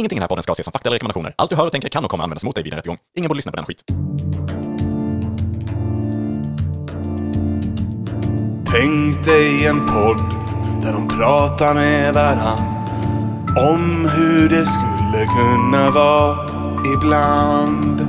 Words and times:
Ingenting 0.00 0.16
i 0.16 0.20
den 0.20 0.22
här 0.22 0.28
podden 0.28 0.42
ska 0.42 0.52
ses 0.52 0.64
som 0.64 0.72
fakta 0.72 0.88
eller 0.88 0.94
rekommendationer. 0.94 1.34
Allt 1.36 1.50
du 1.50 1.56
hör 1.56 1.66
och 1.66 1.72
tänker 1.72 1.88
kan 1.88 2.04
och 2.04 2.10
kommer 2.10 2.24
användas 2.24 2.44
mot 2.44 2.54
dig 2.54 2.64
vid 2.64 2.72
en 2.72 2.76
rättegång. 2.76 2.98
Ingen 3.16 3.28
borde 3.28 3.36
lyssna 3.38 3.52
på 3.52 3.56
den 3.56 3.66
skit. 3.66 3.84
Tänk 8.66 9.24
dig 9.24 9.66
en 9.66 9.86
podd 9.86 10.18
där 10.82 10.92
de 10.92 11.08
pratar 11.08 11.74
med 11.74 12.14
varann 12.14 12.58
om 13.58 14.08
hur 14.16 14.48
det 14.48 14.66
skulle 14.66 15.26
kunna 15.26 15.90
vara 15.90 16.48
ibland. 16.96 18.00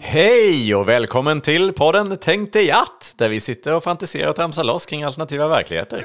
Hej 0.00 0.74
och 0.74 0.88
välkommen 0.88 1.40
till 1.40 1.72
podden 1.72 2.18
Tänk 2.20 2.52
dig 2.52 2.70
att, 2.70 3.14
där 3.18 3.28
vi 3.28 3.40
sitter 3.40 3.74
och 3.74 3.84
fantiserar 3.84 4.28
och 4.28 4.36
tramsar 4.36 4.64
loss 4.64 4.86
kring 4.86 5.02
alternativa 5.02 5.48
verkligheter. 5.48 6.04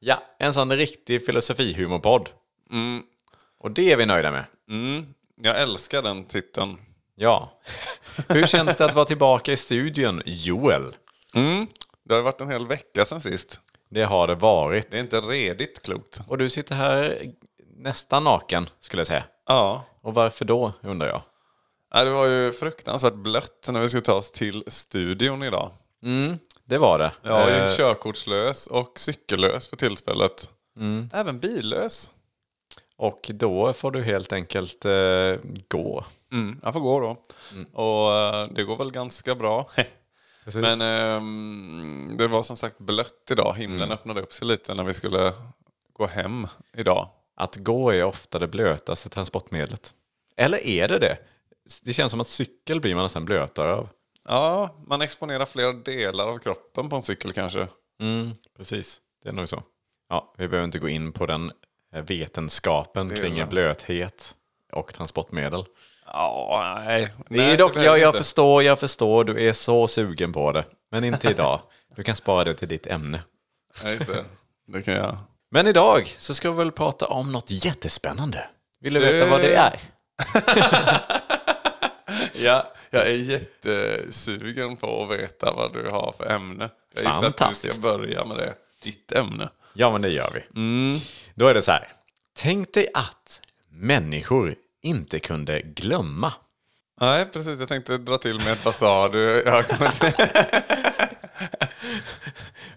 Ja, 0.00 0.22
en 0.38 0.52
sån 0.52 0.72
riktig 0.72 1.26
filosofihumorpodd. 1.26 2.28
Och 3.60 3.70
det 3.70 3.92
är 3.92 3.96
vi 3.96 4.06
nöjda 4.06 4.30
med. 4.30 4.44
Mm, 4.68 5.06
jag 5.42 5.60
älskar 5.60 6.02
den 6.02 6.24
titeln. 6.24 6.76
Ja. 7.14 7.60
Hur 8.28 8.46
känns 8.46 8.76
det 8.76 8.84
att 8.84 8.94
vara 8.94 9.04
tillbaka 9.04 9.52
i 9.52 9.56
studion, 9.56 10.22
Joel? 10.26 10.96
Mm, 11.34 11.66
det 12.04 12.14
har 12.14 12.22
varit 12.22 12.40
en 12.40 12.50
hel 12.50 12.66
vecka 12.66 13.04
sedan 13.04 13.20
sist. 13.20 13.60
Det 13.90 14.02
har 14.02 14.26
det 14.26 14.34
varit. 14.34 14.90
Det 14.90 14.96
är 14.96 15.00
inte 15.00 15.20
redigt 15.20 15.82
klokt. 15.82 16.20
Och 16.28 16.38
du 16.38 16.50
sitter 16.50 16.74
här 16.74 17.22
nästan 17.76 18.24
naken, 18.24 18.68
skulle 18.80 19.00
jag 19.00 19.06
säga. 19.06 19.24
Ja, 19.46 19.84
Och 20.02 20.14
varför 20.14 20.44
då, 20.44 20.72
undrar 20.82 21.08
jag? 21.08 21.22
Det 22.04 22.10
var 22.10 22.26
ju 22.26 22.52
fruktansvärt 22.52 23.14
blött 23.14 23.68
när 23.72 23.80
vi 23.80 23.88
skulle 23.88 24.02
ta 24.02 24.14
oss 24.14 24.30
till 24.30 24.64
studion 24.66 25.42
idag. 25.42 25.70
Det 26.64 26.78
var 26.78 26.98
det. 26.98 27.12
Jag 27.22 27.40
är 27.50 27.56
ju 27.56 27.62
Eh, 27.70 27.76
körkortslös 27.76 28.66
och 28.66 28.98
cykellös 28.98 29.68
för 29.68 29.76
tillfället. 29.76 30.48
Även 31.12 31.40
billös. 31.40 32.10
Och 33.00 33.30
då 33.34 33.72
får 33.72 33.90
du 33.90 34.02
helt 34.02 34.32
enkelt 34.32 34.84
eh, 34.84 35.50
gå. 35.68 36.04
Mm, 36.32 36.60
jag 36.62 36.72
får 36.72 36.80
gå 36.80 37.00
då. 37.00 37.16
Och 37.72 38.14
eh, 38.14 38.48
det 38.54 38.64
går 38.64 38.76
väl 38.76 38.90
ganska 38.90 39.34
bra. 39.34 39.70
Precis. 40.44 40.62
Men 40.62 40.80
ehm, 40.80 42.14
det 42.18 42.26
var 42.26 42.42
som 42.42 42.56
sagt 42.56 42.78
blött 42.78 43.28
idag. 43.30 43.54
Himlen 43.56 43.92
öppnade 43.92 44.20
upp 44.20 44.32
sig 44.32 44.48
lite 44.48 44.74
när 44.74 44.84
vi 44.84 44.94
skulle 44.94 45.32
gå 45.92 46.06
hem 46.06 46.46
idag. 46.76 47.08
Att 47.36 47.56
gå 47.56 47.90
är 47.90 48.04
ofta 48.04 48.38
det 48.38 48.48
blötaste 48.48 49.08
transportmedlet. 49.08 49.94
Eller 50.36 50.66
är 50.66 50.88
det 50.88 50.98
det? 50.98 51.16
Det 51.84 51.92
känns 51.92 52.10
som 52.10 52.20
att 52.20 52.28
cykel 52.28 52.80
blir 52.80 52.94
man 52.94 53.04
nästan 53.04 53.24
blötare 53.24 53.72
av. 53.72 53.88
Ja, 54.28 54.76
man 54.86 55.02
exponerar 55.02 55.46
flera 55.46 55.72
delar 55.72 56.26
av 56.26 56.38
kroppen 56.38 56.88
på 56.88 56.96
en 56.96 57.02
cykel 57.02 57.32
kanske. 57.32 57.68
Mm, 58.00 58.34
precis, 58.56 59.00
det 59.22 59.28
är 59.28 59.32
nog 59.32 59.48
så. 59.48 59.62
Ja, 60.08 60.34
vi 60.38 60.48
behöver 60.48 60.64
inte 60.64 60.78
gå 60.78 60.88
in 60.88 61.12
på 61.12 61.26
den 61.26 61.46
eh, 61.46 61.52
vetenskapen 61.92 63.10
är 63.10 63.16
kring 63.16 63.48
blöthet 63.48 64.34
och 64.72 64.94
transportmedel. 64.94 65.64
Ja, 66.06 66.82
nej. 66.84 67.14
Det 67.28 67.36
nej 67.36 67.50
är 67.52 67.58
dock, 67.58 67.76
jag, 67.76 67.98
jag 67.98 68.14
förstår, 68.14 68.62
jag 68.62 68.78
förstår, 68.78 69.24
du 69.24 69.48
är 69.48 69.52
så 69.52 69.88
sugen 69.88 70.32
på 70.32 70.52
det. 70.52 70.64
Men 70.90 71.04
inte 71.04 71.28
idag. 71.30 71.60
Du 71.96 72.02
kan 72.02 72.16
spara 72.16 72.44
det 72.44 72.54
till 72.54 72.68
ditt 72.68 72.86
ämne. 72.86 73.22
Nej, 73.84 73.94
just 73.94 74.06
det. 74.06 74.24
Det 74.66 74.82
kan 74.82 74.94
jag. 74.94 75.16
Men 75.50 75.66
idag 75.66 76.06
så 76.06 76.34
ska 76.34 76.50
vi 76.50 76.56
väl 76.56 76.72
prata 76.72 77.06
om 77.06 77.32
något 77.32 77.50
jättespännande. 77.64 78.48
Vill 78.80 78.94
du 78.94 79.00
veta 79.00 79.26
vad 79.30 79.40
det 79.40 79.54
är? 79.54 79.80
Ja, 82.34 82.72
jag 82.90 83.06
är 83.06 83.12
jättesugen 83.14 84.76
på 84.76 85.02
att 85.02 85.18
veta 85.20 85.52
vad 85.52 85.72
du 85.72 85.90
har 85.90 86.14
för 86.16 86.26
ämne. 86.30 86.70
Jag 86.94 87.04
gissar 87.04 87.26
att 87.26 87.62
du 87.62 87.70
ska 87.70 87.80
börja 87.82 88.24
med 88.24 88.36
det. 88.36 88.54
Ditt 88.82 89.12
ämne. 89.12 89.48
Ja, 89.72 89.90
men 89.90 90.02
det 90.02 90.08
gör 90.08 90.30
vi. 90.34 90.60
Då 91.40 91.46
är 91.46 91.54
det 91.54 91.62
så 91.62 91.72
här. 91.72 91.88
Tänk 92.36 92.74
dig 92.74 92.86
att 92.94 93.42
människor 93.70 94.54
inte 94.82 95.18
kunde 95.18 95.60
glömma. 95.60 96.32
Nej, 97.00 97.26
precis. 97.26 97.60
Jag 97.60 97.68
tänkte 97.68 97.98
dra 97.98 98.18
till 98.18 98.36
med 98.38 98.52
ett 98.52 98.62
du? 99.12 99.42
Jag. 99.46 99.64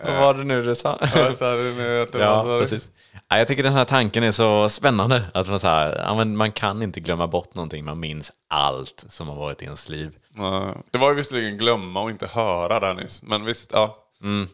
Vad 0.05 0.15
var 0.19 0.33
det 0.33 0.43
nu 0.43 0.61
du 0.61 0.75
sa? 0.75 0.97
Vad 1.15 1.35
sa 1.37 1.55
du 1.55 1.73
nu? 1.73 2.01
Att 2.01 2.11
det 2.11 2.17
var- 2.17 2.25
Ja, 2.53 2.59
precis. 2.59 2.89
Ja, 3.27 3.37
jag 3.37 3.47
tycker 3.47 3.63
den 3.63 3.73
här 3.73 3.85
tanken 3.85 4.23
är 4.23 4.31
så 4.31 4.69
spännande. 4.69 5.23
Att 5.33 5.49
man, 5.49 5.59
så 5.59 5.67
här, 5.67 5.95
ja, 5.97 6.23
man 6.25 6.51
kan 6.51 6.81
inte 6.83 6.99
glömma 6.99 7.27
bort 7.27 7.55
någonting, 7.55 7.85
man 7.85 7.99
minns 7.99 8.31
allt 8.49 9.05
som 9.07 9.27
har 9.27 9.35
varit 9.35 9.61
i 9.61 9.65
ens 9.65 9.89
liv. 9.89 10.11
Det 10.91 10.97
var 10.97 11.09
ju 11.09 11.15
visserligen 11.15 11.57
glömma 11.57 12.01
och 12.01 12.09
inte 12.09 12.27
höra 12.27 12.79
där 12.79 12.93
nyss. 12.93 13.23
Men 13.23 13.45
visst, 13.45 13.69
ja. 13.73 13.97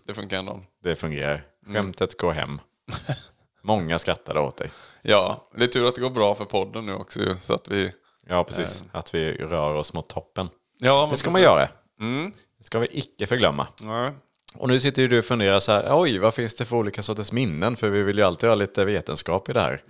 Det 0.08 0.14
funkar 0.14 0.40
ändå. 0.40 0.60
Det 0.84 0.96
fungerar. 0.96 1.44
Skämtet 1.74 2.18
går 2.18 2.32
hem. 2.32 2.62
Många 3.62 4.00
skrattade 4.00 4.40
åt 4.40 4.58
dig. 4.58 4.72
Ja, 5.02 5.50
det 5.56 5.64
är 5.64 5.68
tur 5.68 5.88
att 5.88 5.96
det 5.96 6.02
går 6.02 6.10
bra 6.10 6.36
för 6.36 6.46
podden 6.46 6.86
nu 6.86 6.94
också 6.94 7.20
så 7.42 7.54
att 7.54 7.68
vi... 7.68 7.92
Ja, 8.28 8.44
precis. 8.44 8.84
Att 8.92 9.16
vi 9.16 9.34
rör 9.34 9.74
oss 9.76 9.94
mot 9.94 10.10
toppen. 10.10 10.50
Ja, 10.80 11.08
Det 11.12 11.18
ska 11.18 11.30
man 11.30 11.42
precis. 11.42 11.46
göra. 11.52 11.70
Det 12.58 12.64
ska 12.64 12.80
vi 12.80 12.88
icke 12.92 13.28
förglömma. 13.28 13.68
Nej. 13.82 14.12
Och 14.56 14.68
nu 14.68 14.80
sitter 14.80 15.02
ju 15.02 15.08
du 15.08 15.20
och 15.20 15.26
funderar 15.26 15.60
så 15.60 15.72
här, 15.72 15.88
oj, 16.02 16.18
vad 16.20 16.34
finns 16.34 16.56
det 16.56 16.66
för 16.66 16.76
olika 16.76 17.02
sorters 17.04 17.32
minnen? 17.32 17.76
För 17.76 17.90
vi 17.90 18.04
vill 18.04 18.18
ju 18.18 18.24
alltid 18.24 18.50
ha 18.50 18.56
lite 18.56 18.86
vetenskap 18.86 19.50
i 19.50 19.54
det 19.54 19.62
här. 19.62 19.82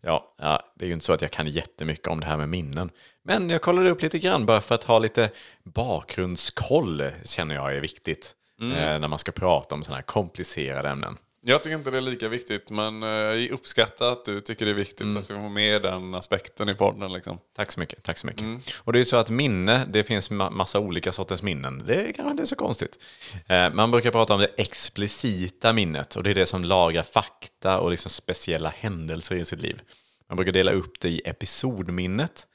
Ja, 0.00 0.34
ja, 0.38 0.62
det 0.74 0.84
är 0.84 0.86
ju 0.86 0.92
inte 0.94 1.04
så 1.06 1.12
att 1.12 1.22
jag 1.22 1.30
kan 1.30 1.48
jättemycket 1.48 2.08
om 2.08 2.20
det 2.20 2.26
här 2.26 2.36
med 2.36 2.48
minnen. 2.48 2.90
Men 3.24 3.50
jag 3.50 3.62
kollade 3.62 3.90
upp 3.90 4.02
lite 4.02 4.18
grann 4.18 4.46
bara 4.46 4.60
för 4.60 4.74
att 4.74 4.84
ha 4.84 4.98
lite 4.98 5.30
bakgrundskoll, 5.64 7.10
känner 7.24 7.54
jag 7.54 7.76
är 7.76 7.80
viktigt. 7.80 8.34
Eh, 8.60 8.98
när 8.98 9.08
man 9.08 9.18
ska 9.18 9.32
prata 9.32 9.74
om 9.74 9.82
sådana 9.82 9.96
här 9.96 10.02
komplicerade 10.02 10.88
ämnen. 10.88 11.16
Jag 11.46 11.62
tycker 11.62 11.76
inte 11.76 11.90
det 11.90 11.96
är 11.96 12.00
lika 12.00 12.28
viktigt, 12.28 12.70
men 12.70 13.02
eh, 13.02 13.08
jag 13.08 13.50
uppskattar 13.50 14.12
att 14.12 14.24
du 14.24 14.40
tycker 14.40 14.64
det 14.64 14.70
är 14.70 14.74
viktigt 14.74 15.12
så 15.12 15.18
att 15.18 15.30
vi 15.30 15.34
får 15.34 15.48
med 15.48 15.82
den 15.82 16.14
aspekten 16.14 16.68
i 16.68 16.74
podden. 16.74 17.12
Liksom. 17.12 17.38
Tack 17.56 17.72
så 17.72 17.80
mycket. 17.80 18.02
Tack 18.02 18.18
så 18.18 18.26
mycket. 18.26 18.44
Och 18.78 18.92
det 18.92 18.96
är 18.96 19.00
ju 19.00 19.04
så 19.04 19.16
att 19.16 19.30
minne, 19.30 19.84
det 19.88 20.04
finns 20.04 20.30
ma- 20.30 20.50
massa 20.50 20.78
olika 20.80 21.12
sorters 21.12 21.42
minnen. 21.42 21.82
Det 21.86 22.12
kanske 22.16 22.30
inte 22.30 22.42
är 22.42 22.46
så 22.46 22.56
konstigt. 22.56 22.98
Eh, 23.46 23.70
man 23.72 23.90
brukar 23.90 24.10
prata 24.10 24.34
om 24.34 24.40
det 24.40 24.50
explicita 24.56 25.72
minnet 25.72 26.16
och 26.16 26.22
det 26.22 26.30
är 26.30 26.34
det 26.34 26.46
som 26.46 26.64
lagrar 26.64 27.02
fakta 27.02 27.78
och 27.80 27.90
liksom 27.90 28.10
speciella 28.10 28.68
händelser 28.76 29.36
i 29.36 29.44
sitt 29.44 29.60
liv. 29.62 29.80
Man 30.28 30.36
brukar 30.36 30.52
dela 30.52 30.72
upp 30.72 31.00
det 31.00 31.08
i 31.08 31.22
episodminnet, 31.24 32.46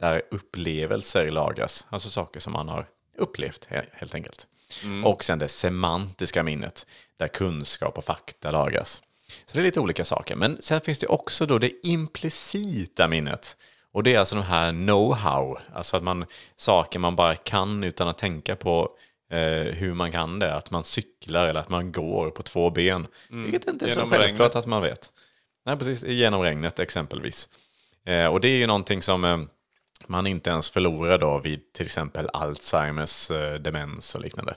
där 0.00 0.22
upplevelser 0.30 1.30
lagras, 1.30 1.86
alltså 1.90 2.10
saker 2.10 2.40
som 2.40 2.52
man 2.52 2.68
har 2.68 2.86
upplevt 3.18 3.68
he- 3.70 3.86
helt 3.92 4.14
enkelt. 4.14 4.46
Och 5.04 5.24
sen 5.24 5.38
det 5.38 5.48
semantiska 5.48 6.42
minnet, 6.42 6.86
där 7.16 7.28
kunskap 7.28 7.98
och 7.98 8.04
fakta 8.04 8.50
lagras. 8.50 9.02
Så 9.46 9.54
det 9.54 9.60
är 9.60 9.64
lite 9.64 9.80
olika 9.80 10.04
saker. 10.04 10.36
Men 10.36 10.56
sen 10.60 10.80
finns 10.80 10.98
det 10.98 11.06
också 11.06 11.46
då 11.46 11.58
det 11.58 11.86
implicita 11.86 13.08
minnet. 13.08 13.56
Och 13.92 14.02
det 14.02 14.14
är 14.14 14.18
alltså 14.18 14.36
de 14.36 14.44
här 14.44 14.72
know-how, 14.72 15.58
alltså 15.74 15.96
att 15.96 16.02
man, 16.02 16.26
saker 16.56 16.98
man 16.98 17.16
bara 17.16 17.36
kan 17.36 17.84
utan 17.84 18.08
att 18.08 18.18
tänka 18.18 18.56
på 18.56 18.90
eh, 19.30 19.38
hur 19.74 19.94
man 19.94 20.12
kan 20.12 20.38
det. 20.38 20.54
Att 20.54 20.70
man 20.70 20.84
cyklar 20.84 21.48
eller 21.48 21.60
att 21.60 21.68
man 21.68 21.92
går 21.92 22.30
på 22.30 22.42
två 22.42 22.70
ben. 22.70 23.06
Vilket 23.28 23.68
inte 23.68 23.84
är 23.84 23.88
så 23.88 24.00
självklart 24.00 24.20
regnet. 24.20 24.56
att 24.56 24.66
man 24.66 24.82
vet. 24.82 25.12
Nej, 25.66 25.76
precis. 25.76 26.04
Genom 26.04 26.42
regnet 26.42 26.78
exempelvis. 26.78 27.48
Eh, 28.06 28.26
och 28.26 28.40
det 28.40 28.48
är 28.48 28.56
ju 28.56 28.66
någonting 28.66 29.02
som 29.02 29.24
eh, 29.24 29.38
man 30.06 30.26
inte 30.26 30.50
ens 30.50 30.70
förlorar 30.70 31.18
då 31.18 31.38
vid 31.38 31.72
till 31.72 31.84
exempel 31.86 32.28
Alzheimers 32.32 33.30
eh, 33.30 33.54
demens 33.54 34.14
och 34.14 34.20
liknande. 34.20 34.54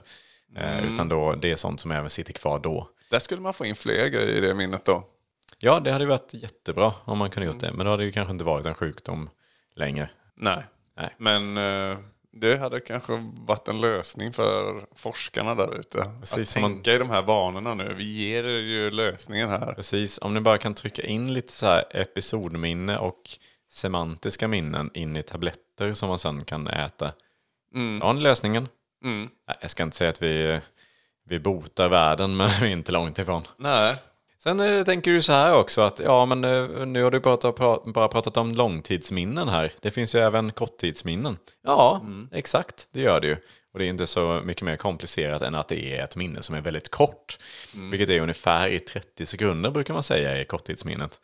Eh, 0.56 0.92
Utan 0.94 1.08
då, 1.08 1.32
det 1.34 1.50
är 1.52 1.56
sånt 1.56 1.80
som 1.80 1.90
även 1.90 2.10
sitter 2.10 2.32
kvar 2.32 2.58
då. 2.58 2.88
Där 3.10 3.18
skulle 3.18 3.40
man 3.40 3.54
få 3.54 3.64
in 3.66 3.74
fler 3.74 4.06
grejer 4.08 4.28
i 4.36 4.40
det 4.40 4.54
minnet 4.54 4.84
då. 4.84 5.04
Ja, 5.58 5.80
det 5.80 5.92
hade 5.92 6.06
varit 6.06 6.34
jättebra 6.34 6.92
om 7.04 7.18
man 7.18 7.30
kunde 7.30 7.46
gjort 7.46 7.60
det. 7.60 7.72
Men 7.72 7.86
då 7.86 7.90
hade 7.92 8.04
det 8.04 8.12
kanske 8.12 8.32
inte 8.32 8.44
varit 8.44 8.66
en 8.66 8.74
sjukdom 8.74 9.30
längre. 9.74 10.10
Nej. 10.34 10.64
Nej. 10.96 11.14
Men 11.18 11.56
eh, 11.56 11.98
det 12.32 12.56
hade 12.56 12.80
kanske 12.80 13.12
varit 13.46 13.68
en 13.68 13.80
lösning 13.80 14.32
för 14.32 14.80
forskarna 14.96 15.54
där 15.54 15.78
ute. 15.78 16.10
Precis, 16.20 16.38
att 16.38 16.48
som 16.48 16.62
man- 16.62 16.72
tänka 16.74 16.92
i 16.94 16.98
de 16.98 17.10
här 17.10 17.22
banorna 17.22 17.74
nu. 17.74 17.94
Vi 17.94 18.04
ger 18.04 18.44
er 18.44 18.58
ju 18.60 18.90
lösningen 18.90 19.48
här. 19.48 19.72
Precis, 19.74 20.18
om 20.22 20.34
ni 20.34 20.40
bara 20.40 20.58
kan 20.58 20.74
trycka 20.74 21.02
in 21.02 21.34
lite 21.34 21.52
så 21.52 21.66
här 21.66 21.84
episodminne 21.90 22.98
och 22.98 23.22
semantiska 23.72 24.48
minnen 24.48 24.90
in 24.94 25.16
i 25.16 25.22
tabletter 25.22 25.92
som 25.94 26.08
man 26.08 26.18
sen 26.18 26.44
kan 26.44 26.66
äta. 26.68 27.12
Ja, 28.00 28.06
har 28.06 28.14
ni 28.14 28.20
lösningen. 28.20 28.68
Mm. 29.04 29.28
Jag 29.60 29.70
ska 29.70 29.82
inte 29.82 29.96
säga 29.96 30.10
att 30.10 30.22
vi, 30.22 30.60
vi 31.28 31.38
botar 31.38 31.88
världen, 31.88 32.36
men 32.36 32.50
vi 32.60 32.66
är 32.66 32.72
inte 32.72 32.92
långt 32.92 33.18
ifrån. 33.18 33.42
Nej. 33.56 33.96
Sen 34.38 34.60
eh, 34.60 34.84
tänker 34.84 35.10
du 35.10 35.22
så 35.22 35.32
här 35.32 35.54
också 35.56 35.80
att 35.82 35.98
ja, 35.98 36.26
men 36.26 36.44
eh, 36.44 36.86
nu 36.86 37.02
har 37.02 37.10
du 37.10 37.20
bara, 37.20 37.36
pra- 37.36 37.92
bara 37.92 38.08
pratat 38.08 38.36
om 38.36 38.52
långtidsminnen 38.52 39.48
här. 39.48 39.72
Det 39.80 39.90
finns 39.90 40.14
ju 40.14 40.18
även 40.18 40.52
korttidsminnen. 40.52 41.38
Ja, 41.62 42.00
exakt, 42.32 42.88
det 42.92 43.00
gör 43.00 43.20
det 43.20 43.26
ju. 43.26 43.36
Och 43.72 43.78
det 43.78 43.84
är 43.84 43.88
inte 43.88 44.06
så 44.06 44.40
mycket 44.44 44.62
mer 44.62 44.76
komplicerat 44.76 45.42
än 45.42 45.54
att 45.54 45.68
det 45.68 45.96
är 45.96 46.04
ett 46.04 46.16
minne 46.16 46.42
som 46.42 46.54
är 46.54 46.60
väldigt 46.60 46.88
kort. 46.90 47.38
Vilket 47.74 48.10
är 48.10 48.20
ungefär 48.20 48.68
i 48.68 48.80
30 48.80 49.26
sekunder 49.26 49.70
brukar 49.70 49.94
man 49.94 50.02
säga 50.02 50.40
i 50.40 50.44
korttidsminnet. 50.44 51.20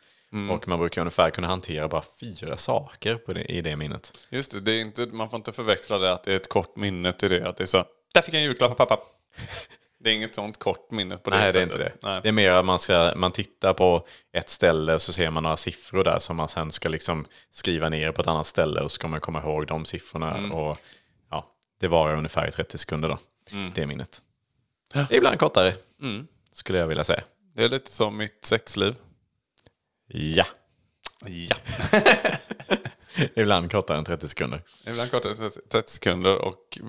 Och 0.51 0.67
man 0.67 0.79
brukar 0.79 1.01
ungefär 1.01 1.29
kunna 1.29 1.47
hantera 1.47 1.87
bara 1.87 2.03
fyra 2.19 2.57
saker 2.57 3.15
på 3.15 3.33
det, 3.33 3.43
i 3.43 3.61
det 3.61 3.75
minnet. 3.75 4.27
Just 4.29 4.51
det, 4.51 4.59
det 4.59 4.71
är 4.71 4.81
inte, 4.81 5.05
man 5.05 5.29
får 5.29 5.37
inte 5.37 5.51
förväxla 5.51 5.97
det 5.97 6.13
att 6.13 6.23
det 6.23 6.31
är 6.31 6.35
ett 6.35 6.49
kort 6.49 6.75
minne 6.75 7.11
till 7.11 7.29
det. 7.29 7.49
Att 7.49 7.57
det 7.57 7.63
är 7.63 7.65
så, 7.65 7.85
där 8.13 8.21
fick 8.21 8.33
jag 8.33 8.41
en 8.41 8.47
julklapp 8.47 8.71
av 8.71 8.75
pappa. 8.85 8.99
Det 10.03 10.09
är 10.09 10.13
inget 10.13 10.35
sånt 10.35 10.59
kort 10.59 10.91
minne 10.91 11.17
på 11.17 11.29
det 11.29 11.37
Nej, 11.37 11.51
det 11.53 11.59
är 11.61 11.67
sättet. 11.67 11.81
inte 11.81 11.83
det. 12.01 12.07
Nej. 12.07 12.19
Det 12.23 12.27
är 12.27 12.31
mer 12.33 12.51
att 12.51 12.65
man, 12.65 12.79
ska, 12.79 13.13
man 13.15 13.31
tittar 13.31 13.73
på 13.73 14.07
ett 14.33 14.49
ställe 14.49 14.93
och 14.93 15.01
så 15.01 15.13
ser 15.13 15.31
man 15.31 15.43
några 15.43 15.57
siffror 15.57 16.03
där 16.03 16.19
som 16.19 16.35
man 16.35 16.49
sen 16.49 16.71
ska 16.71 16.89
liksom 16.89 17.25
skriva 17.51 17.89
ner 17.89 18.11
på 18.11 18.21
ett 18.21 18.27
annat 18.27 18.45
ställe 18.45 18.81
och 18.81 18.91
så 18.91 18.95
ska 18.95 19.07
man 19.07 19.21
komma 19.21 19.39
ihåg 19.39 19.67
de 19.67 19.85
siffrorna. 19.85 20.37
Mm. 20.37 20.51
Och, 20.51 20.77
ja, 21.31 21.51
det 21.79 21.87
varar 21.87 22.17
ungefär 22.17 22.47
i 22.47 22.51
30 22.51 22.77
sekunder 22.77 23.09
då, 23.09 23.17
det 23.75 23.85
minnet. 23.87 24.21
Ibland 25.09 25.39
kortare, 25.39 25.73
Mm. 26.01 26.27
skulle 26.51 26.79
jag 26.79 26.87
vilja 26.87 27.03
säga. 27.03 27.23
Det 27.55 27.63
är 27.63 27.69
lite 27.69 27.91
som 27.91 28.17
mitt 28.17 28.45
sexliv. 28.45 28.95
Ja. 30.11 30.45
Ja. 31.25 31.55
Ibland 33.35 33.71
kortare 33.71 33.97
än 33.97 34.05
30 34.05 34.27
sekunder. 34.27 34.61
Ibland 34.87 35.11
kortare 35.11 35.45
än 35.45 35.51
30 35.71 35.91
sekunder 35.91 36.35
och 36.35 36.79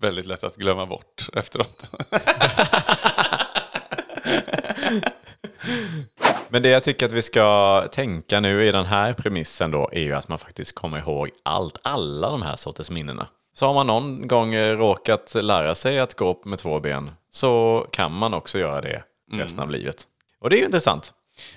väldigt 0.00 0.26
lätt 0.26 0.44
att 0.44 0.56
glömma 0.56 0.86
bort 0.86 1.28
efteråt. 1.32 1.90
Men 6.48 6.62
det 6.62 6.68
jag 6.68 6.82
tycker 6.82 7.06
att 7.06 7.12
vi 7.12 7.22
ska 7.22 7.88
tänka 7.92 8.40
nu 8.40 8.64
i 8.64 8.72
den 8.72 8.86
här 8.86 9.12
premissen 9.12 9.70
då 9.70 9.88
är 9.92 10.00
ju 10.00 10.12
att 10.12 10.28
man 10.28 10.38
faktiskt 10.38 10.74
kommer 10.74 10.98
ihåg 10.98 11.30
allt, 11.42 11.78
alla 11.82 12.30
de 12.30 12.42
här 12.42 12.56
sorters 12.56 12.90
minnena. 12.90 13.28
Så 13.54 13.66
har 13.66 13.74
man 13.74 13.86
någon 13.86 14.28
gång 14.28 14.56
råkat 14.56 15.34
lära 15.34 15.74
sig 15.74 16.00
att 16.00 16.14
gå 16.14 16.42
med 16.44 16.58
två 16.58 16.80
ben 16.80 17.10
så 17.30 17.86
kan 17.90 18.12
man 18.12 18.34
också 18.34 18.58
göra 18.58 18.80
det 18.80 19.04
resten 19.32 19.60
av 19.60 19.70
livet. 19.70 20.04
Och 20.40 20.50
det 20.50 20.56
är 20.56 20.58
ju 20.58 20.64
intressant. 20.64 21.12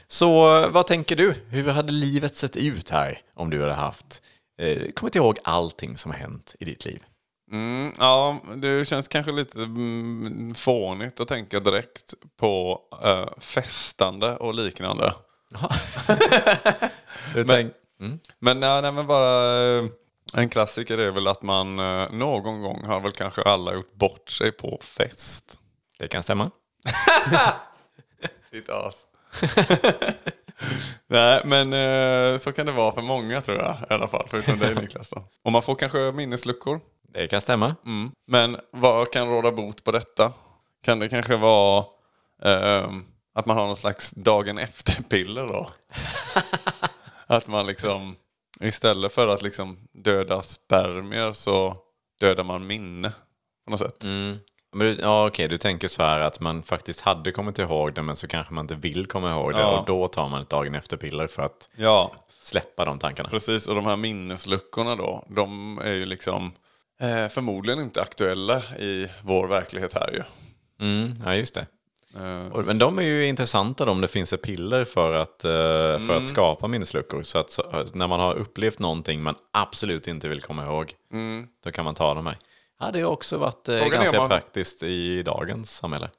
Så 0.08 0.30
vad 0.70 0.88
tänker 0.88 1.16
du? 1.16 1.34
Hur 1.50 1.70
hade 1.70 1.92
livet 1.92 2.36
sett 2.36 2.56
ut 2.56 2.90
här 2.90 3.22
om 3.34 3.50
du 3.50 3.62
hade 3.62 3.74
haft, 3.74 4.22
eh, 4.62 4.92
kommit 4.92 5.16
ihåg 5.16 5.38
allting 5.44 5.98
som 5.98 6.12
har 6.12 6.18
hänt 6.18 6.56
i 6.60 6.66
ditt 6.66 6.86
liv? 6.86 7.04
Mm, 7.52 7.94
ja, 7.98 8.40
det 8.56 8.88
känns 8.88 9.08
kanske 9.08 9.32
lite 9.32 9.62
mm, 9.62 10.56
fånigt 10.56 11.20
att 11.20 11.28
tänka 11.28 11.60
direkt 11.60 12.14
på 12.38 12.82
eh, 13.04 13.40
festande 13.40 14.36
och 14.36 14.56
liknande. 14.56 15.14
Du 17.34 17.44
tänk, 17.44 17.74
Men, 18.40 18.60
nej, 18.60 18.82
nej, 18.82 18.92
men 18.92 19.08
bara 19.08 19.64
eh, 19.78 19.86
en 20.34 20.50
klassiker 20.50 20.98
är 20.98 21.12
väl 21.12 21.28
att 21.28 21.42
man 21.42 21.80
eh, 21.80 22.12
någon 22.12 22.62
gång 22.62 22.86
har 22.86 23.00
väl 23.00 23.12
kanske 23.12 23.42
alla 23.42 23.74
gjort 23.74 23.94
bort 23.94 24.30
sig 24.30 24.52
på 24.52 24.80
fest. 24.82 25.60
det 26.00 26.08
kan 26.08 26.24
stämma. 26.24 26.52
Ditt 28.52 28.70
as. 28.70 29.06
Nej, 31.08 31.42
men 31.46 31.74
eh, 31.74 32.40
så 32.40 32.52
kan 32.52 32.66
det 32.66 32.72
vara 32.72 32.94
för 32.94 33.02
många 33.02 33.42
tror 33.42 33.58
jag 33.58 33.76
i 33.90 33.94
alla 33.94 34.08
fall. 34.08 34.28
Förutom 34.30 34.60
dig 34.60 34.76
Niklas. 34.76 35.10
Då. 35.10 35.24
Och 35.44 35.52
man 35.52 35.62
får 35.62 35.76
kanske 35.76 36.12
minnesluckor. 36.12 36.80
Det 37.14 37.28
kan 37.28 37.42
stämma. 37.42 37.76
Mm. 37.86 38.12
Men 38.28 38.58
vad 38.72 39.12
kan 39.12 39.30
råda 39.30 39.52
bot 39.52 39.84
på 39.84 39.92
detta? 39.92 40.34
Kan 40.84 41.00
det 41.00 41.10
kanske 41.10 41.36
vara 41.36 41.86
ehm, 42.44 43.06
att 43.34 43.46
man 43.46 43.58
har 43.58 43.66
någon 43.66 43.76
slags 43.76 44.12
dagen 44.12 44.58
efter-piller 44.58 45.48
då? 45.48 45.70
att 47.28 47.48
man 47.48 47.68
liksom 47.68 48.16
istället 48.62 49.14
för 49.14 49.28
att 49.28 49.42
liksom 49.42 49.78
döda 49.94 50.42
spermier 50.42 51.34
så 51.34 51.78
dödar 52.20 52.44
man 52.44 52.68
minne 52.68 53.12
på 53.66 53.72
något 53.72 53.80
sätt. 53.80 54.04
Men 54.76 54.98
ja, 55.02 55.28
okej, 55.28 55.48
du 55.48 55.58
tänker 55.58 55.88
så 55.88 56.04
här 56.04 56.20
att 56.20 56.40
man 56.40 56.64
faktiskt 56.64 57.02
hade 57.02 57.32
kommit 57.32 57.60
ihåg 57.60 57.94
det 57.94 58.02
men 58.02 58.16
så 58.16 58.28
kanske 58.28 58.54
man 58.54 58.64
inte 58.64 58.76
vill 58.76 59.06
komma 59.06 59.32
ihåg 59.32 59.54
det 59.54 59.60
Ja. 59.60 59.80
och 59.80 59.86
då 59.86 60.08
tar 60.08 60.30
man 60.30 60.42
ett 60.42 60.50
dagen 60.50 60.76
efter-piller 60.76 61.28
för 61.28 61.42
att 61.44 61.70
Ja, 61.76 62.16
släppa 62.42 62.86
de 62.86 63.00
tankarna. 63.00 63.30
precis. 63.30 63.68
Och 63.68 63.76
de 63.76 63.86
här 63.86 63.96
minnesluckorna 63.96 64.96
då, 64.96 65.26
de 65.30 65.78
är 65.84 65.94
ju 65.94 66.06
liksom 66.06 66.52
eh, 67.00 67.28
förmodligen 67.30 67.80
inte 67.82 68.02
aktuella 68.02 68.58
i 68.80 69.08
vår 69.24 69.48
verklighet 69.48 69.94
här 69.94 70.12
ju. 70.12 70.24
Mm, 70.88 71.14
ja, 71.26 71.36
just 71.36 71.56
det. 71.56 71.66
Eh, 72.18 72.52
Och, 72.52 72.66
men 72.66 72.78
de 72.78 72.98
är 73.00 73.04
ju 73.04 73.28
intressanta 73.28 73.86
då, 73.86 73.92
om 73.92 74.02
det 74.02 74.08
finns 74.08 74.34
ett 74.34 74.42
piller 74.42 74.86
för 74.86 75.14
att, 75.14 75.46
eh, 75.46 75.52
för 75.52 75.96
Mm. 75.96 76.18
att 76.18 76.28
skapa 76.28 76.68
minnesluckor. 76.68 77.24
Så 77.24 77.38
att 77.40 77.50
så, 77.50 77.86
när 77.94 78.08
man 78.08 78.20
har 78.20 78.34
upplevt 78.36 78.80
någonting 78.80 79.22
man 79.24 79.36
absolut 79.54 80.08
inte 80.08 80.28
vill 80.28 80.42
komma 80.42 80.64
ihåg, 80.66 80.94
då 81.64 81.72
kan 81.72 81.86
man 81.86 81.96
ta 81.96 82.14
de 82.14 82.26
här. 82.26 82.38
Det 82.94 83.02
har 83.02 83.12
också 83.12 83.38
varit 83.38 83.70
eh, 83.70 83.76
Mm. 83.76 83.84
Frågan 83.86 84.00
ganska 84.02 84.20
man- 84.20 84.30
praktiskt 84.30 84.84
i 84.84 85.24
dagens 85.24 85.76
samhälle. 85.78 86.10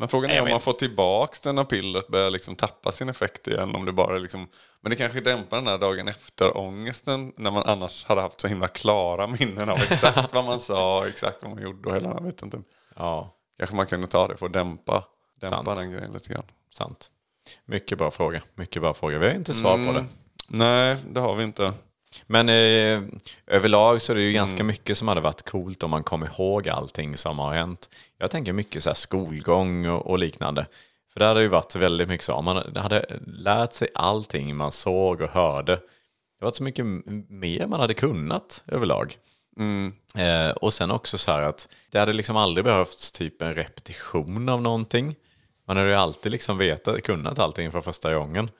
Men 0.00 0.08
frågan 0.08 0.30
är 0.30 0.42
om 0.42 0.48
man 0.50 0.60
får 0.60 0.72
tillbaks 0.72 1.40
den 1.40 1.54
när 1.54 1.64
pillret 1.64 2.08
börjar 2.08 2.30
liksom 2.30 2.56
tappa 2.56 2.92
sin 2.92 3.08
effekt 3.08 3.46
igen. 3.48 3.74
Om 3.76 3.84
det 3.84 3.92
bara 3.92 4.18
liksom, 4.18 4.48
men 4.80 4.90
det 4.90 4.96
kanske 4.96 5.20
dämpar 5.20 5.56
den 5.56 5.66
här 5.66 5.78
dagen 5.78 6.08
efter-ångesten 6.08 7.32
när 7.36 7.50
man 7.50 7.62
annars 7.62 8.04
hade 8.04 8.20
haft 8.20 8.40
så 8.40 8.48
himla 8.48 8.68
klara 8.68 9.26
minnen 9.26 9.68
av 9.68 9.78
exakt 9.78 10.34
vad 10.34 10.44
man 10.44 10.60
sa, 10.60 11.06
exakt 11.08 11.42
vad 11.42 11.50
man 11.52 11.62
gjorde 11.62 11.88
och 11.88 11.94
hela 11.94 12.08
jag 12.08 12.22
vet 12.22 12.42
inte. 12.42 12.62
Ja, 12.96 13.34
Kanske 13.58 13.76
man 13.76 13.86
kunde 13.86 14.06
ta 14.06 14.28
det 14.28 14.36
för 14.36 14.46
att 14.46 14.52
dämpa, 14.52 15.04
dämpa 15.40 15.64
Sant. 15.64 15.80
den 15.80 15.92
grejen 15.92 16.12
lite 16.12 16.32
grann. 16.32 16.44
sant. 16.72 17.10
Mycket 17.64 17.98
bra 17.98 18.10
fråga. 18.10 18.42
Mycket 18.54 18.82
bra 18.82 18.94
fråga. 18.94 19.18
Vi 19.18 19.26
har 19.28 19.34
inte 19.34 19.54
svar 19.54 19.86
på 19.86 19.92
det. 19.92 20.04
Nej, 20.48 20.96
det 21.10 21.20
har 21.20 21.34
vi 21.34 21.44
inte. 21.44 21.72
Men 22.26 22.48
eh, 22.48 23.02
överlag 23.46 24.02
så 24.02 24.12
är 24.12 24.16
det 24.16 24.22
ju 24.22 24.32
ganska 24.32 24.56
Mm. 24.56 24.66
mycket 24.66 24.98
som 24.98 25.08
hade 25.08 25.20
varit 25.20 25.50
coolt 25.50 25.82
om 25.82 25.90
man 25.90 26.02
kom 26.02 26.24
ihåg 26.24 26.68
allting 26.68 27.16
som 27.16 27.38
har 27.38 27.52
hänt. 27.54 27.90
Jag 28.18 28.30
tänker 28.30 28.52
mycket 28.52 28.82
så 28.82 28.90
här 28.90 28.94
skolgång 28.94 29.86
och, 29.86 30.06
och 30.06 30.18
liknande. 30.18 30.66
För 31.12 31.20
det 31.20 31.26
hade 31.26 31.42
ju 31.42 31.48
varit 31.48 31.76
väldigt 31.76 32.08
mycket 32.08 32.24
så. 32.24 32.32
Om 32.32 32.44
man 32.44 32.76
hade 32.76 33.18
lärt 33.26 33.72
sig 33.72 33.88
allting 33.94 34.56
man 34.56 34.72
såg 34.72 35.20
och 35.20 35.30
hörde. 35.30 35.72
Det 36.38 36.44
var 36.44 36.50
så 36.50 36.62
mycket 36.62 36.86
mer 37.28 37.66
man 37.66 37.80
hade 37.80 37.94
kunnat 37.94 38.64
överlag. 38.66 39.16
Mm. 39.58 39.92
Eh, 40.16 40.50
och 40.50 40.74
sen 40.74 40.90
också 40.90 41.18
så 41.18 41.32
här 41.32 41.42
att 41.42 41.68
det 41.90 41.98
hade 41.98 42.12
liksom 42.12 42.36
aldrig 42.36 42.64
behövts 42.64 43.12
typ 43.12 43.42
en 43.42 43.54
repetition 43.54 44.48
av 44.48 44.62
någonting. 44.62 45.14
Man 45.68 45.76
hade 45.76 45.88
ju 45.88 45.94
alltid 45.94 46.32
liksom 46.32 46.58
vetat, 46.58 47.02
kunnat 47.02 47.38
allting 47.38 47.72
från 47.72 47.82
första 47.82 48.14
gången. 48.14 48.50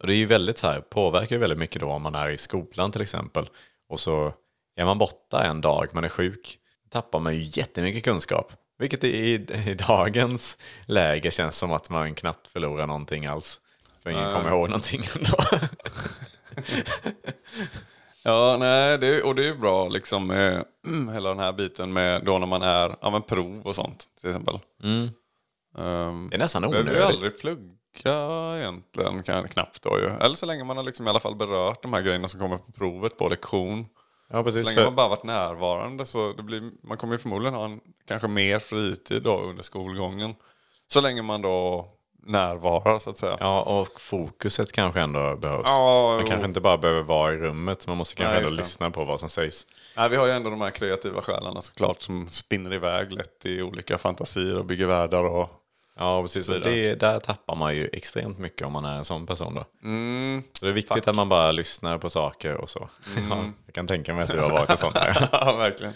Och 0.00 0.06
det 0.06 0.12
är 0.12 0.16
ju 0.16 0.26
väldigt 0.26 0.58
så 0.58 0.66
här, 0.66 0.80
påverkar 0.80 1.36
ju 1.36 1.40
väldigt 1.40 1.58
mycket 1.58 1.80
då 1.80 1.88
om 1.88 2.02
man 2.02 2.14
är 2.14 2.28
i 2.28 2.38
skolan 2.38 2.92
till 2.92 3.02
exempel. 3.02 3.48
Och 3.88 4.00
så 4.00 4.34
är 4.76 4.84
man 4.84 4.98
borta 4.98 5.44
en 5.44 5.60
dag, 5.60 5.88
man 5.92 6.04
är 6.04 6.08
sjuk, 6.08 6.58
tappar 6.90 7.20
man 7.20 7.34
ju 7.34 7.50
jättemycket 7.60 8.04
kunskap. 8.04 8.52
Vilket 8.78 9.04
i, 9.04 9.34
i 9.68 9.74
dagens 9.88 10.58
läge 10.86 11.30
känns 11.30 11.56
som 11.56 11.72
att 11.72 11.90
man 11.90 12.14
knappt 12.14 12.48
förlorar 12.48 12.86
någonting 12.86 13.26
alls. 13.26 13.60
För 14.02 14.10
ingen 14.10 14.32
kommer 14.32 14.50
ihåg 14.50 14.68
någonting 14.68 15.02
ändå. 15.16 15.38
Ja, 18.24 18.56
nej, 18.60 18.98
det, 18.98 19.22
och 19.22 19.34
det 19.34 19.42
är 19.42 19.46
ju 19.46 19.56
bra 19.58 19.88
liksom 19.88 20.26
med 20.26 20.64
hela 21.12 21.28
den 21.28 21.38
här 21.38 21.52
biten 21.52 21.92
med 21.92 22.24
då 22.24 22.38
när 22.38 22.46
man 22.46 22.62
är, 22.62 22.96
ja 23.00 23.10
men 23.10 23.22
prov 23.22 23.60
och 23.64 23.74
sånt 23.74 24.04
till 24.20 24.30
exempel. 24.30 24.58
Um, 25.74 26.28
Det 26.30 26.36
är 26.36 26.38
nästan 26.38 26.62
behöver 26.62 26.90
ju 26.90 26.96
onödigt. 26.98 27.16
aldrig 27.16 27.38
plugga 27.40 28.58
egentligen, 28.58 29.22
kan, 29.22 29.48
knappt 29.48 29.82
då 29.82 29.98
ju. 29.98 30.08
Eller 30.20 30.34
så 30.34 30.46
länge 30.46 30.64
man 30.64 30.76
har 30.76 30.84
liksom 30.84 31.06
i 31.06 31.10
alla 31.10 31.20
fall 31.20 31.36
berört 31.36 31.82
de 31.82 31.92
här 31.92 32.00
grejerna 32.02 32.28
som 32.28 32.40
kommer 32.40 32.58
på 32.58 32.72
provet 32.72 33.16
på 33.18 33.28
lektion. 33.28 33.86
Ja, 34.30 34.38
Så 34.38 34.44
precis. 34.44 34.66
länge 34.66 34.74
För, 34.76 34.84
man 34.84 34.94
bara 34.94 35.08
varit 35.08 35.24
närvarande 35.24 36.06
så 36.06 36.32
det 36.32 36.42
blir, 36.42 36.70
man 36.82 36.96
kommer 36.98 37.14
ju 37.14 37.18
förmodligen 37.18 37.54
ha 37.54 37.64
en, 37.64 37.80
kanske 38.08 38.28
mer 38.28 38.58
fritid 38.58 39.22
då 39.22 39.40
under 39.40 39.62
skolgången. 39.62 40.34
Så 40.86 41.00
länge 41.00 41.22
man 41.22 41.42
då 41.42 41.88
närvarar 42.26 42.98
så 42.98 43.10
att 43.10 43.18
säga. 43.18 43.36
Ja, 43.40 43.62
och 43.62 44.00
fokuset 44.00 44.72
kanske 44.72 45.00
ändå 45.00 45.36
behövs. 45.36 45.62
Ja, 45.66 46.14
man 46.16 46.26
kanske 46.26 46.46
inte 46.46 46.60
bara 46.60 46.78
behöver 46.78 47.02
vara 47.02 47.32
i 47.32 47.36
rummet, 47.36 47.86
man 47.86 47.96
måste 47.96 48.16
kanske 48.16 48.34
Nej, 48.34 48.44
ändå 48.44 48.56
lyssna 48.56 48.90
på 48.90 49.04
vad 49.04 49.20
som 49.20 49.28
sägs. 49.28 49.66
Nej, 49.96 50.08
vi 50.08 50.16
har 50.16 50.26
ju 50.26 50.32
ändå 50.32 50.50
de 50.50 50.60
här 50.60 50.70
kreativa 50.70 51.20
själarna 51.22 51.60
såklart 51.60 52.02
som 52.02 52.28
spinner 52.28 52.72
iväg 52.74 53.12
lätt 53.12 53.46
i 53.46 53.62
olika 53.62 53.98
fantasier 53.98 54.58
och 54.58 54.64
bygger 54.64 54.86
världar 54.86 55.24
och 55.24 55.50
Ja, 55.96 56.22
precis. 56.22 56.48
Och 56.48 56.60
det, 56.60 56.94
där 56.94 57.20
tappar 57.20 57.56
man 57.56 57.76
ju 57.76 57.88
extremt 57.92 58.38
mycket 58.38 58.66
om 58.66 58.72
man 58.72 58.84
är 58.84 58.96
en 58.96 59.04
sån 59.04 59.26
person. 59.26 59.54
Då. 59.54 59.60
Så 60.52 60.64
det 60.64 60.70
är 60.70 60.72
viktigt 60.72 61.08
att 61.08 61.16
man 61.16 61.28
bara 61.28 61.52
lyssnar 61.52 61.98
på 61.98 62.10
saker 62.10 62.54
och 62.54 62.70
så. 62.70 62.88
Ja, 63.30 63.44
jag 63.66 63.74
kan 63.74 63.86
tänka 63.86 64.14
mig 64.14 64.24
att 64.24 64.30
du 64.30 64.40
har 64.40 64.50
varit 64.50 64.70
en 64.70 64.76
sån 64.76 64.92
där. 64.92 65.28
ja, 65.32 65.56
verkligen. 65.56 65.92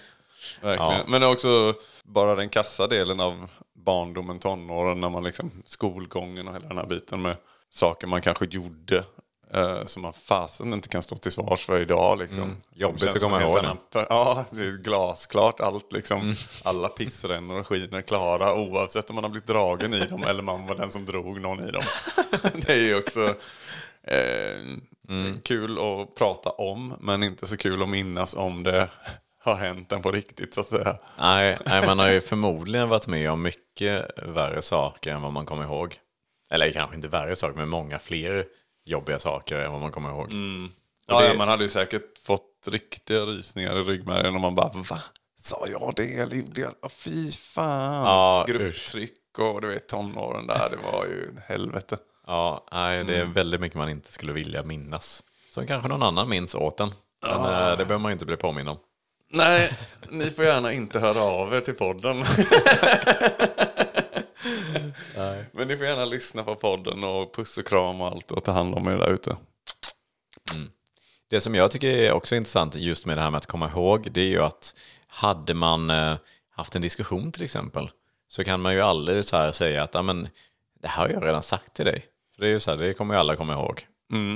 verkligen. 0.61 0.93
Ja. 0.93 1.05
Men 1.09 1.23
också 1.23 1.75
bara 2.05 2.35
den 2.35 2.49
kassa 2.49 2.87
delen 2.87 3.21
av 3.21 3.51
barndomen, 3.75 4.39
tonåren, 4.39 5.01
när 5.01 5.11
man 5.11 5.25
liksom, 5.25 5.51
skolgången 5.65 6.49
och 6.49 6.55
hela 6.55 6.69
den 6.69 6.79
här 6.79 6.87
biten 6.87 7.23
med 7.23 7.37
saker 7.71 8.07
man 8.07 8.23
kanske 8.23 8.47
gjorde 8.51 9.05
eh, 9.55 9.85
som 9.85 10.03
man 10.03 10.13
fasen 10.13 10.73
inte 10.73 10.89
kan 10.89 11.03
stå 11.03 11.17
till 11.17 11.33
svars 11.33 11.65
för 11.67 11.81
idag. 11.81 12.19
Liksom. 12.19 12.37
Som 12.39 12.45
Mm. 12.45 12.57
Jobbigt 12.75 13.07
att 13.07 13.21
komma 13.21 13.43
ihåg 13.43 13.59
annan- 13.59 13.79
Ja, 13.93 14.45
det 14.51 14.61
är 14.63 14.83
glasklart 14.83 15.61
allt 15.61 15.93
liksom. 15.93 16.35
Alla 16.65 16.89
pissrännor 16.89 17.61
och 17.61 17.67
skiner 17.67 18.03
klara 18.03 18.55
oavsett 18.55 19.11
om 19.11 19.15
man 19.15 19.25
har 19.25 19.31
blivit 19.31 19.47
dragen 19.49 19.95
i 19.95 20.07
dem 20.07 20.23
eller 20.23 20.43
man 20.43 20.67
var 20.67 20.75
den 20.75 20.91
som 20.91 21.05
drog 21.07 21.41
någon 21.41 21.69
i 21.69 21.71
dem. 21.71 21.83
det 22.67 22.73
är 22.73 22.77
ju 22.81 22.99
också 22.99 23.35
eh, 24.03 24.61
kul 25.45 25.79
att 25.79 26.15
prata 26.15 26.51
om 26.51 26.95
men 27.01 27.23
inte 27.23 27.47
så 27.47 27.57
kul 27.57 27.83
att 27.83 27.89
minnas 27.89 28.35
om 28.37 28.63
det 28.63 28.89
har 29.45 29.55
hänt 29.55 29.93
en 29.93 30.03
på 30.03 30.13
riktigt 30.13 30.55
så 30.55 30.61
att 30.61 30.67
säga. 30.67 30.97
Nej, 31.19 31.59
nej, 31.67 31.87
man 31.87 31.99
har 31.99 32.11
ju 32.11 32.21
förmodligen 32.31 32.89
varit 32.89 33.07
med 33.07 33.31
om 33.31 33.43
mycket 33.43 34.11
värre 34.23 34.63
saker 34.63 35.13
än 35.13 35.23
vad 35.23 35.33
man 35.33 35.47
kommer 35.47 35.65
ihåg. 35.65 35.95
Eller 36.51 36.71
kanske 36.71 36.97
inte 36.97 37.09
värre 37.09 37.37
saker, 37.37 37.57
men 37.57 37.69
många 37.69 37.99
fler 37.99 38.45
jobbiga 38.87 39.19
saker 39.19 39.57
än 39.59 39.73
vad 39.73 39.81
man 39.81 39.91
kommer 39.93 40.11
ihåg. 40.11 40.33
Ja, 41.07 41.21
det- 41.21 41.27
ja, 41.29 41.35
man 41.35 41.49
hade 41.49 41.63
ju 41.63 41.69
säkert 41.69 42.19
fått 42.19 42.43
riktiga 42.67 43.21
rysningar 43.21 43.77
i 43.79 43.83
ryggmärgen 43.83 44.35
om 44.35 44.41
man 44.41 44.55
bara 44.55 44.69
va? 44.91 44.99
Sa 45.41 45.67
jag 45.69 45.93
det 45.97 46.15
eller 46.19 46.37
gjorde 46.37 46.61
jag 46.61 46.93
Fy 46.93 47.31
fan. 47.33 48.05
Ja, 48.05 48.45
Grupptryck 48.49 49.13
och 49.39 49.61
du 49.61 49.69
vet 49.69 49.89
tonåren 49.89 50.47
där. 50.47 50.71
Det 50.71 50.77
var 50.93 51.05
ju 51.05 51.37
helvete. 51.49 51.97
Ja, 52.27 52.67
nej, 52.73 53.05
det 53.05 53.17
är 53.17 53.25
väldigt 53.25 53.61
mycket 53.61 53.79
man 53.79 53.89
inte 53.89 54.13
skulle 54.13 54.33
vilja 54.33 54.63
minnas. 54.63 55.23
Som 55.51 55.67
kanske 55.67 55.89
någon 55.89 56.03
annan 56.03 56.29
minns 56.29 56.55
åt 56.55 56.81
en. 56.81 56.95
Men 57.23 57.33
eh, 57.45 57.71
det 57.71 57.77
behöver 57.85 57.99
man 57.99 58.13
inte 58.13 58.27
bli 58.27 58.37
påminn 58.37 58.69
om. 58.69 58.77
Nej, 59.31 59.71
ni 60.11 60.31
får 60.31 60.45
gärna 60.45 60.73
inte 60.73 60.99
höra 61.01 61.21
av 61.23 61.55
er 61.55 61.61
till 61.61 61.75
podden. 61.75 62.25
Men 65.53 65.69
ni 65.69 65.77
får 65.77 65.87
gärna 65.87 66.05
lyssna 66.05 66.43
på 66.43 66.55
podden 66.55 67.05
och 67.05 67.35
puss 67.35 67.59
och 67.59 67.67
kram 67.67 68.01
och 68.01 68.07
allt 68.07 68.33
och 68.33 68.45
ta 68.45 68.53
hand 68.53 68.75
om 68.75 68.89
er 68.89 68.97
där 68.97 69.11
ute. 69.11 69.37
Det 71.31 71.41
som 71.41 71.55
jag 71.55 71.71
tycker 71.71 71.89
är 71.89 72.13
också 72.13 72.37
intressant 72.37 72.75
just 72.77 73.07
med 73.07 73.17
det 73.17 73.23
här 73.23 73.31
med 73.31 73.39
att 73.39 73.47
komma 73.47 73.69
ihåg, 73.71 74.09
det 74.11 74.21
är 74.21 74.27
ju 74.27 74.43
att 74.43 74.75
hade 75.07 75.55
man 75.55 75.91
eh, 75.91 76.15
haft 76.51 76.75
en 76.75 76.83
diskussion 76.83 77.33
till 77.33 77.43
exempel, 77.43 77.91
så 78.29 78.45
kan 78.45 78.61
man 78.61 78.75
ju 78.75 78.81
aldrig 78.81 79.25
så 79.25 79.53
säga 79.53 79.83
att 79.83 79.95
"Ja, 79.95 80.03
men, 80.03 80.29
det 80.83 80.89
här 80.89 81.03
har 81.03 81.09
jag 81.13 81.25
redan 81.25 81.43
sagt 81.43 81.75
till 81.75 81.85
dig. 81.85 82.05
För 82.35 82.43
det 82.43 82.49
är 82.49 82.53
ju 82.53 82.61
så 82.61 82.71
här, 82.71 82.79
det 82.79 82.95
kommer 82.95 83.15
ju 83.15 83.21
alla 83.21 83.37
komma 83.37 83.53
ihåg. 83.53 83.87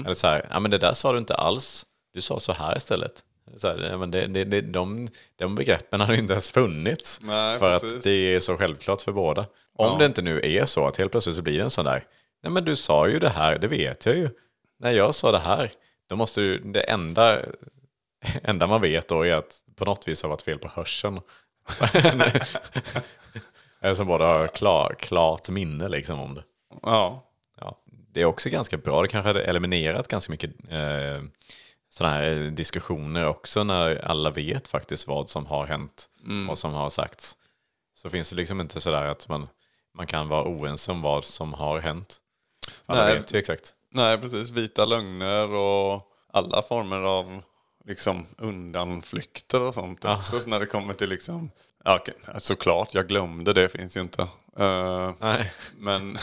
Eller 0.05 0.15
så 0.15 0.27
här, 0.27 0.61
men 0.61 0.71
det 0.71 0.79
där 0.79 0.93
sa 0.93 1.13
du 1.13 1.19
inte 1.19 1.35
alls, 1.35 1.87
du 2.15 2.21
sa 2.21 2.41
så 2.41 2.53
här 2.53 2.77
istället. 2.77 3.25
Så 3.57 3.69
här, 3.69 3.97
men 3.97 4.11
det, 4.11 4.27
det, 4.27 4.45
det, 4.45 4.61
de, 4.61 5.09
de 5.37 5.55
begreppen 5.55 6.01
hade 6.01 6.13
ju 6.15 6.19
inte 6.19 6.33
ens 6.33 6.51
funnits. 6.51 7.21
Nej, 7.23 7.59
för 7.59 7.73
precis. 7.79 7.97
att 7.97 8.03
det 8.03 8.35
är 8.35 8.41
så 8.41 8.57
självklart 8.57 9.03
för 9.03 9.13
båda. 9.13 9.47
Om 9.77 9.99
det 9.99 10.07
inte 10.07 10.23
nu 10.23 10.41
är 10.45 10.65
så 10.65 10.87
att 10.87 10.97
helt 10.97 11.11
plötsligt 11.11 11.37
så 11.37 11.43
blir 11.43 11.59
det 11.59 11.65
en 11.65 11.71
sån 11.71 11.85
där, 11.85 12.05
nej 12.43 12.53
men 12.53 12.65
du 12.65 12.77
sa 12.77 13.09
ju 13.09 13.19
det 13.19 13.29
här, 13.29 13.59
det 13.59 13.69
vet 13.69 14.07
jag 14.07 14.17
ju. 14.17 14.31
När 14.79 14.91
jag 14.91 15.15
sa 15.15 15.33
det 15.33 15.39
här, 15.39 15.71
då 16.09 16.17
måste 16.17 16.41
du, 16.41 16.59
det 16.59 16.81
enda, 16.81 17.39
enda 18.43 18.67
man 18.67 18.81
vet 18.81 19.09
då 19.09 19.27
är 19.27 19.35
att 19.35 19.57
på 19.77 19.85
något 19.85 20.09
vis 20.09 20.23
har 20.23 20.29
varit 20.29 20.43
fel 20.43 20.59
på 20.59 20.69
hörseln. 20.69 21.21
Eller 23.83 23.95
som 23.95 24.07
båda 24.07 24.27
har 24.27 24.47
klar, 24.47 24.95
klart 24.99 25.49
minne 25.49 25.89
liksom 25.89 26.21
om 26.21 26.35
det. 26.35 26.45
Ja, 26.83 27.31
Ja, 27.61 27.77
det 28.13 28.21
är 28.21 28.25
också 28.25 28.51
ganska 28.51 28.77
bra. 28.77 29.03
Det 29.03 29.09
kanske 29.09 29.29
hade 29.29 29.45
eliminerat 29.45 30.09
ganska 30.09 30.33
mycket 30.33 30.51
eh, 30.69 31.23
sådana 31.91 32.15
här 32.17 32.51
diskussioner 32.51 33.27
också 33.27 33.65
när 33.65 34.05
alla 34.05 34.31
vet 34.31 34.69
faktiskt 34.69 35.09
vad 35.09 35.29
som 35.29 35.47
har 35.47 35.67
hänt 35.67 36.09
och 36.51 36.59
som 36.59 36.73
har 36.75 36.91
sagts. 36.91 37.37
Så 37.95 38.11
finns 38.11 38.31
det 38.31 38.37
liksom 38.37 38.61
inte 38.61 38.81
sådär 38.81 39.05
att 39.05 39.29
man, 39.29 39.49
man 39.97 40.07
kan 40.07 40.29
vara 40.29 40.49
oense 40.49 40.93
om 40.93 41.03
vad 41.03 41.25
som 41.25 41.55
har 41.55 41.79
hänt. 41.79 42.19
Alla 42.87 43.05
Nej. 43.05 43.15
vet 43.15 43.35
ju 43.35 43.39
exakt. 43.39 43.75
nej 43.91 44.19
precis. 44.19 44.51
Vita 44.51 44.85
lögner 44.85 45.55
och 45.55 46.03
alla 46.33 46.63
former 46.63 47.01
av 47.01 47.43
liksom 47.85 48.27
undanflykter 48.39 49.61
och 49.61 49.75
sånt 49.75 50.05
också. 50.05 50.41
Så 50.41 50.49
när 50.49 50.61
det 50.61 50.67
kommer 50.67 50.95
till 50.95 51.09
liksom, 51.09 51.51
ja, 51.85 51.99
okej, 52.01 52.15
såklart, 52.39 52.95
jag 52.95 53.09
glömde 53.09 53.53
det, 53.53 53.69
finns 53.69 53.97
ju 53.97 54.01
inte. 54.01 54.23
Eh, 54.59 55.13
Nej. 55.19 55.53
Men, 55.77 56.19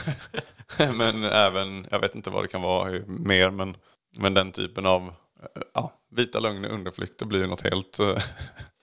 men 0.94 1.24
även, 1.24 1.88
jag 1.92 2.00
vet 2.00 2.16
inte 2.16 2.30
vad 2.30 2.44
det 2.44 2.48
kan 2.48 2.62
vara 2.62 3.02
mer, 3.08 3.50
men, 3.50 3.78
men 4.18 4.34
den 4.34 4.52
typen 4.52 4.86
av 4.86 5.02
eh, 5.44 5.62
ja, 5.74 5.94
vita 6.12 6.40
lögner 6.40 6.70
och 6.70 6.76
undanflykter 6.76 7.26
blir 7.26 7.42
ju 7.42 7.48
något 7.48 7.62
helt, 7.62 8.00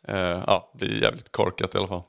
eh, 0.09 0.43
ja, 0.47 0.73
blir 0.75 1.03
jävligt 1.03 1.33
korkat 1.33 1.75
i 1.75 1.79
alla 1.79 1.89
fall. 1.89 2.03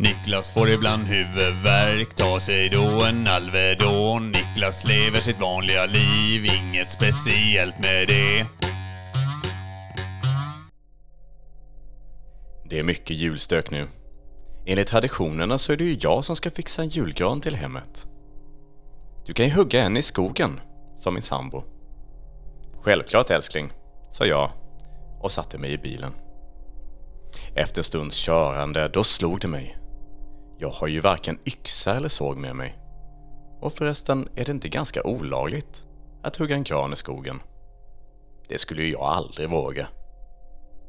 Niklas 0.00 0.50
får 0.50 0.70
ibland 0.70 1.02
huvudvärk, 1.02 2.14
tar 2.14 2.38
sig 2.38 2.68
då 2.68 3.04
en 3.04 3.26
Alvedon. 3.26 4.32
Niklas 4.32 4.84
lever 4.84 5.20
sitt 5.20 5.40
vanliga 5.40 5.86
liv, 5.86 6.44
inget 6.44 6.90
speciellt 6.90 7.78
med 7.78 8.08
det. 8.08 8.46
Det 12.70 12.78
är 12.78 12.82
mycket 12.82 13.16
julstök 13.16 13.70
nu. 13.70 13.88
Enligt 14.66 14.88
traditionerna 14.88 15.58
så 15.58 15.72
är 15.72 15.76
det 15.76 15.84
ju 15.84 15.96
jag 16.00 16.24
som 16.24 16.36
ska 16.36 16.50
fixa 16.50 16.82
en 16.82 16.88
julgran 16.88 17.40
till 17.40 17.56
hemmet. 17.56 18.06
Du 19.26 19.32
kan 19.32 19.46
ju 19.46 19.52
hugga 19.52 19.82
en 19.82 19.96
i 19.96 20.02
skogen, 20.02 20.60
sa 20.96 21.10
min 21.10 21.22
sambo. 21.22 21.64
Självklart 22.82 23.30
älskling, 23.30 23.72
sa 24.10 24.26
jag 24.26 24.50
och 25.20 25.32
satte 25.32 25.58
mig 25.58 25.72
i 25.72 25.78
bilen. 25.78 26.12
Efter 27.54 27.80
en 27.80 27.84
stunds 27.84 28.16
körande, 28.16 28.88
då 28.88 29.04
slog 29.04 29.40
det 29.40 29.48
mig. 29.48 29.79
Jag 30.62 30.70
har 30.70 30.86
ju 30.86 31.00
varken 31.00 31.38
yxa 31.46 31.96
eller 31.96 32.08
såg 32.08 32.36
med 32.36 32.56
mig. 32.56 32.78
Och 33.60 33.72
förresten 33.72 34.28
är 34.34 34.44
det 34.44 34.52
inte 34.52 34.68
ganska 34.68 35.02
olagligt 35.02 35.86
att 36.22 36.36
hugga 36.36 36.54
en 36.54 36.64
kran 36.64 36.92
i 36.92 36.96
skogen. 36.96 37.42
Det 38.48 38.58
skulle 38.58 38.82
ju 38.82 38.92
jag 38.92 39.02
aldrig 39.02 39.50
våga. 39.50 39.88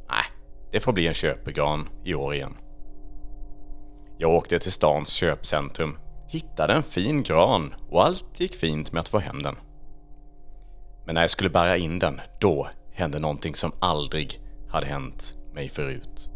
Nej, 0.09 0.23
det 0.71 0.79
får 0.79 0.93
bli 0.93 1.07
en 1.07 1.13
köpegran 1.13 1.89
i 2.03 2.13
år 2.13 2.33
igen. 2.33 2.57
Jag 4.17 4.33
åkte 4.33 4.59
till 4.59 4.71
stans 4.71 5.09
köpcentrum, 5.09 5.97
hittade 6.27 6.73
en 6.73 6.83
fin 6.83 7.23
gran 7.23 7.73
och 7.89 8.05
allt 8.05 8.39
gick 8.39 8.55
fint 8.55 8.91
med 8.91 8.99
att 8.99 9.09
få 9.09 9.19
hem 9.19 9.41
den. 9.41 9.55
Men 11.05 11.15
när 11.15 11.21
jag 11.21 11.29
skulle 11.29 11.49
bära 11.49 11.77
in 11.77 11.99
den, 11.99 12.21
då 12.39 12.69
hände 12.93 13.19
någonting 13.19 13.55
som 13.55 13.71
aldrig 13.79 14.41
hade 14.69 14.85
hänt 14.85 15.35
mig 15.53 15.69
förut. 15.69 16.29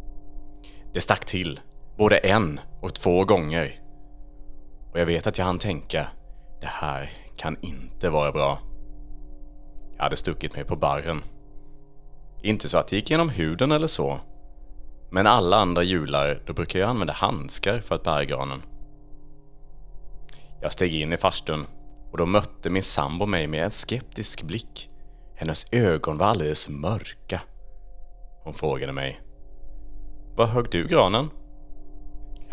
Det 0.94 1.02
stack 1.02 1.26
till, 1.26 1.60
både 1.98 2.18
en 2.18 2.60
och 2.86 2.94
två 2.94 3.26
gånger. 3.26 3.74
Och 4.92 5.00
jag 5.00 5.06
vet 5.06 5.28
att 5.28 5.38
jag 5.38 5.46
hann 5.46 5.60
tänka, 5.60 6.08
det 6.62 6.68
här 6.68 7.12
kan 7.38 7.58
inte 7.62 8.10
vara 8.10 8.32
bra. 8.32 8.60
Jag 9.96 10.04
hade 10.04 10.16
stuckit 10.16 10.56
mig 10.56 10.64
på 10.64 10.76
barren. 10.76 11.24
Inte 12.42 12.70
så 12.70 12.78
att 12.78 12.88
det 12.88 12.96
gick 12.96 13.10
genom 13.10 13.30
huden 13.30 13.72
eller 13.72 13.88
så. 13.88 14.20
Men 15.10 15.28
alla 15.28 15.58
andra 15.58 15.84
jular, 15.84 16.44
då 16.46 16.54
brukar 16.54 16.80
jag 16.80 16.90
använda 16.90 17.14
handskar 17.14 17.80
för 17.80 17.96
att 17.96 18.04
bära 18.04 18.26
granen. 18.26 18.62
Jag 20.62 20.72
steg 20.72 20.94
in 20.94 21.14
i 21.14 21.18
farstun 21.18 21.66
och 22.12 22.18
då 22.18 22.26
mötte 22.26 22.70
min 22.70 22.84
sambo 22.84 23.26
mig 23.26 23.48
med 23.48 23.64
en 23.64 23.72
skeptisk 23.72 24.44
blick. 24.44 24.90
Hennes 25.36 25.66
ögon 25.72 26.18
var 26.18 26.26
alldeles 26.26 26.70
mörka. 26.70 27.42
Hon 28.44 28.54
frågade 28.54 28.94
mig. 28.94 29.22
Var 30.36 30.46
högg 30.46 30.68
du 30.72 30.88
granen? 30.88 31.30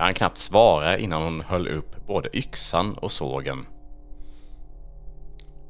Jag 0.02 0.06
hann 0.06 0.14
knappt 0.14 0.38
svara 0.38 0.98
innan 0.98 1.22
hon 1.22 1.40
höll 1.40 1.68
upp 1.68 2.06
både 2.06 2.36
yxan 2.36 2.94
och 2.94 3.12
sågen. 3.12 3.66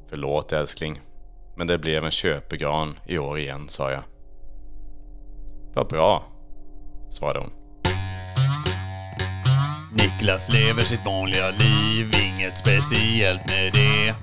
Förlåt 0.09 0.53
älskling, 0.53 1.01
men 1.57 1.67
det 1.67 1.77
blev 1.77 2.05
en 2.05 2.11
köpegran 2.11 2.99
i 3.07 3.17
år 3.17 3.39
igen, 3.39 3.69
sa 3.69 3.91
jag. 3.91 4.03
Vad 5.73 5.87
bra, 5.87 6.23
svarade 7.09 7.39
hon. 7.39 7.51
Niklas 9.91 10.49
lever 10.53 10.83
sitt 10.83 11.05
vanliga 11.05 11.49
liv, 11.49 12.11
inget 12.23 12.57
speciellt 12.57 13.47
med 13.47 13.73
det. 13.73 14.15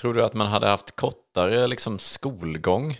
Tror 0.00 0.14
du 0.14 0.24
att 0.24 0.34
man 0.34 0.46
hade 0.46 0.66
haft 0.66 0.96
kortare 0.96 1.66
liksom, 1.66 1.98
skolgång 1.98 2.96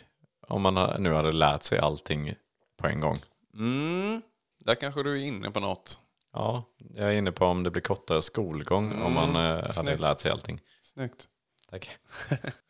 om 0.49 0.62
man 0.62 1.03
nu 1.03 1.15
hade 1.15 1.33
lärt 1.33 1.62
sig 1.62 1.79
allting 1.79 2.35
på 2.81 2.87
en 2.87 3.00
gång? 3.00 3.19
Mm, 3.54 4.23
där 4.64 4.75
kanske 4.75 5.02
du 5.02 5.12
är 5.23 5.26
inne 5.26 5.50
på 5.50 5.61
något. 5.61 5.99
Ja, 6.33 6.64
jag 6.95 7.09
är 7.09 7.12
inne 7.12 7.33
på 7.33 7.47
om 7.47 7.62
det 7.62 7.71
blir 7.71 7.83
kortare 7.83 8.23
skolgång 8.23 9.02
om 9.02 9.12
man 9.12 9.37
eh, 9.37 9.64
hade 9.76 9.97
lärt 9.97 10.21
sig 10.21 10.33
allting. 10.33 10.61
Snyggt. 10.83 11.28
Tack. 11.71 11.90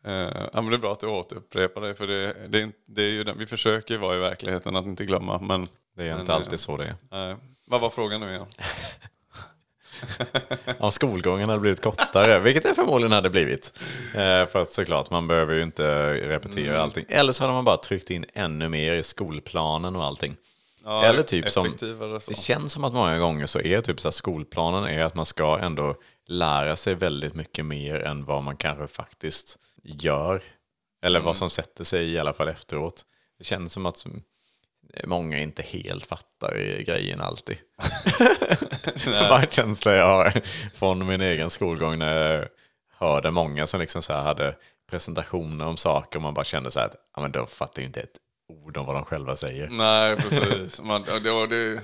Eh, 0.05 0.11
ja, 0.53 0.61
men 0.61 0.69
det 0.69 0.75
är 0.75 0.77
bra 0.77 0.91
att 0.91 0.99
du 0.99 1.07
återupprepar 1.07 1.81
det, 1.81 1.95
för 1.95 2.07
det, 2.07 2.33
det, 2.47 2.71
det 2.87 3.01
är 3.03 3.09
ju 3.09 3.23
den, 3.23 3.37
vi 3.37 3.47
försöker 3.47 3.97
vara 3.97 4.15
i 4.15 4.19
verkligheten 4.19 4.75
att 4.75 4.85
inte 4.85 5.05
glömma. 5.05 5.39
Men, 5.39 5.67
Det 5.95 6.03
är 6.03 6.11
men, 6.11 6.19
inte 6.19 6.33
alltid 6.33 6.59
så 6.59 6.77
det 6.77 6.95
är. 7.11 7.31
eh, 7.31 7.37
vad 7.67 7.81
var 7.81 7.89
frågan 7.89 8.21
nu 8.21 8.29
igen? 8.29 8.45
Om 10.79 10.91
skolgången 10.91 11.49
hade 11.49 11.61
blivit 11.61 11.81
kortare, 11.81 12.39
vilket 12.39 12.63
det 12.63 12.75
förmodligen 12.75 13.11
hade 13.11 13.29
blivit. 13.29 13.79
Eh, 14.15 14.45
för 14.45 14.61
att 14.61 14.71
såklart, 14.71 15.09
man 15.09 15.27
behöver 15.27 15.55
ju 15.55 15.61
inte 15.63 16.13
repetera 16.13 16.69
Mm. 16.69 16.81
allting. 16.81 17.05
Eller 17.09 17.33
så 17.33 17.43
hade 17.43 17.53
man 17.53 17.65
bara 17.65 17.77
tryckt 17.77 18.09
in 18.09 18.25
ännu 18.33 18.69
mer 18.69 18.93
i 18.93 19.03
skolplanen 19.03 19.95
och 19.95 20.03
allting. 20.05 20.35
Ja, 20.83 21.05
Eller 21.05 21.23
typ 21.23 21.49
som, 21.49 21.75
det 22.27 22.37
känns 22.37 22.73
som 22.73 22.83
att 22.83 22.93
många 22.93 23.17
gånger 23.19 23.45
så 23.45 23.59
är 23.59 23.81
typ 23.81 23.99
så 23.99 24.07
här, 24.07 24.11
skolplanen 24.11 24.83
är 24.83 25.03
att 25.03 25.15
man 25.15 25.25
ska 25.25 25.59
ändå 25.59 25.95
lära 26.27 26.75
sig 26.75 26.95
väldigt 26.95 27.35
mycket 27.35 27.65
mer 27.65 27.95
än 28.07 28.25
vad 28.25 28.43
man 28.43 28.57
kanske 28.57 28.87
faktiskt 28.87 29.59
gör. 29.83 30.41
Eller 31.03 31.19
Mm. 31.19 31.25
vad 31.25 31.37
som 31.37 31.49
sätter 31.49 31.83
sig 31.83 32.09
i 32.11 32.19
alla 32.19 32.33
fall 32.33 32.47
efteråt. 32.47 33.01
Det 33.37 33.43
känns 33.43 33.73
som 33.73 33.85
att 33.85 34.05
många 35.05 35.39
inte 35.39 35.61
helt 35.61 36.05
fattar 36.05 36.81
grejen 36.85 37.21
alltid. 37.21 37.57
Bara 39.05 39.41
en 39.41 39.49
känsla 39.49 39.93
jag 39.93 40.05
har 40.05 40.41
från 40.73 41.07
min 41.07 41.21
egen 41.21 41.49
skolgång 41.49 41.99
när 41.99 42.31
jag 42.31 42.47
hörde 42.97 43.31
många 43.31 43.67
som 43.67 43.79
liksom 43.79 44.01
så 44.01 44.13
här 44.13 44.21
hade 44.23 44.55
presentationer 44.89 45.65
om 45.65 45.77
saker 45.77 46.19
och 46.19 46.23
man 46.23 46.33
bara 46.33 46.45
kände 46.45 46.71
så 46.71 46.79
här 46.79 46.87
att 46.87 46.95
ja, 47.15 47.21
men 47.21 47.31
de 47.31 47.47
fattar 47.47 47.81
ju 47.81 47.85
inte 47.87 47.99
ett 48.01 48.17
ord 48.51 48.77
om 48.77 48.85
vad 48.85 48.95
de 48.95 49.05
själva 49.05 49.35
säger. 49.35 49.69
Nej, 49.69 50.17
precis. 50.17 50.81
Man, 50.81 51.05
det, 51.23 51.31
och 51.31 51.49
det, 51.49 51.81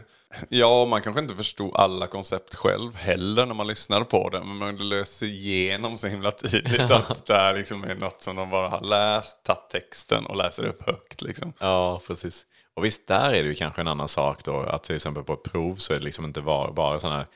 Ja, 0.50 0.86
man 0.86 1.02
kanske 1.02 1.22
inte 1.22 1.36
förstod 1.36 1.76
alla 1.76 2.08
koncept 2.08 2.56
själv 2.56 2.96
heller 2.96 3.46
när 3.46 3.54
man 3.54 3.68
lyssnade 3.68 4.06
på 4.06 4.30
det. 4.30 4.40
Men 4.40 4.58
man 4.58 4.90
löser 4.90 5.28
igenom 5.28 5.98
så 5.98 6.08
himla 6.08 6.32
tydligt 6.32 6.92
att 6.92 7.26
det 7.26 7.34
här 7.34 7.54
liksom 7.54 7.84
är 7.84 7.96
något 7.96 8.22
som 8.22 8.36
de 8.36 8.50
bara 8.50 8.70
har 8.70 8.82
läst, 8.82 9.44
tagit 9.44 9.70
texten 9.70 10.26
och 10.26 10.36
läser 10.36 10.66
upp 10.66 10.86
högt. 10.86 11.22
Liksom. 11.22 11.54
Ja, 11.60 12.02
precis. 12.08 12.46
Och 12.74 12.86
visst, 12.86 13.08
där 13.08 13.34
är 13.34 13.44
det 13.44 13.50
ju 13.50 13.56
kanske 13.56 13.82
en 13.82 13.88
annan 13.88 14.08
sak 14.08 14.44
då. 14.44 14.60
Att 14.60 14.84
till 14.84 14.96
exempel 14.96 15.24
på 15.24 15.34
ett 15.34 15.44
prov 15.44 15.76
så 15.76 15.94
är 15.94 15.98
det 15.98 16.06
liksom 16.06 16.26
inte 16.26 16.42
bara, 16.42 16.72
bara 16.72 17.00
sådana 17.00 17.18
här 17.18 17.28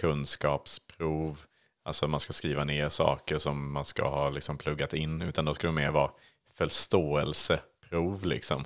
kunskapsprov. 0.00 1.42
Alltså 1.84 2.08
man 2.08 2.20
ska 2.20 2.32
skriva 2.32 2.64
ner 2.64 2.88
saker 2.88 3.38
som 3.38 3.72
man 3.72 3.84
ska 3.84 4.08
ha 4.08 4.30
liksom 4.30 4.58
pluggat 4.58 4.94
in. 4.94 5.22
Utan 5.22 5.44
då 5.44 5.54
ska 5.54 5.66
det 5.66 5.72
mer 5.72 5.90
vara 5.90 6.10
förståelseprov 6.58 8.24
liksom. 8.24 8.64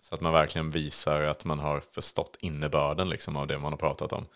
Så 0.00 0.14
att 0.14 0.20
man 0.20 0.32
verkligen 0.32 0.70
visar 0.70 1.20
att 1.20 1.44
man 1.44 1.58
har 1.58 1.82
förstått 1.94 2.36
innebörden 2.40 3.08
liksom, 3.08 3.36
av 3.36 3.46
det 3.46 3.58
man 3.58 3.72
har 3.72 3.78
pratat 3.78 4.12
om. 4.12 4.26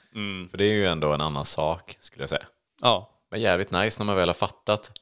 För 0.50 0.58
det 0.58 0.64
är 0.64 0.72
ju 0.72 0.86
ändå 0.86 1.12
en 1.12 1.20
annan 1.20 1.44
sak 1.44 1.96
skulle 2.00 2.22
jag 2.22 2.30
säga. 2.30 2.46
Ja, 2.82 3.10
Men 3.30 3.40
jävligt 3.40 3.70
nice 3.70 4.00
när 4.00 4.06
man 4.06 4.16
väl 4.16 4.28
har 4.28 4.34
fattat 4.34 4.92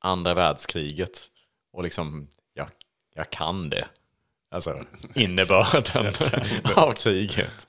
andra 0.00 0.34
världskriget 0.34 1.28
och 1.72 1.82
liksom, 1.82 2.28
jag, 2.54 2.66
jag 3.14 3.30
kan 3.30 3.70
det. 3.70 3.84
Alltså 4.50 4.84
innebörden 5.14 6.12
av 6.76 6.92
kriget. 6.92 7.68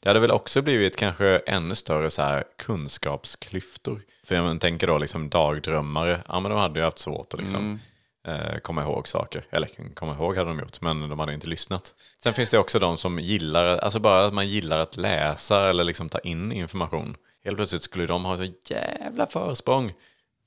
Det 0.00 0.08
hade 0.08 0.20
väl 0.20 0.30
också 0.30 0.62
blivit 0.62 0.96
kanske 0.96 1.42
ännu 1.46 1.74
större 1.74 2.10
så 2.10 2.22
här 2.22 2.44
kunskapsklyftor. 2.58 4.02
För 4.24 4.34
jag 4.34 4.60
tänker 4.60 4.86
då 4.86 4.98
liksom 4.98 5.28
dagdrömmare, 5.28 6.22
ja 6.28 6.40
men 6.40 6.50
de 6.50 6.60
hade 6.60 6.78
ju 6.78 6.84
haft 6.84 6.98
svårt 6.98 7.34
att 7.34 7.40
liksom 7.40 7.80
eh, 8.26 8.58
komma 8.62 8.82
ihåg 8.82 9.08
saker. 9.08 9.44
Eller 9.50 9.94
komma 9.94 10.12
ihåg 10.14 10.36
hade 10.36 10.50
de 10.50 10.58
gjort, 10.58 10.80
men 10.80 11.08
de 11.08 11.18
hade 11.18 11.34
inte 11.34 11.46
lyssnat. 11.46 11.94
Sen 12.22 12.32
finns 12.32 12.50
det 12.50 12.58
också 12.58 12.78
de 12.78 12.98
som 12.98 13.18
gillar, 13.18 13.78
alltså 13.78 13.98
bara 13.98 14.24
att 14.24 14.34
man 14.34 14.48
gillar 14.48 14.78
att 14.78 14.96
läsa 14.96 15.68
eller 15.70 15.84
liksom 15.84 16.08
ta 16.08 16.18
in 16.18 16.52
information. 16.52 17.16
Helt 17.44 17.56
plötsligt 17.56 17.82
skulle 17.82 18.06
de 18.06 18.24
ha 18.24 18.36
så 18.36 18.46
jävla 18.64 19.26
försprång. 19.26 19.92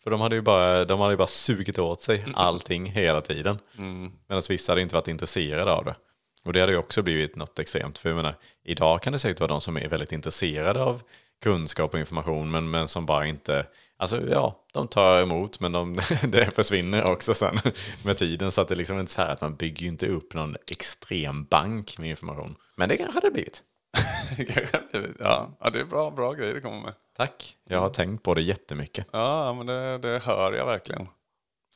För 0.03 0.12
de 0.12 0.22
hade 0.22 0.36
ju 0.36 0.41
bara, 0.41 0.86
de 0.86 1.00
hade 1.00 1.13
ju 1.13 1.17
bara 1.17 1.27
sugit 1.27 1.79
åt 1.79 2.01
sig 2.01 2.25
allting 2.34 2.86
hela 2.86 3.22
tiden. 3.22 3.60
Medan 4.27 4.44
vissa 4.50 4.72
hade 4.72 4.82
inte 4.82 4.96
varit 4.96 5.08
intresserade 5.08 5.72
av 5.72 5.86
det. 5.86 5.96
Och 6.44 6.53
det 6.53 6.60
hade 6.60 6.72
ju 6.72 6.77
också 6.77 7.01
blivit 7.01 7.36
något 7.36 7.60
extremt. 7.60 8.00
För 8.00 8.10
jag 8.10 8.15
menar, 8.15 8.36
idag 8.63 9.01
kan 9.01 9.13
det 9.13 9.20
säkert 9.20 9.39
vara 9.39 9.48
de 9.48 9.62
som 9.62 9.77
är 9.77 9.88
väldigt 9.88 10.12
intresserade 10.12 10.84
av 10.84 11.01
kunskap 11.44 11.94
och 11.94 12.00
information 12.00 12.51
men, 12.51 12.70
men 12.70 12.88
som 12.88 13.05
bara 13.05 13.25
inte... 13.25 13.65
Alltså 13.98 14.30
ja, 14.30 14.66
de 14.74 14.88
tar 14.88 15.22
emot 15.22 15.60
men 15.60 15.72
de, 15.72 15.96
det 16.28 16.56
försvinner 16.56 17.04
också 17.04 17.34
sen 17.34 17.60
med 18.06 18.18
tiden. 18.18 18.52
Så 18.52 18.62
att 18.62 18.68
det 18.68 18.74
är 18.74 18.78
liksom 18.78 19.00
inte 19.00 19.12
så 19.12 19.22
här 19.22 19.30
att 19.30 19.42
man 19.42 19.56
bygger 19.56 19.82
ju 19.82 19.88
inte 19.88 20.08
upp 20.08 20.34
någon 20.34 20.56
extrem 20.68 21.46
bank 21.46 21.98
med 21.98 22.10
information. 22.10 22.56
Men 22.75 22.90
det 22.90 22.98
kanske 22.98 23.20
det 23.20 23.32
blivit. 23.32 23.64
det 24.38 24.46
kanske 24.46 24.78
har 24.78 25.00
blivit. 25.00 25.18
Ja, 25.20 25.58
ja 25.60 25.70
det 25.70 25.80
är 25.80 25.86
bra, 25.86 26.12
bra 26.12 26.34
grejer 26.34 26.54
det 26.54 26.62
kommer 26.62 26.82
med. 26.82 26.94
Tack. 27.18 27.56
Jag 27.64 27.80
har 27.80 27.90
tänkt 27.90 28.24
på 28.24 28.34
det 28.34 28.42
jättemycket. 28.42 29.08
Ja, 29.12 29.54
men 29.54 29.66
det, 29.66 29.98
det 29.98 30.20
hör 30.20 30.54
jag 30.54 30.66
verkligen. 30.66 31.08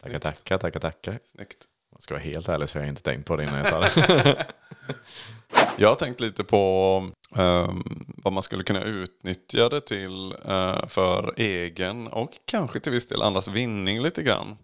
Tackar, 0.01 0.19
tackar, 0.19 0.57
tackar, 0.57 0.79
tackar. 0.79 1.19
Snyggt. 1.25 1.65
Jag 1.91 2.01
ska 2.01 2.13
vara 2.13 2.23
helt 2.23 2.49
ärlig 2.49 2.69
så 2.69 2.77
har 2.77 2.83
jag 2.83 2.89
inte 2.91 3.01
tänkt 3.01 3.27
på 3.27 3.35
det 3.35 3.43
innan 3.43 3.57
jag 3.57 3.67
sa 3.67 3.79
det. 3.79 4.45
Jag 5.77 5.89
har 5.89 5.95
tänkt 5.95 6.19
lite 6.19 6.43
på 6.43 7.05
ehm, 7.35 8.05
vad 8.23 8.33
man 8.33 8.43
skulle 8.43 8.63
kunna 8.63 8.83
utnyttja 8.83 9.69
det 9.69 9.81
till 9.81 10.33
eh, 10.45 10.87
för 10.87 11.33
egen 11.37 12.07
och 12.07 12.31
kanske 12.45 12.79
till 12.79 12.91
viss 12.91 13.07
del 13.07 13.21
andras 13.21 13.47
vinning 13.47 14.01
lite 14.01 14.23
grann. 14.23 14.57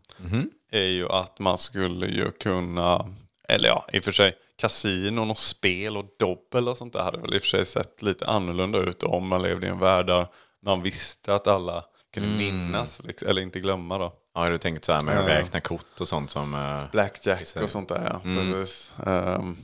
Är 0.72 0.88
ju 0.88 1.10
att 1.10 1.40
man 1.40 1.58
skulle 1.58 2.06
ju 2.08 2.32
kunna, 2.32 3.06
eller 3.50 3.68
ja, 3.70 3.86
i 3.94 4.00
och 4.00 4.04
för 4.04 4.12
sig 4.12 4.34
kasinon 4.58 5.32
och 5.32 5.38
spel 5.38 5.98
och 5.98 6.06
dobbel 6.20 6.68
och 6.68 6.78
sånt 6.78 6.94
där 6.94 7.04
hade 7.04 7.18
väl 7.18 7.36
i 7.36 7.38
och 7.38 7.42
för 7.42 7.50
sig 7.50 7.66
sett 7.66 8.02
lite 8.02 8.28
annorlunda 8.28 8.80
ut 8.80 9.04
om 9.04 9.28
man 9.28 9.42
levde 9.42 9.68
i 9.68 9.70
en 9.70 9.80
värld 9.80 10.08
där 10.08 10.28
man 10.66 10.82
visste 10.82 11.36
att 11.36 11.48
alla 11.48 11.84
kunde 12.14 12.30
minnas, 12.30 13.02
liksom, 13.04 13.28
eller 13.28 13.42
inte 13.42 13.60
glömma 13.60 13.98
då. 13.98 14.14
Ja, 14.34 14.50
du 14.50 14.58
tänkt 14.58 14.86
så 14.86 14.94
här 14.94 15.02
med 15.02 15.20
att 15.20 15.28
räkna 15.28 15.62
kort 15.62 16.02
och 16.02 16.08
sånt 16.08 16.32
som... 16.32 16.54
eh, 16.54 16.92
Blackjack 16.92 17.56
och 17.62 17.70
sånt 17.70 17.90
där 17.90 18.10
ja. 18.14 18.20
Precis. 18.36 18.94
Ehm, 19.06 19.58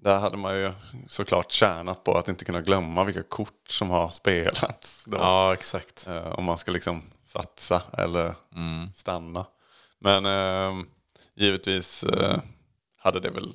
där 0.00 0.18
hade 0.18 0.36
man 0.36 0.56
ju 0.56 0.72
såklart 1.06 1.52
tjänat 1.52 2.04
på 2.04 2.18
att 2.18 2.28
inte 2.28 2.44
kunna 2.44 2.60
glömma 2.60 3.04
vilka 3.04 3.22
kort 3.22 3.68
som 3.68 3.90
har 3.90 4.08
spelats. 4.08 5.04
Då. 5.06 5.16
Ja, 5.16 5.52
exakt. 5.54 6.06
Eh, 6.08 6.26
om 6.32 6.44
man 6.44 6.58
ska 6.58 6.72
liksom 6.72 7.02
satsa 7.24 7.82
eller 7.98 8.34
stanna. 8.94 9.46
Men 10.00 10.26
ehm, 10.26 10.86
givetvis 11.36 12.04
eh, 12.04 12.38
hade 12.98 13.20
det 13.20 13.30
väl... 13.30 13.54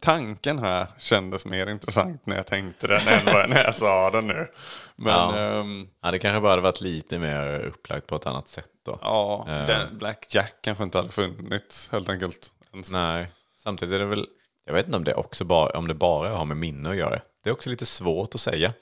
Tanken 0.00 0.58
här 0.58 0.86
kändes 0.98 1.46
mer 1.46 1.66
intressant 1.66 2.26
när 2.26 2.36
jag 2.36 2.46
tänkte 2.46 2.86
den 2.86 3.08
än 3.08 3.24
vad- 3.24 3.50
när 3.50 3.64
jag 3.64 3.74
sa 3.74 4.10
den 4.10 4.26
nu. 4.26 4.50
Men 4.96 5.12
Ja. 5.12 5.36
ehm, 5.38 5.88
Ja, 6.02 6.10
det 6.10 6.18
kanske 6.18 6.40
bara 6.40 6.50
hade 6.52 6.62
varit 6.62 6.80
lite 6.80 7.18
mer 7.18 7.60
upplagt 7.60 8.06
på 8.06 8.16
ett 8.16 8.26
annat 8.26 8.48
sätt 8.48 8.70
då. 8.84 8.98
ja, 9.02 9.46
Eh. 9.48 9.66
den 9.66 9.98
Blackjack 9.98 10.54
kanske 10.60 10.84
inte 10.84 10.98
hade 10.98 11.10
funnits 11.10 11.88
helt 11.92 12.08
enkelt. 12.08 12.50
Ens. 12.72 12.92
Nej, 12.92 13.26
samtidigt 13.56 13.94
är 13.94 13.98
det 13.98 14.04
väl... 14.06 14.26
Jag 14.68 14.74
vet 14.74 14.86
inte 14.86 14.96
om 14.96 15.04
det 15.04 15.14
också 15.14 15.44
bara, 15.44 15.78
om 15.78 15.88
det 15.88 15.94
bara 15.94 16.28
har 16.36 16.44
med 16.44 16.56
minne 16.56 16.90
att 16.90 16.96
göra. 16.96 17.20
Det 17.44 17.50
är 17.50 17.52
också 17.54 17.70
lite 17.70 17.86
svårt 17.86 18.34
att 18.34 18.40
säga. 18.40 18.72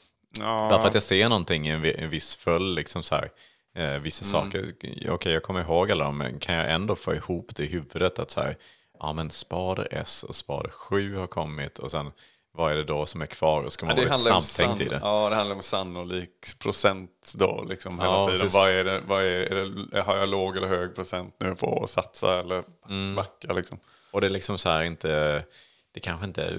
Ja. 0.40 0.66
Bara 0.70 0.80
för 0.80 0.88
att 0.88 0.94
jag 0.94 1.02
ser 1.02 1.28
någonting 1.28 1.68
i 1.68 1.70
en, 1.70 1.84
en 1.84 2.10
viss 2.10 2.36
följd, 2.36 2.74
liksom 2.74 3.02
så 3.02 3.14
här, 3.14 3.28
eh, 3.76 3.98
vissa 4.00 4.38
Mm. 4.38 4.50
saker. 4.50 4.74
Okej, 5.10 5.32
jag 5.32 5.42
kommer 5.42 5.60
ihåg 5.60 5.90
alla 5.92 6.04
dem, 6.04 6.18
men 6.18 6.38
kan 6.38 6.54
jag 6.54 6.70
ändå 6.72 6.96
få 6.96 7.14
ihop 7.14 7.50
det 7.56 7.62
i 7.62 7.66
huvudet 7.66 8.18
att 8.18 8.30
så 8.30 8.40
här, 8.40 8.56
ja 9.00 9.12
men 9.12 9.30
spader 9.30 9.88
S 9.90 10.22
och 10.28 10.34
spader 10.34 10.70
7 10.70 11.16
har 11.16 11.26
kommit 11.26 11.78
och 11.78 11.90
sen 11.90 12.12
vad 12.52 12.72
är 12.72 12.76
det 12.76 12.84
då 12.84 13.06
som 13.06 13.22
är 13.22 13.26
kvar 13.26 13.62
och 13.62 13.72
ska 13.72 13.86
man 13.86 13.96
Ja, 13.96 14.02
det 14.04 14.10
handlar 14.10 14.40
snabbtänkt 14.40 14.78
sann, 14.78 14.86
i 14.86 14.88
det. 14.90 15.00
Ja, 15.02 15.28
det 15.30 15.36
handlar 15.36 15.56
om 15.56 15.62
sannolik 15.62 16.58
procent 16.62 17.32
då 17.34 17.64
liksom 17.68 18.00
hela 18.00 18.12
Ja, 18.12 18.30
tiden. 18.32 18.48
Vad 18.52 18.70
är 18.70 18.84
det, 18.84 19.00
vad 19.06 19.22
är, 19.22 19.26
är 19.52 19.88
det, 19.92 20.00
har 20.02 20.16
jag 20.16 20.28
låg 20.28 20.56
eller 20.56 20.68
hög 20.68 20.94
procent 20.94 21.34
nu 21.40 21.54
på 21.54 21.80
att 21.84 21.90
satsa 21.90 22.40
eller 22.40 22.62
Mm. 22.88 23.14
backa 23.14 23.52
liksom? 23.52 23.78
Och 24.10 24.20
det 24.20 24.26
är 24.26 24.30
liksom 24.30 24.58
så 24.58 24.68
här 24.68 24.82
inte, 24.82 25.42
det 25.96 26.00
kanske 26.00 26.26
inte 26.26 26.58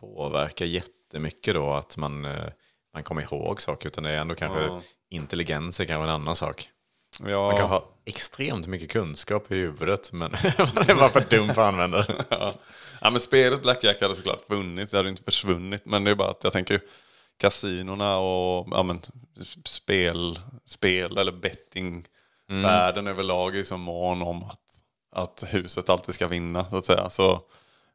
påverkar 0.00 0.64
jättemycket 0.64 1.54
då 1.54 1.72
att 1.72 1.96
man, 1.96 2.24
eh, 2.24 2.46
man 2.94 3.02
kommer 3.02 3.22
ihåg 3.22 3.62
saker 3.62 3.88
utan 3.88 4.04
det 4.04 4.10
är 4.10 4.16
ändå 4.16 4.34
kanske 4.34 4.80
intelligens 5.10 5.80
är 5.80 5.84
kanske 5.84 6.04
en 6.04 6.14
annan 6.14 6.36
sak. 6.36 6.68
Ja, 7.26 7.48
Man 7.48 7.56
kan 7.56 7.68
ha 7.68 7.84
extremt 8.04 8.66
mycket 8.66 8.90
kunskap 8.90 9.52
i 9.52 9.54
huvudet 9.54 10.12
men 10.12 10.30
man 10.74 10.90
är 10.90 10.94
bara 10.94 11.08
för 11.08 11.30
dum 11.30 11.54
för 11.54 11.62
att 11.62 11.68
använda 11.68 11.98
det. 11.98 12.24
ja. 12.28 12.54
ja, 13.00 13.10
men 13.10 13.20
spelet 13.20 13.62
Blackjack 13.62 14.00
hade 14.00 14.14
såklart 14.14 14.50
vunnit, 14.50 14.90
det 14.90 14.96
hade 14.96 15.08
inte 15.08 15.22
försvunnit. 15.22 15.84
Men 15.84 16.04
det 16.04 16.10
är 16.10 16.14
bara 16.14 16.30
att 16.30 16.44
jag 16.44 16.52
tänker 16.52 16.80
kasinorna 17.36 18.18
och 18.18 18.68
ja, 18.70 18.82
men, 18.82 19.00
spel, 19.64 20.38
spel 20.66 21.18
eller 21.18 21.32
bettingvärlden 21.32 23.06
överlag 23.06 23.56
är 23.56 23.62
så 23.62 23.76
mån 23.76 24.22
om 24.22 24.42
att, 24.42 24.60
att 25.12 25.44
huset 25.46 25.88
alltid 25.88 26.14
ska 26.14 26.26
vinna 26.26 26.70
så 26.70 26.76
att 26.76 26.86
säga. 26.86 27.10
Så 27.10 27.42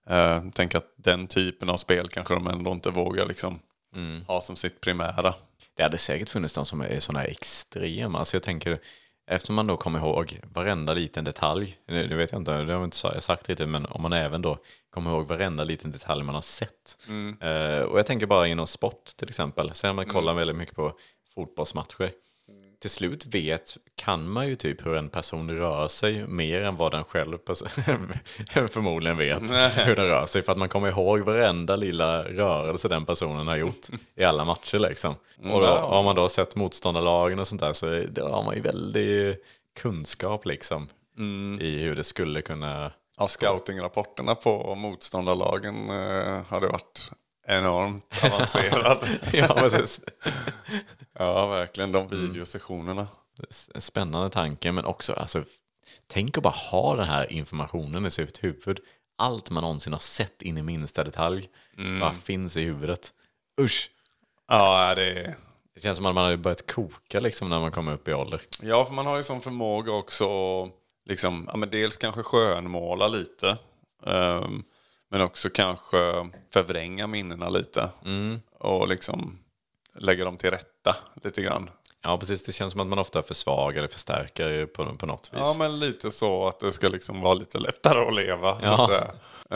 eh, 0.10 0.44
tänk 0.54 0.76
att 0.76 0.94
den 0.96 1.28
typen 1.28 1.70
av 1.70 1.78
spel 1.78 2.10
kanske 2.10 2.34
de 2.34 2.48
ändå 2.48 2.72
inte 2.72 2.90
vågar 2.90 3.26
liksom 3.26 3.60
ha 4.28 4.42
som 4.42 4.56
sitt 4.56 4.82
primära. 4.82 5.34
Det 5.78 5.84
hade 5.84 5.98
säkert 5.98 6.30
funnits 6.30 6.54
de 6.54 6.66
som 6.66 6.82
är 6.82 7.00
sådana 7.00 7.20
här 7.20 7.28
extrema. 7.28 8.26
Så 8.26 8.36
jag 8.36 8.44
tänker, 8.44 8.80
eftersom 9.32 9.56
man 9.56 9.68
då 9.68 9.78
kommer 9.78 10.00
ihåg 10.00 10.40
varenda 10.54 10.94
liten 10.94 11.24
detalj, 11.24 11.78
nu 11.88 12.08
nu 12.08 12.16
vet 12.16 12.32
jag 12.32 12.42
inte, 12.42 12.52
det 12.52 12.58
har 12.58 12.72
jag 12.72 12.84
inte 12.84 12.98
sa- 12.98 13.22
sagt 13.22 13.50
riktigt, 13.50 13.70
men 13.70 13.86
om 13.86 14.02
man 14.02 14.14
även 14.14 14.42
då 14.42 14.58
kommer 14.94 15.12
ihåg 15.12 15.28
varenda 15.28 15.64
liten 15.64 15.92
detalj 15.92 16.24
man 16.24 16.36
har 16.36 16.42
sett. 16.42 16.98
Eh, 17.42 17.80
och 17.84 18.00
jag 18.00 18.06
tänker 18.06 18.26
bara 18.28 18.48
inom 18.48 18.68
sport 18.68 19.06
till 19.06 19.30
exempel, 19.30 19.74
sen 19.74 19.96
man 19.96 20.06
kollar 20.06 20.34
väldigt 20.34 20.56
mycket 20.56 20.76
på 20.76 20.94
fotbollsmatcher. 21.36 22.12
Till 22.80 22.90
slut 22.90 23.26
vet, 23.26 23.78
kan 23.96 24.30
man 24.30 24.48
ju 24.48 24.56
typ 24.56 24.86
hur 24.86 24.96
en 24.96 25.10
person 25.10 25.52
rör 25.52 25.88
sig 25.88 26.28
mer 26.28 26.62
än 26.62 26.76
vad 26.76 26.92
den 26.92 27.04
själv 27.04 27.38
förmodligen 28.70 29.18
vet 29.18 29.42
hur 29.88 29.96
den 29.96 30.08
rör 30.08 30.26
sig. 30.26 30.44
För 30.44 30.52
att 30.52 30.58
man 30.58 30.70
kommer 30.70 30.90
ihåg 30.90 31.20
varenda 31.20 31.76
lilla 31.76 32.24
rörelse 32.24 32.88
den 32.88 33.06
personen 33.06 33.48
har 33.48 33.56
gjort 33.56 33.88
i 34.16 34.24
alla 34.24 34.46
matcher 34.46 34.80
liksom. 34.80 35.16
Och 35.38 35.62
då, 35.62 35.68
har 35.68 36.04
man 36.04 36.16
då 36.16 36.30
sett 36.30 36.56
motståndarlagen 36.56 37.40
och 37.40 37.48
sånt 37.48 37.62
där 37.62 37.74
så 37.74 38.04
då 38.12 38.28
har 38.28 38.44
man 38.44 38.56
ju 38.56 38.62
väldigt 38.62 39.44
kunskap 39.80 40.46
liksom 40.46 40.88
i 41.60 41.84
hur 41.84 41.96
det 41.96 42.04
skulle 42.04 42.42
kunna... 42.42 42.92
Ja, 43.18 43.28
scoutingrapporterna 43.28 44.36
på 44.36 44.76
motståndarlagen 44.76 45.90
eh, 45.90 46.44
hade 46.50 46.68
varit 46.68 47.12
enormt 47.50 48.20
avancerad. 48.24 49.06
ja, 49.34 49.48
precis. 49.48 50.02
ja, 51.20 51.48
verkligen. 51.48 51.92
De 51.92 52.08
videosessionerna. 52.10 53.08
S- 53.50 53.70
Spännande 53.76 54.30
tanke, 54.30 54.72
men 54.72 54.86
också 54.86 55.14
alltså, 55.14 55.44
tänk 56.08 56.38
att 56.38 56.44
bara 56.44 56.54
ha 56.72 56.96
den 56.96 57.08
här 57.08 57.32
informationen 57.32 58.06
i 58.06 58.12
sitt 58.12 58.44
huvud. 58.44 58.80
Allt 59.18 59.50
man 59.50 59.62
någonsin 59.64 59.94
har 59.94 60.00
sett 60.00 60.42
in 60.42 60.58
i 60.58 60.62
minsta 60.62 61.04
detalj 61.04 61.50
bara 62.00 62.14
finns 62.14 62.58
i 62.58 62.62
huvudet. 62.62 63.14
Usch! 63.62 63.90
Ja, 64.48 64.96
det. 64.96 65.36
Det 65.76 65.82
känns 65.82 65.98
som 65.98 66.06
att 66.06 66.16
man 66.16 66.24
har 66.26 66.38
börjat 66.38 66.72
koka 66.72 67.20
liksom 67.20 67.50
när 67.50 67.60
man 67.60 67.72
kommer 67.72 67.94
upp 67.94 68.08
i 68.08 68.14
ålder. 68.14 68.42
Ja, 68.62 68.86
för 68.86 68.94
man 68.94 69.06
har 69.06 69.18
ju 69.18 69.24
som 69.24 69.42
förmåga 69.42 69.92
också 69.92 70.26
att 70.64 70.72
liksom, 71.06 71.46
ja, 71.52 71.58
men 71.58 71.70
dels 71.70 71.98
kanske 71.98 72.24
skönmåla 72.24 73.08
lite. 73.08 73.58
ehm, 74.06 74.64
men 75.10 75.22
också 75.22 75.50
kanske 75.50 76.30
förvränga 76.54 77.08
minnena 77.08 77.50
lite. 77.50 77.90
och 78.60 78.88
liksom 78.88 79.40
lägga 79.96 80.26
dem 80.26 80.38
till 80.38 80.52
rätta 80.52 80.96
lite 81.24 81.42
grann. 81.42 81.70
Ja, 82.02 82.18
precis. 82.18 82.44
Det 82.44 82.52
känns 82.52 82.72
som 82.72 82.82
att 82.82 82.88
man 82.88 83.00
ofta 83.00 83.22
försvagar 83.22 83.78
eller 83.78 83.88
förstärker 83.88 84.66
på, 84.66 84.96
på 84.96 85.06
något 85.06 85.30
vis. 85.34 85.42
Ja, 85.44 85.56
men 85.58 85.80
lite 85.80 86.12
så 86.12 86.48
att 86.48 86.60
det 86.60 86.72
ska 86.72 86.88
liksom 86.88 87.22
vara 87.22 87.34
lite 87.34 87.60
lättare 87.60 88.08
att 88.08 88.16
leva. 88.16 88.60
Ja. 88.62 88.90
säga. 88.90 89.12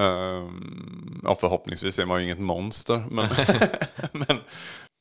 Ehm, 0.05 1.21
ja, 1.23 1.35
förhoppningsvis 1.35 1.99
är 1.99 2.05
man 2.05 2.19
ju 2.19 2.25
inget 2.25 2.39
monster. 2.39 3.03
Men, 3.09 3.29
men 4.11 4.39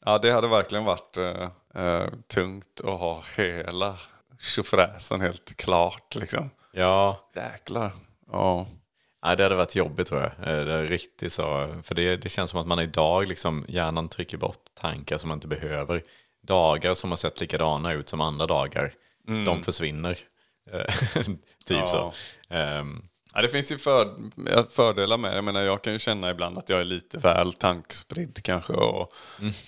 ja, 0.04 0.18
det 0.18 0.30
hade 0.32 0.48
verkligen 0.48 0.84
varit 0.84 1.16
eh, 1.74 2.08
tungt 2.26 2.80
att 2.84 3.00
ha 3.00 3.22
hela 3.36 3.98
tjofräsen 4.40 5.20
helt 5.20 5.56
klart. 5.56 6.14
Liksom. 6.14 6.50
Ja, 6.72 7.30
Jäklar. 7.34 7.90
Ja. 8.32 8.66
Nej, 9.24 9.36
det 9.36 9.42
hade 9.42 9.54
varit 9.54 9.76
jobbigt 9.76 10.06
tror 10.06 10.20
jag. 10.20 10.30
Eh, 10.58 10.64
Det 10.64 10.72
är 10.72 10.84
riktigt 10.86 11.32
så. 11.32 11.76
För 11.82 11.94
det, 11.94 12.16
det 12.16 12.28
känns 12.28 12.50
som 12.50 12.60
att 12.60 12.66
man 12.66 12.78
idag, 12.80 13.28
liksom, 13.28 13.64
hjärnan 13.68 14.08
trycker 14.08 14.36
bort 14.36 14.64
tankar 14.74 15.18
som 15.18 15.28
man 15.28 15.36
inte 15.36 15.48
behöver. 15.48 16.02
Dagar 16.46 16.94
som 16.94 17.10
har 17.10 17.16
sett 17.16 17.40
likadana 17.40 17.92
ut 17.92 18.08
som 18.08 18.20
andra 18.20 18.46
dagar, 18.46 18.92
de 19.46 19.62
försvinner. 19.62 20.18
Eh, 20.72 20.94
typ 21.66 21.78
Ja. 21.78 21.86
så. 21.86 22.12
Ehm, 22.54 23.02
Ja, 23.34 23.42
det 23.42 23.48
finns 23.48 23.72
ju 23.72 23.78
för, 23.78 24.14
fördelar 24.70 25.16
med 25.16 25.30
det. 25.32 25.34
Jag 25.34 25.44
menar, 25.44 25.60
jag 25.62 25.82
kan 25.82 25.92
ju 25.92 25.98
känna 25.98 26.30
ibland 26.30 26.58
att 26.58 26.68
jag 26.68 26.80
är 26.80 26.84
lite 26.84 27.18
väl 27.18 27.52
tankspridd 27.52 28.42
kanske. 28.42 28.72
Och 28.72 29.12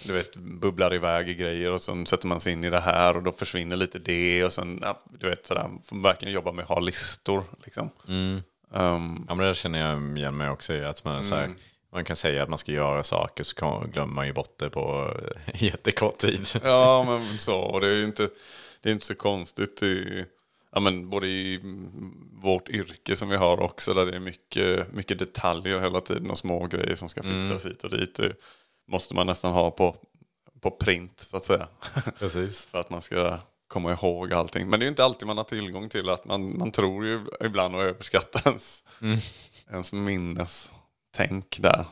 du 0.06 0.12
vet, 0.12 0.36
bubblar 0.36 0.94
iväg 0.94 1.28
i 1.28 1.34
grejer 1.34 1.72
och 1.72 1.80
sen 1.80 2.06
sätter 2.06 2.26
man 2.26 2.40
sig 2.40 2.52
in 2.52 2.64
i 2.64 2.70
det 2.70 2.80
här 2.80 3.16
och 3.16 3.22
då 3.22 3.32
försvinner 3.32 3.76
lite 3.76 3.98
det. 3.98 4.44
Och 4.44 4.52
sen, 4.52 4.78
ja, 4.82 5.00
du 5.18 5.28
vet, 5.30 5.46
sådär, 5.46 5.70
får 5.84 6.02
verkligen 6.02 6.34
jobba 6.34 6.52
med 6.52 6.62
att 6.62 6.68
ha 6.68 6.80
listor. 6.80 7.44
Liksom. 7.64 7.90
Ehm, 8.74 9.24
ja, 9.28 9.34
men 9.34 9.46
det 9.46 9.54
känner 9.54 9.78
jag 9.90 10.18
igen 10.18 10.36
mig 10.36 10.50
också 10.50 10.74
i. 10.74 10.84
Att 10.84 11.04
man, 11.04 11.24
så 11.24 11.34
här, 11.34 11.54
man 11.92 12.04
kan 12.04 12.16
säga 12.16 12.42
att 12.42 12.48
man 12.48 12.58
ska 12.58 12.72
göra 12.72 13.02
saker 13.02 13.44
så 13.44 13.54
kan- 13.56 13.90
glömmer 13.90 14.14
man 14.14 14.26
ju 14.26 14.32
bort 14.32 14.58
det 14.58 14.70
på 14.70 15.14
jättekort 15.54 16.18
tid. 16.18 16.46
Ja, 16.62 17.04
men 17.08 17.38
så. 17.38 17.58
Och 17.60 17.80
det 17.80 17.86
är 17.86 17.94
ju 17.94 18.04
inte, 18.04 18.28
det 18.82 18.88
är 18.88 18.92
inte 18.92 19.06
så 19.06 19.14
konstigt. 19.14 19.82
I, 19.82 20.24
ja, 20.72 20.80
men 20.80 21.10
både 21.10 21.26
i 21.26 21.60
vårt 22.42 22.68
yrke 22.68 23.16
som 23.16 23.28
vi 23.28 23.36
har 23.36 23.60
också, 23.60 23.94
där 23.94 24.06
det 24.06 24.16
är 24.16 24.20
mycket, 24.20 24.92
mycket 24.92 25.18
detaljer 25.18 25.80
hela 25.80 26.00
tiden 26.00 26.30
och 26.30 26.38
små 26.38 26.66
grejer 26.66 26.94
som 26.94 27.08
ska 27.08 27.22
fixas 27.22 27.66
hit 27.66 27.84
och 27.84 27.90
dit. 27.90 28.14
Det 28.14 28.32
måste 28.88 29.14
man 29.14 29.26
nästan 29.26 29.52
ha 29.52 29.70
på, 29.70 29.96
på 30.60 30.70
print, 30.70 31.20
så 31.20 31.36
att 31.36 31.44
säga. 31.44 31.68
Precis. 32.18 32.66
För 32.70 32.80
att 32.80 32.90
man 32.90 33.02
ska 33.02 33.38
komma 33.68 33.92
ihåg 33.92 34.32
allting. 34.32 34.70
Men 34.70 34.80
det 34.80 34.84
är 34.84 34.86
ju 34.86 34.90
inte 34.90 35.04
alltid 35.04 35.26
man 35.26 35.36
har 35.36 35.44
tillgång 35.44 35.88
till 35.88 36.10
att 36.10 36.24
man, 36.24 36.58
man 36.58 36.72
tror 36.72 37.06
ju 37.06 37.26
ibland 37.40 37.76
att 37.76 37.82
överskatta 37.82 38.40
ens, 38.44 38.84
ens 39.70 39.92
minnestänk 39.92 41.56
där. 41.60 41.84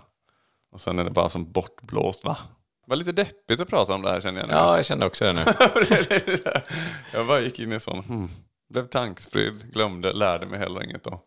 Och 0.72 0.80
sen 0.80 0.98
är 0.98 1.04
det 1.04 1.10
bara 1.10 1.28
som 1.28 1.52
bortblåst 1.52 2.24
va? 2.24 2.36
Det 2.86 2.90
var 2.90 2.96
lite 2.96 3.12
deppigt 3.12 3.60
att 3.60 3.68
prata 3.68 3.94
om 3.94 4.02
det 4.02 4.10
här 4.10 4.20
känner 4.20 4.40
jag 4.40 4.48
nu. 4.48 4.54
Ja, 4.54 4.76
jag 4.76 4.86
kände 4.86 5.06
också 5.06 5.24
det 5.24 5.32
nu. 5.32 5.44
jag 7.14 7.26
bara 7.26 7.40
gick 7.40 7.58
in 7.58 7.72
i 7.72 7.80
sån, 7.80 8.04
hmm, 8.04 8.28
blev 8.70 8.86
tankspridd, 8.86 9.72
glömde, 9.72 10.12
lärde 10.12 10.46
mig 10.46 10.58
heller 10.58 10.84
inget 10.84 11.04
då. 11.04 11.20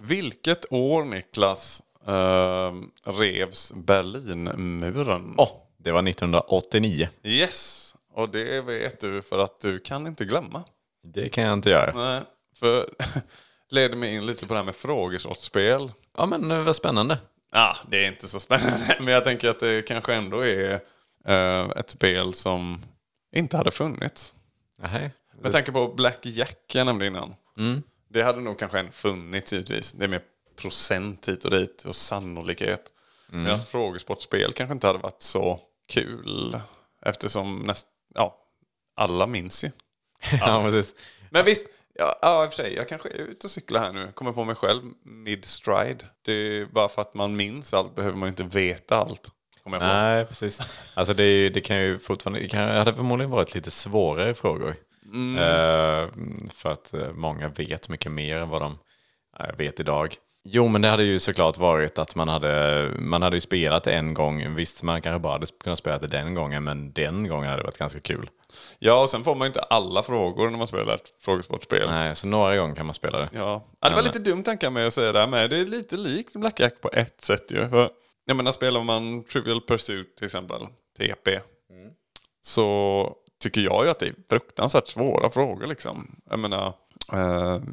Vilket 0.00 0.72
år 0.72 1.04
Niklas 1.04 1.82
eh, 2.06 2.72
revs 3.12 3.72
Berlinmuren? 3.72 5.34
Åh, 5.38 5.50
det 5.78 5.92
var 5.92 6.08
1989. 6.08 7.08
Yes, 7.22 7.94
och 8.12 8.28
det 8.28 8.60
vet 8.60 9.00
du 9.00 9.22
för 9.22 9.38
att 9.38 9.60
du 9.60 9.78
kan 9.78 10.06
inte 10.06 10.24
glömma. 10.24 10.64
Det 11.02 11.28
kan 11.28 11.44
jag 11.44 11.52
inte 11.52 11.70
göra. 11.70 11.92
Nej, 11.94 12.22
för 12.56 12.90
leder 13.70 13.96
mig 13.96 14.14
in 14.14 14.26
lite 14.26 14.46
på 14.46 14.54
det 14.54 14.58
här 14.58 14.64
med 14.64 14.76
frågesortspel. 14.76 15.92
Ja, 16.16 16.26
men 16.26 16.50
eh, 16.50 16.62
vad 16.62 16.76
spännande. 16.76 17.18
Ja, 17.52 17.76
det 17.88 18.04
är 18.04 18.08
inte 18.08 18.28
så 18.28 18.40
spännande. 18.40 18.96
Men 19.00 19.14
jag 19.14 19.24
tänker 19.24 19.48
att 19.48 19.58
det 19.58 19.82
kanske 19.82 20.14
ändå 20.14 20.46
är 20.46 20.80
eh, 21.26 21.70
ett 21.76 21.90
spel 21.90 22.34
som 22.34 22.82
inte 23.36 23.56
hade 23.56 23.70
funnits. 23.70 24.34
Nej. 24.82 25.10
Med 25.40 25.52
tanke 25.52 25.72
på 25.72 25.88
Black 25.88 26.18
Jack 26.22 26.74
jag 26.74 26.86
nämnde 26.86 27.06
innan. 27.06 27.34
Mm. 27.58 27.82
Det 28.08 28.22
hade 28.22 28.40
nog 28.40 28.58
kanske 28.58 28.78
ändå 28.78 28.92
funnits 28.92 29.52
givetvis. 29.52 29.92
Det 29.92 30.04
är 30.04 30.08
mer 30.08 30.22
procent 30.56 31.28
hit 31.28 31.44
och 31.44 31.50
dit 31.50 31.84
och 31.84 31.94
sannolikhet. 31.94 32.82
Mm. 33.32 33.42
Medan 33.42 33.58
frågesportspel 33.58 34.52
kanske 34.52 34.72
inte 34.72 34.86
hade 34.86 34.98
varit 34.98 35.22
så 35.22 35.60
kul. 35.88 36.60
Eftersom 37.06 37.58
näst, 37.58 37.86
ja, 38.14 38.36
alla 38.96 39.26
minns 39.26 39.64
ju. 39.64 39.70
Ja, 40.40 40.62
precis. 40.62 40.94
Men 41.30 41.44
visst, 41.44 41.66
ja, 41.94 42.18
ja 42.22 42.44
i 42.44 42.48
och 42.48 42.52
för 42.52 42.62
sig, 42.62 42.74
jag 42.74 42.88
kanske 42.88 43.08
är 43.08 43.14
ute 43.14 43.46
och 43.46 43.50
cyklar 43.50 43.80
här 43.80 43.92
nu. 43.92 44.12
Kommer 44.12 44.32
på 44.32 44.44
mig 44.44 44.54
själv 44.54 44.82
mid-stride. 45.04 46.04
Det 46.24 46.32
är 46.32 46.66
bara 46.66 46.88
för 46.88 47.02
att 47.02 47.14
man 47.14 47.36
minns 47.36 47.74
allt 47.74 47.94
behöver 47.94 48.16
man 48.16 48.26
ju 48.26 48.30
inte 48.30 48.58
veta 48.58 48.96
allt. 48.96 49.32
Nej, 49.64 50.26
precis. 50.26 50.80
Alltså 50.94 51.14
det, 51.14 51.22
är 51.22 51.50
det 51.50 51.60
kan 51.60 51.76
ju 51.76 51.98
fortfarande, 51.98 52.40
det 52.40 52.48
kan, 52.48 52.68
hade 52.68 52.94
förmodligen 52.94 53.30
varit 53.30 53.54
lite 53.54 53.70
svårare 53.70 54.34
frågor. 54.34 54.74
Eh, 55.38 56.08
för 56.50 56.72
att 56.72 56.94
eh, 56.94 57.12
många 57.12 57.48
vet 57.48 57.88
mycket 57.88 58.12
mer 58.12 58.36
än 58.36 58.48
vad 58.48 58.62
de 58.62 58.78
eh, 59.40 59.56
vet 59.56 59.80
idag. 59.80 60.16
Jo, 60.44 60.68
men 60.68 60.82
det 60.82 60.88
hade 60.88 61.04
ju 61.04 61.18
såklart 61.18 61.58
varit 61.58 61.98
att 61.98 62.14
man 62.14 62.28
hade, 62.28 62.90
man 62.98 63.22
hade 63.22 63.36
ju 63.36 63.40
spelat 63.40 63.86
en 63.86 64.14
gång. 64.14 64.54
Visst, 64.54 64.82
man 64.82 65.02
kanske 65.02 65.18
bara 65.18 65.32
hade 65.32 65.46
kunnat 65.46 65.78
spela 65.78 65.98
det 65.98 66.06
den 66.06 66.34
gången, 66.34 66.64
men 66.64 66.92
den 66.92 67.28
gången 67.28 67.50
hade 67.50 67.62
det 67.62 67.66
varit 67.66 67.78
ganska 67.78 68.00
kul. 68.00 68.30
Ja, 68.78 69.02
och 69.02 69.10
sen 69.10 69.24
får 69.24 69.34
man 69.34 69.46
ju 69.46 69.46
inte 69.46 69.60
alla 69.60 70.02
frågor 70.02 70.50
när 70.50 70.58
man 70.58 70.66
spelar 70.66 70.94
ett 70.94 71.14
frågesportspel. 71.20 71.88
Nej, 71.88 72.16
så 72.16 72.26
några 72.26 72.56
gånger 72.56 72.74
kan 72.74 72.86
man 72.86 72.94
spela 72.94 73.18
det. 73.18 73.28
Ja. 73.32 73.64
ja, 73.80 73.88
det 73.88 73.94
var 73.94 74.02
lite 74.02 74.18
dumt 74.18 74.44
jag 74.60 74.72
med 74.72 74.86
att 74.86 74.94
säga 74.94 75.12
det 75.12 75.18
här 75.18 75.26
med. 75.26 75.50
Det 75.50 75.56
är 75.56 75.66
lite 75.66 75.96
likt 75.96 76.32
Blackjack 76.32 76.80
på 76.80 76.90
ett 76.92 77.20
sätt 77.20 77.50
ju. 77.50 77.68
För, 77.68 77.90
jag 78.24 78.36
menar, 78.36 78.52
spelar 78.52 78.82
man 78.82 79.24
Trivial 79.24 79.60
Pursuit 79.60 80.16
till 80.16 80.26
exempel, 80.26 80.66
TP, 80.98 81.40
så 82.42 83.12
tycker 83.42 83.60
jag 83.60 83.84
ju 83.84 83.90
att 83.90 83.98
det 83.98 84.06
är 84.06 84.14
fruktansvärt 84.30 84.86
svåra 84.86 85.30
frågor 85.30 85.66
liksom. 85.66 86.20
Jag 86.30 86.38
menar, 86.38 86.72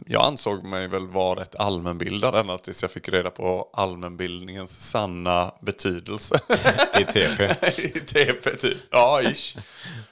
jag 0.06 0.26
ansåg 0.26 0.64
mig 0.64 0.88
väl 0.88 1.08
vara 1.08 1.40
rätt 1.40 1.56
allmänbildad 1.56 2.36
ända 2.36 2.58
tills 2.58 2.82
jag 2.82 2.92
fick 2.92 3.10
reda 3.10 3.30
på 3.30 3.70
allmänbildningens 3.74 4.90
sanna 4.90 5.52
betydelse. 5.62 6.40
I 7.00 7.04
TP. 7.04 7.44
I 7.82 8.00
TP 8.00 8.58
typ. 8.58 8.78
Ja, 8.92 9.22
ish. 9.22 9.58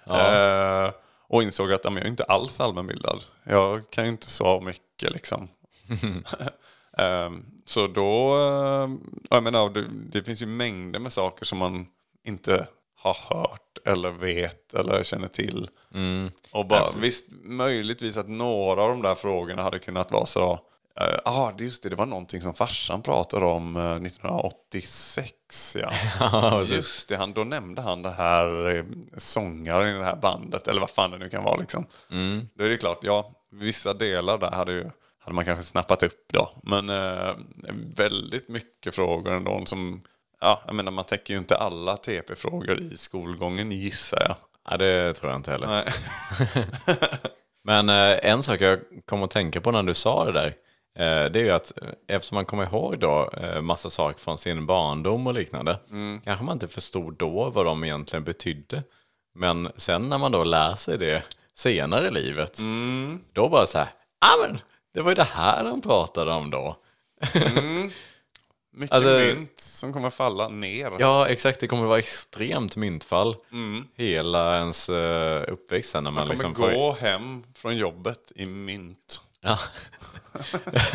Eh, 0.07 0.91
och 1.27 1.43
insåg 1.43 1.73
att 1.73 1.81
ja, 1.83 1.91
jag 1.91 2.03
är 2.03 2.07
inte 2.07 2.23
alls 2.23 2.59
allmänbildad. 2.59 3.23
Jag 3.43 3.89
kan 3.89 4.03
ju 4.03 4.11
inte 4.11 4.29
så 4.29 4.61
mycket 4.61 5.11
liksom. 5.11 5.47
Eh, 6.97 7.31
så 7.65 7.87
då, 7.87 8.35
eh, 8.35 8.89
jag 9.29 9.43
menar, 9.43 9.69
det, 9.69 9.85
det 9.89 10.23
finns 10.23 10.41
ju 10.41 10.45
mängder 10.45 10.99
med 10.99 11.13
saker 11.13 11.45
som 11.45 11.57
man 11.57 11.87
inte 12.23 12.67
har 13.05 13.37
hört 13.37 13.77
eller 13.85 14.11
vet 14.11 14.73
eller 14.73 15.03
känner 15.03 15.27
till. 15.27 15.69
Och 16.51 16.67
bara, 16.67 16.87
visst, 16.97 17.25
möjligtvis 17.43 18.17
att 18.17 18.29
några 18.29 18.83
av 18.83 18.89
de 18.89 19.01
där 19.01 19.15
frågorna 19.15 19.63
hade 19.63 19.79
kunnat 19.79 20.11
vara 20.11 20.25
så 20.25 20.59
Ja, 20.97 21.21
ah, 21.25 21.53
just 21.57 21.83
det. 21.83 21.89
Det 21.89 21.95
var 21.95 22.05
någonting 22.05 22.41
som 22.41 22.53
farsan 22.53 23.01
pratade 23.01 23.45
om 23.45 23.75
eh, 23.75 23.95
1986. 23.95 25.33
Ja. 25.75 26.61
just 26.69 27.09
det, 27.09 27.17
han, 27.17 27.33
då 27.33 27.43
nämnde 27.43 27.81
han 27.81 28.01
det 28.01 28.11
här 28.11 28.75
eh, 28.75 28.85
sångaren 29.17 29.95
i 29.95 29.99
det 29.99 30.05
här 30.05 30.15
bandet. 30.15 30.67
Eller 30.67 30.81
vad 30.81 30.89
fan 30.89 31.11
det 31.11 31.17
nu 31.17 31.29
kan 31.29 31.43
vara. 31.43 31.55
Liksom. 31.55 31.85
Då 32.53 32.63
är 32.63 32.69
det 32.69 32.77
klart, 32.77 32.99
ja, 33.01 33.31
vissa 33.51 33.93
delar 33.93 34.37
där 34.37 34.51
hade, 34.51 34.71
ju, 34.71 34.89
hade 35.19 35.35
man 35.35 35.45
kanske 35.45 35.63
snappat 35.63 36.03
upp 36.03 36.25
då. 36.33 36.49
Men 36.63 36.89
eh, 36.89 37.35
väldigt 37.95 38.49
mycket 38.49 38.95
frågor 38.95 39.31
ändå 39.31 39.65
som... 39.65 40.01
Ja, 40.45 40.61
jag 40.65 40.75
menar, 40.75 40.91
man 40.91 41.05
täcker 41.05 41.33
ju 41.33 41.37
inte 41.37 41.55
alla 41.57 41.97
TP-frågor 41.97 42.79
i 42.79 42.97
skolgången 42.97 43.71
gissar 43.71 44.21
jag. 44.27 44.35
Ja, 44.69 44.77
det 44.77 45.13
tror 45.13 45.31
jag 45.31 45.39
inte 45.39 45.51
heller. 45.51 45.93
Men 47.63 47.89
eh, 47.89 48.31
en 48.31 48.43
sak 48.43 48.61
jag 48.61 48.79
kom 49.05 49.23
att 49.23 49.31
tänka 49.31 49.61
på 49.61 49.71
när 49.71 49.83
du 49.83 49.93
sa 49.93 50.25
det 50.25 50.31
där. 50.31 50.47
Eh, 50.99 51.31
det 51.31 51.39
är 51.39 51.43
ju 51.43 51.51
att 51.51 51.81
eh, 51.81 51.87
eftersom 52.07 52.35
man 52.35 52.45
kommer 52.45 52.63
ihåg 52.63 52.99
då 52.99 53.29
massa 53.61 53.89
saker 53.89 54.19
från 54.19 54.37
sin 54.37 54.65
barndom 54.65 55.27
och 55.27 55.33
liknande. 55.33 55.79
Kanske 56.23 56.45
man 56.45 56.55
inte 56.55 56.67
förstod 56.67 57.17
då 57.17 57.49
vad 57.49 57.65
de 57.65 57.83
egentligen 57.83 58.23
betydde. 58.23 58.83
Men 59.35 59.71
sen 59.75 60.09
när 60.09 60.17
man 60.17 60.31
då 60.31 60.43
lär 60.43 60.75
sig 60.75 60.97
det 60.97 61.23
senare 61.53 62.07
i 62.07 62.11
livet. 62.11 62.59
Då 63.33 63.49
bara 63.49 63.65
så 63.65 63.77
här, 63.77 63.87
ah, 64.19 64.47
men 64.47 64.59
det 64.93 65.01
var 65.01 65.11
ju 65.11 65.15
det 65.15 65.23
här 65.23 65.63
de 65.63 65.81
pratade 65.81 66.31
om 66.31 66.51
då. 66.51 66.75
Mycket 68.77 68.95
Alltså- 68.95 69.09
mynt 69.09 69.59
som 69.59 69.93
kommer 69.93 70.09
falla 70.09 70.47
ner. 70.47 70.91
Ja, 70.99 71.27
exakt. 71.27 71.59
Det 71.59 71.67
kommer 71.67 71.83
att 71.83 71.89
vara 71.89 71.99
extremt 71.99 72.75
myntfall 72.75 73.35
hela 73.95 74.57
ens 74.57 74.89
eh, 74.89 75.43
uppväxt 75.47 75.93
när 75.93 76.01
man, 76.01 76.13
Man 76.13 76.23
kommer 76.23 76.33
liksom 76.33 76.53
gå 76.53 76.69
får... 76.69 76.93
hem 76.93 77.43
från 77.55 77.77
jobbet 77.77 78.31
i 78.35 78.45
mynt. 78.45 79.21
Ja. 79.47 79.59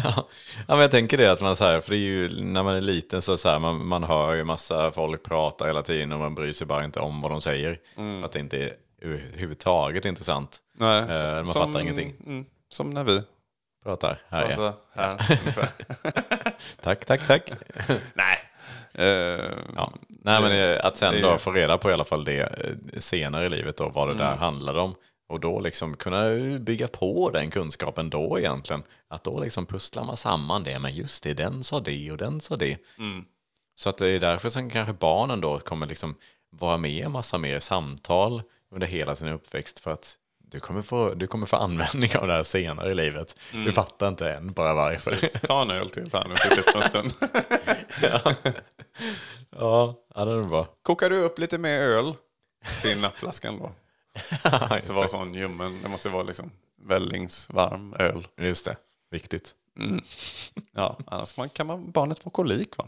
ja, 0.06 0.26
men 0.66 0.78
jag 0.78 0.90
tänker 0.90 1.18
det 1.18 1.32
att 1.32 1.40
man 1.40 1.56
så 1.56 1.64
här, 1.64 1.80
för 1.80 1.94
ju 1.94 2.42
när 2.42 2.62
man 2.62 2.74
är 2.76 2.80
liten 2.80 3.22
så, 3.22 3.36
så 3.36 3.48
här, 3.48 3.58
man, 3.58 3.86
man 3.86 4.02
hör 4.04 4.34
ju 4.34 4.44
massa 4.44 4.92
folk 4.92 5.22
prata 5.22 5.66
hela 5.66 5.82
tiden 5.82 6.12
och 6.12 6.18
man 6.18 6.34
bryr 6.34 6.52
sig 6.52 6.66
bara 6.66 6.84
inte 6.84 7.00
om 7.00 7.20
vad 7.22 7.30
de 7.30 7.40
säger. 7.40 7.78
För 7.94 8.24
att 8.24 8.32
det 8.32 8.40
inte 8.40 8.58
är 8.58 8.74
överhuvudtaget 9.02 10.04
intressant. 10.04 10.58
Nej, 10.72 11.00
Eh, 11.02 11.34
man 11.34 11.46
fattar 11.46 11.80
ingenting. 11.80 12.14
Mm, 12.26 12.44
som 12.68 12.90
när 12.90 13.04
vi 13.04 13.22
Pratar. 13.84 14.18
Här, 14.28 14.50
ja. 14.50 14.56
pratar 14.56 14.78
här. 14.92 15.38
ungefär. 15.40 15.68
Tack, 16.82 17.04
tack, 17.04 17.26
tack. 17.26 17.52
Nej, 18.14 18.38
Eh, 18.94 19.06
Ja. 19.76 19.92
Nej, 20.08 20.42
men 20.42 20.80
att 20.80 20.96
sen 20.96 21.14
det- 21.14 21.20
då 21.20 21.38
få 21.38 21.52
reda 21.52 21.78
på 21.78 21.90
i 21.90 21.92
alla 21.92 22.04
fall 22.04 22.24
det 22.24 22.40
eh, 22.40 22.74
senare 22.98 23.46
i 23.46 23.48
livet 23.48 23.76
då, 23.76 23.88
vad 23.88 24.08
det 24.08 24.14
där 24.14 24.36
handlade 24.36 24.80
om. 24.80 24.94
Och 25.28 25.40
då 25.40 25.60
liksom 25.60 25.96
kunna 25.96 26.24
bygga 26.58 26.88
på 26.88 27.30
den 27.30 27.50
kunskapen 27.50 28.10
då 28.10 28.38
egentligen. 28.38 28.82
Att 29.08 29.24
då 29.24 29.40
liksom 29.40 29.66
pusslar 29.66 30.04
man 30.04 30.16
samman 30.16 30.62
det, 30.64 30.78
men 30.78 30.94
just 30.94 31.22
det, 31.22 31.34
den 31.34 31.64
sa 31.64 31.80
det 31.80 32.10
och 32.12 32.16
den 32.18 32.40
sa 32.40 32.56
det. 32.56 32.78
Så 33.74 33.88
att 33.90 33.98
det 33.98 34.08
är 34.08 34.18
därför 34.20 34.50
som 34.50 34.70
kanske 34.70 34.92
barnen 34.92 35.40
då 35.40 35.58
kommer 35.58 35.86
liksom 35.86 36.14
vara 36.50 36.76
med 36.76 36.90
i 36.90 37.00
en 37.00 37.12
massa 37.12 37.38
mer 37.38 37.60
samtal 37.60 38.42
under 38.70 38.86
hela 38.86 39.14
sin 39.14 39.28
uppväxt. 39.28 39.80
För 39.80 39.92
att 39.92 40.14
du 40.50 40.60
kommer 40.60 40.82
få, 40.82 41.14
du 41.14 41.26
kommer 41.26 41.46
få 41.46 41.56
användning 41.56 42.16
av 42.16 42.26
det 42.26 42.32
här 42.32 42.42
senare 42.42 42.90
i 42.90 42.94
livet. 42.94 43.38
Du 43.52 43.72
fattar 43.72 44.08
inte 44.08 44.32
än 44.32 44.52
bara 44.52 44.74
varför. 44.74 45.46
ta 45.46 45.62
en 45.62 45.70
öl 45.70 45.90
till 45.90 46.10
här 46.12 46.28
nu, 46.28 46.36
sitt 46.36 46.58
upp 46.58 46.74
en 46.74 46.82
stund. 46.82 47.12
ja, 48.02 48.34
ja, 50.14 50.24
det 50.24 50.32
är 50.32 50.42
bra. 50.42 50.68
Kokar 50.82 51.10
du 51.10 51.16
upp 51.16 51.38
lite 51.38 51.58
mer 51.58 51.80
öl 51.80 52.14
till 52.82 53.00
nappflaskan 53.00 53.58
då? 53.58 53.72
Det 54.86 54.92
var 54.92 55.08
sån 55.08 55.34
ljummen, 55.34 55.78
det 55.82 55.88
måste 55.88 56.08
vara 56.08 56.22
liksom 56.22 56.50
vällingsvarm 56.82 57.94
öl. 57.98 58.26
Just 58.36 58.64
det, 58.64 58.76
viktigt. 59.10 59.54
Ja, 60.72 60.98
annars 61.06 61.36
man, 61.36 61.48
kan 61.48 61.66
man, 61.66 61.90
barnet 61.90 62.18
få 62.18 62.30
kolik 62.30 62.76
va? 62.76 62.86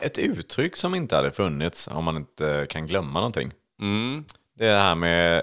Ett 0.00 0.18
uttryck 0.18 0.76
som 0.76 0.94
inte 0.94 1.16
hade 1.16 1.30
funnits 1.30 1.88
om 1.88 2.04
man 2.04 2.16
inte 2.16 2.66
kan 2.70 2.86
glömma 2.86 3.18
någonting. 3.18 3.52
Mm. 3.80 4.24
Det 4.60 4.66
är 4.66 4.74
det 4.74 4.80
här 4.80 4.94
med, 4.94 5.42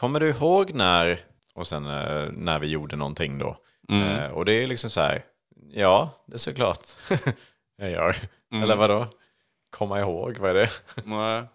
kommer 0.00 0.20
du 0.20 0.28
ihåg 0.28 0.74
när, 0.74 1.20
och 1.54 1.66
sen 1.66 1.86
eh, 1.86 2.28
när 2.32 2.58
vi 2.58 2.66
gjorde 2.66 2.96
någonting 2.96 3.38
då. 3.38 3.56
Eh, 3.90 4.30
och 4.30 4.44
det 4.44 4.52
är 4.52 4.66
liksom 4.66 4.90
så 4.90 5.00
här, 5.00 5.24
ja, 5.70 6.24
det 6.26 6.34
är 6.34 6.38
såklart 6.38 6.78
jag 7.76 7.90
gör. 7.90 8.16
Eller 8.62 8.76
vadå? 8.76 9.06
Komma 9.76 10.00
ihåg, 10.00 10.38
vad 10.38 10.50
är 10.50 10.54
det? 10.54 10.70
Nej. 11.04 11.44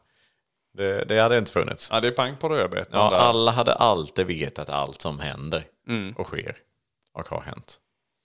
Det, 0.77 1.05
det 1.05 1.19
hade 1.19 1.37
inte 1.37 1.51
funnits. 1.51 1.89
Ja, 1.91 1.99
det 2.01 2.07
är 2.07 2.11
pang 2.11 2.37
på 2.37 2.49
rödbetan 2.49 3.01
Ja, 3.03 3.09
där. 3.09 3.17
alla 3.17 3.51
hade 3.51 3.73
alltid 3.73 4.27
vetat 4.27 4.69
allt 4.69 5.01
som 5.01 5.19
händer 5.19 5.63
och 6.15 6.25
sker 6.27 6.55
och 7.13 7.27
har 7.27 7.41
hänt. 7.41 7.77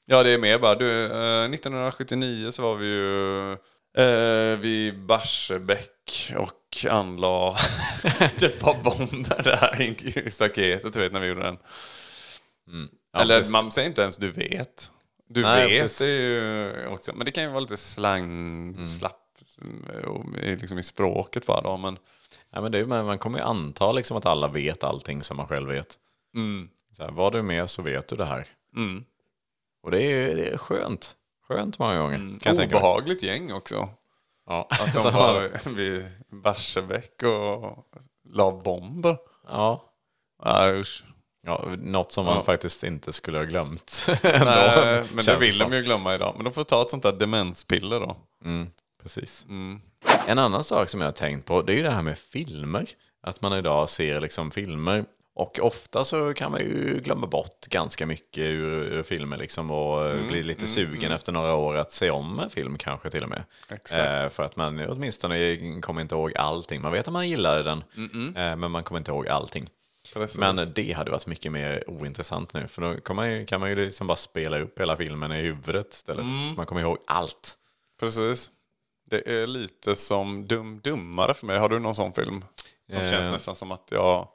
Ja, 0.06 0.22
det 0.22 0.30
är 0.30 0.38
mer 0.38 0.58
bara. 0.58 0.74
Du, 0.74 1.04
eh, 1.04 1.50
1979 1.50 2.50
så 2.50 2.62
var 2.62 2.74
vi 2.76 2.86
ju 2.86 3.56
eh, 3.96 4.58
vid 4.58 5.00
Barsebäck 5.06 6.32
och 6.36 6.86
anlade 6.90 7.58
ett 8.42 8.60
par 8.60 8.82
bomber 8.82 9.42
där 9.42 9.80
i 10.26 10.30
staketet, 10.30 10.92
du 10.92 11.00
vet 11.00 11.12
när 11.12 11.20
vi 11.20 11.26
gjorde 11.26 11.42
den. 11.42 11.58
Ja, 13.12 13.20
Eller 13.20 13.36
precis. 13.36 13.52
man 13.52 13.70
säger 13.72 13.88
inte 13.88 14.02
ens 14.02 14.16
du 14.16 14.30
vet. 14.30 14.92
Du 15.28 15.42
Nej, 15.42 15.68
vet 15.68 15.82
precis. 15.82 16.00
är 16.00 16.06
ju 16.06 16.86
också. 16.86 17.12
Men 17.14 17.24
det 17.24 17.30
kan 17.30 17.44
ju 17.44 17.50
vara 17.50 17.60
lite 17.60 17.76
slang, 17.76 18.86
slapp 18.88 19.16
och 20.04 20.38
i- 20.38 20.56
liksom 20.56 20.78
i 20.78 20.82
språket 20.82 21.46
bara 21.46 21.60
då. 21.60 21.76
Men 21.76 21.98
Ja, 22.52 22.60
men 22.60 22.72
det 22.72 22.78
är, 22.78 22.84
man 22.86 23.18
kommer 23.18 23.38
ju 23.38 23.44
anta 23.44 23.92
liksom 23.92 24.16
att 24.16 24.26
alla 24.26 24.48
vet 24.48 24.84
allting 24.84 25.22
som 25.22 25.36
man 25.36 25.46
själv 25.46 25.68
vet. 25.70 25.98
Så 26.96 27.02
här, 27.02 27.10
var 27.10 27.30
du 27.30 27.42
med 27.42 27.70
så 27.70 27.82
vet 27.82 28.08
du 28.08 28.16
det 28.16 28.24
här. 28.24 28.46
Mm. 28.76 29.04
Och 29.82 29.90
det 29.90 30.02
är, 30.02 30.36
det 30.36 30.46
är 30.48 30.58
skönt. 30.58 31.16
Skönt 31.50 31.78
många 31.78 31.98
gånger. 31.98 32.16
Kan 32.18 32.38
jag 32.42 32.56
tänka 32.56 32.60
mig. 32.74 32.76
obehagligt 32.84 33.22
gäng 33.22 33.52
också. 33.52 33.88
Ja. 34.46 34.68
Att 34.70 34.94
de 34.94 35.00
har- 35.14 35.32
var 35.34 35.70
vid 35.74 36.06
Barsebäck 36.42 37.22
och 37.22 37.86
la 38.28 38.50
bomber. 38.64 39.16
ja. 39.48 39.86
Ja, 40.44 40.72
usch. 40.72 41.04
ja, 41.46 41.64
något 41.78 42.12
som 42.12 42.24
man 42.24 42.36
Ja. 42.36 42.42
faktiskt 42.42 42.84
inte 42.84 43.12
skulle 43.12 43.38
ha 43.38 43.44
glömt. 43.44 44.06
Nej, 44.22 45.04
men 45.12 45.24
det 45.24 45.36
vill 45.40 45.52
som. 45.56 45.70
de 45.70 45.76
ju 45.76 45.82
glömma 45.82 46.14
idag. 46.14 46.32
Men 46.36 46.44
de 46.44 46.52
får 46.52 46.64
ta 46.64 46.82
ett 46.82 46.90
sånt 46.90 47.02
där 47.02 47.12
demenspiller 47.12 48.00
då. 48.00 48.16
Precis. 49.02 49.46
Mm. 49.48 49.80
En 50.26 50.38
annan 50.38 50.64
sak 50.64 50.88
som 50.88 51.00
jag 51.00 51.08
har 51.08 51.12
tänkt 51.12 51.46
på, 51.46 51.62
det 51.62 51.72
är 51.72 51.76
ju 51.76 51.82
det 51.82 51.90
här 51.90 52.02
med 52.02 52.18
filmer. 52.18 52.86
Att 53.22 53.40
man 53.42 53.52
idag 53.52 53.88
ser 53.88 54.20
liksom 54.20 54.50
filmer. 54.50 55.04
Och 55.40 55.58
ofta 55.62 56.04
så 56.04 56.34
kan 56.34 56.50
man 56.52 56.60
ju 56.60 57.00
glömma 57.04 57.26
bort 57.26 57.66
ganska 57.66 58.06
mycket 58.06 58.38
ur, 58.42 58.92
ur 58.92 59.02
filmer 59.02 59.36
liksom 59.36 59.70
och 59.70 60.06
Mm, 60.10 60.28
bli 60.28 60.42
lite 60.42 60.66
sugen 60.66 61.12
efter 61.12 61.32
några 61.32 61.54
år 61.54 61.76
att 61.76 61.92
se 61.92 62.10
om 62.10 62.38
en 62.40 62.50
film 62.50 62.78
kanske 62.78 63.10
till 63.10 63.22
och 63.22 63.28
med. 63.28 63.42
Eh, 63.70 64.28
för 64.28 64.42
att 64.42 64.56
man 64.56 64.88
åtminstone 64.88 65.56
kommer 65.80 66.02
inte 66.02 66.14
ihåg 66.14 66.36
allting. 66.36 66.82
Man 66.82 66.92
vet 66.92 67.06
att 67.08 67.12
man 67.12 67.28
gillade 67.28 67.62
den, 67.62 67.84
eh, 68.36 68.56
men 68.56 68.70
man 68.70 68.84
kommer 68.84 68.98
inte 68.98 69.10
ihåg 69.10 69.28
allting. 69.28 69.68
Precis. 70.14 70.38
Men 70.38 70.58
det 70.74 70.92
hade 70.92 71.10
varit 71.10 71.26
mycket 71.26 71.52
mer 71.52 71.84
ointressant 71.90 72.54
nu. 72.54 72.68
För 72.68 72.82
då 72.82 73.00
kan 73.00 73.16
man 73.16 73.30
ju, 73.32 73.46
kan 73.46 73.60
man 73.60 73.70
ju 73.70 73.76
liksom 73.76 74.06
bara 74.06 74.16
spela 74.16 74.58
upp 74.60 74.80
hela 74.80 74.96
filmen 74.96 75.32
i 75.32 75.40
huvudet 75.42 75.92
istället. 75.92 76.24
Mm. 76.26 76.54
Man 76.56 76.66
kommer 76.66 76.80
ihåg 76.80 76.98
allt. 77.06 77.54
Precis. 78.00 78.50
Det 79.10 79.28
är 79.42 79.46
lite 79.46 79.94
som 79.94 80.46
Dum 80.46 80.80
Dummare 80.84 81.34
för 81.34 81.46
mig. 81.46 81.58
Har 81.58 81.68
du 81.68 81.78
någon 81.78 81.94
sån 81.94 82.12
film? 82.12 82.44
Som 82.92 83.02
Eh. 83.02 83.10
känns 83.10 83.28
nästan 83.28 83.54
som 83.54 83.72
att 83.72 83.88
jag 83.90 84.28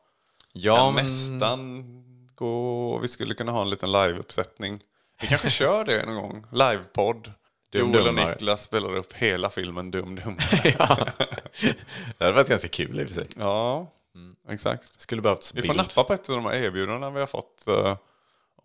Ja, 0.58 0.92
men- 0.92 1.04
nästan 1.04 1.86
gå... 2.36 2.98
Vi 3.00 3.08
skulle 3.08 3.34
kunna 3.34 3.52
ha 3.52 3.62
en 3.62 3.70
liten 3.70 3.92
liveuppsättning. 3.92 4.80
Vi 5.22 5.28
kanske 5.28 5.50
kör 5.50 5.86
det 5.86 6.06
någon 6.06 6.16
gång. 6.16 6.46
Livepodd. 6.52 7.32
Dum 7.72 7.82
Joel 7.94 8.00
och 8.00 8.06
Dummare. 8.06 8.30
Niklas 8.32 8.64
spelar 8.64 8.96
upp 8.96 9.14
hela 9.14 9.50
filmen 9.50 9.92
Dum 9.92 10.16
Dummare. 10.16 10.74
ja. 10.80 11.08
Det 12.18 12.24
hade 12.26 12.32
varit 12.36 12.50
ganska 12.50 12.68
kul 12.68 13.00
i 13.00 13.04
och 13.04 13.08
för 13.08 13.14
sig. 13.14 13.28
ja, 13.38 13.92
exakt. 14.50 15.02
Skulle 15.02 15.22
behövts 15.22 15.54
Vi 15.54 15.62
bild. 15.62 15.68
får 15.68 15.74
nappa 15.74 16.04
på 16.04 16.14
ett 16.14 16.30
av 16.30 16.36
de 16.36 16.46
här 16.46 16.54
erbjudandena 16.54 17.12
vi 17.12 17.20
har 17.20 17.28
fått 17.28 17.68
eh, 17.68 17.98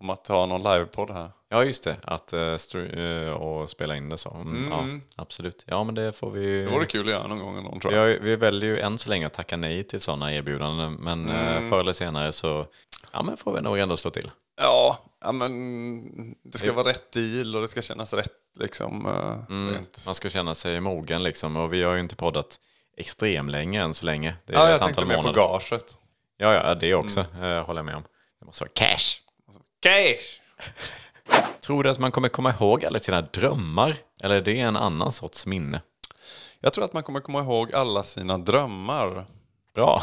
om 0.01 0.09
att 0.09 0.27
ha 0.27 0.45
någon 0.45 0.63
livepodd 0.63 1.11
här. 1.11 1.31
Ja, 1.49 1.63
just 1.63 1.83
det. 1.83 1.95
Att 2.03 2.33
uh, 2.33 2.79
eh, 2.99 3.31
och 3.33 3.69
spela 3.69 3.95
in 3.95 4.09
det 4.09 4.17
så. 4.17 4.29
Mm, 4.33 4.67
Ja, 4.71 4.85
absolut. 5.15 5.65
Ja, 5.67 5.83
men 5.83 5.95
det 5.95 6.13
får 6.13 6.31
vi... 6.31 6.61
Det 6.63 6.69
vore 6.71 6.85
kul 6.85 7.07
att 7.07 7.11
göra 7.11 7.27
någon 7.27 7.39
gång 7.39 7.63
någon 7.63 7.79
tror 7.79 7.93
jag. 7.93 8.01
har, 8.01 8.19
vi 8.21 8.35
väljer 8.35 8.69
ju 8.69 8.79
än 8.79 8.97
så 8.97 9.09
länge 9.09 9.27
att 9.27 9.33
tacka 9.33 9.57
nej 9.57 9.83
till 9.83 10.01
sådana 10.01 10.33
erbjudanden. 10.33 10.93
Men 10.93 11.29
mm. 11.29 11.69
förr 11.69 11.79
eller 11.79 11.93
senare 11.93 12.31
så 12.31 12.65
ja, 13.13 13.23
men 13.23 13.37
får 13.37 13.53
vi 13.53 13.61
nog 13.61 13.79
ändå 13.79 13.97
slå 13.97 14.11
till. 14.11 14.31
Ja, 14.61 14.99
ja, 15.21 15.31
men 15.31 16.35
det 16.43 16.57
ska 16.57 16.73
vara 16.73 16.89
rätt 16.89 17.11
deal 17.11 17.55
och 17.55 17.61
det 17.61 17.67
ska 17.67 17.81
kännas 17.81 18.13
rätt 18.13 18.31
liksom. 18.59 19.05
eh, 19.05 19.55
rent. 19.73 20.03
Man 20.05 20.15
ska 20.15 20.29
känna 20.29 20.55
sig 20.55 20.79
mogen 20.79 21.23
liksom. 21.23 21.57
Och 21.57 21.73
vi 21.73 21.83
har 21.83 21.93
ju 21.93 21.99
inte 21.99 22.15
poddat 22.15 22.59
extrem 22.97 23.49
länge 23.49 23.81
än 23.81 23.93
så 23.93 24.05
länge. 24.05 24.35
Det 24.45 24.53
är 24.53 24.57
Ja, 24.57 24.65
ett 24.65 24.71
jag 24.71 24.81
tänkte 24.81 25.01
antal 25.01 25.17
mer 25.23 25.23
på 25.23 25.39
gaget. 25.39 25.97
Ja, 26.37 26.53
ja, 26.53 26.75
det 26.75 26.95
också. 26.95 27.19
eh, 27.19 27.65
håller 27.65 27.79
jag 27.79 27.85
med 27.85 27.95
om. 27.95 28.03
Det 28.39 28.45
måste 28.45 28.63
vara 28.63 28.71
cash. 28.73 29.17
Cash! 29.81 30.41
Tror 31.61 31.83
du 31.83 31.89
att 31.89 31.99
man 31.99 32.11
kommer 32.11 32.29
komma 32.29 32.49
ihåg 32.49 32.85
alla 32.85 32.99
sina 32.99 33.21
drömmar? 33.21 33.95
Eller 34.23 34.35
är 34.35 34.41
det 34.41 34.59
en 34.59 34.75
annan 34.75 35.11
sorts 35.11 35.45
minne? 35.45 35.81
Jag 36.59 36.73
tror 36.73 36.85
att 36.85 36.93
man 36.93 37.03
kommer 37.03 37.19
komma 37.19 37.39
ihåg 37.39 37.73
alla 37.73 38.03
sina 38.03 38.37
drömmar. 38.37 39.25
Bra. 39.75 40.01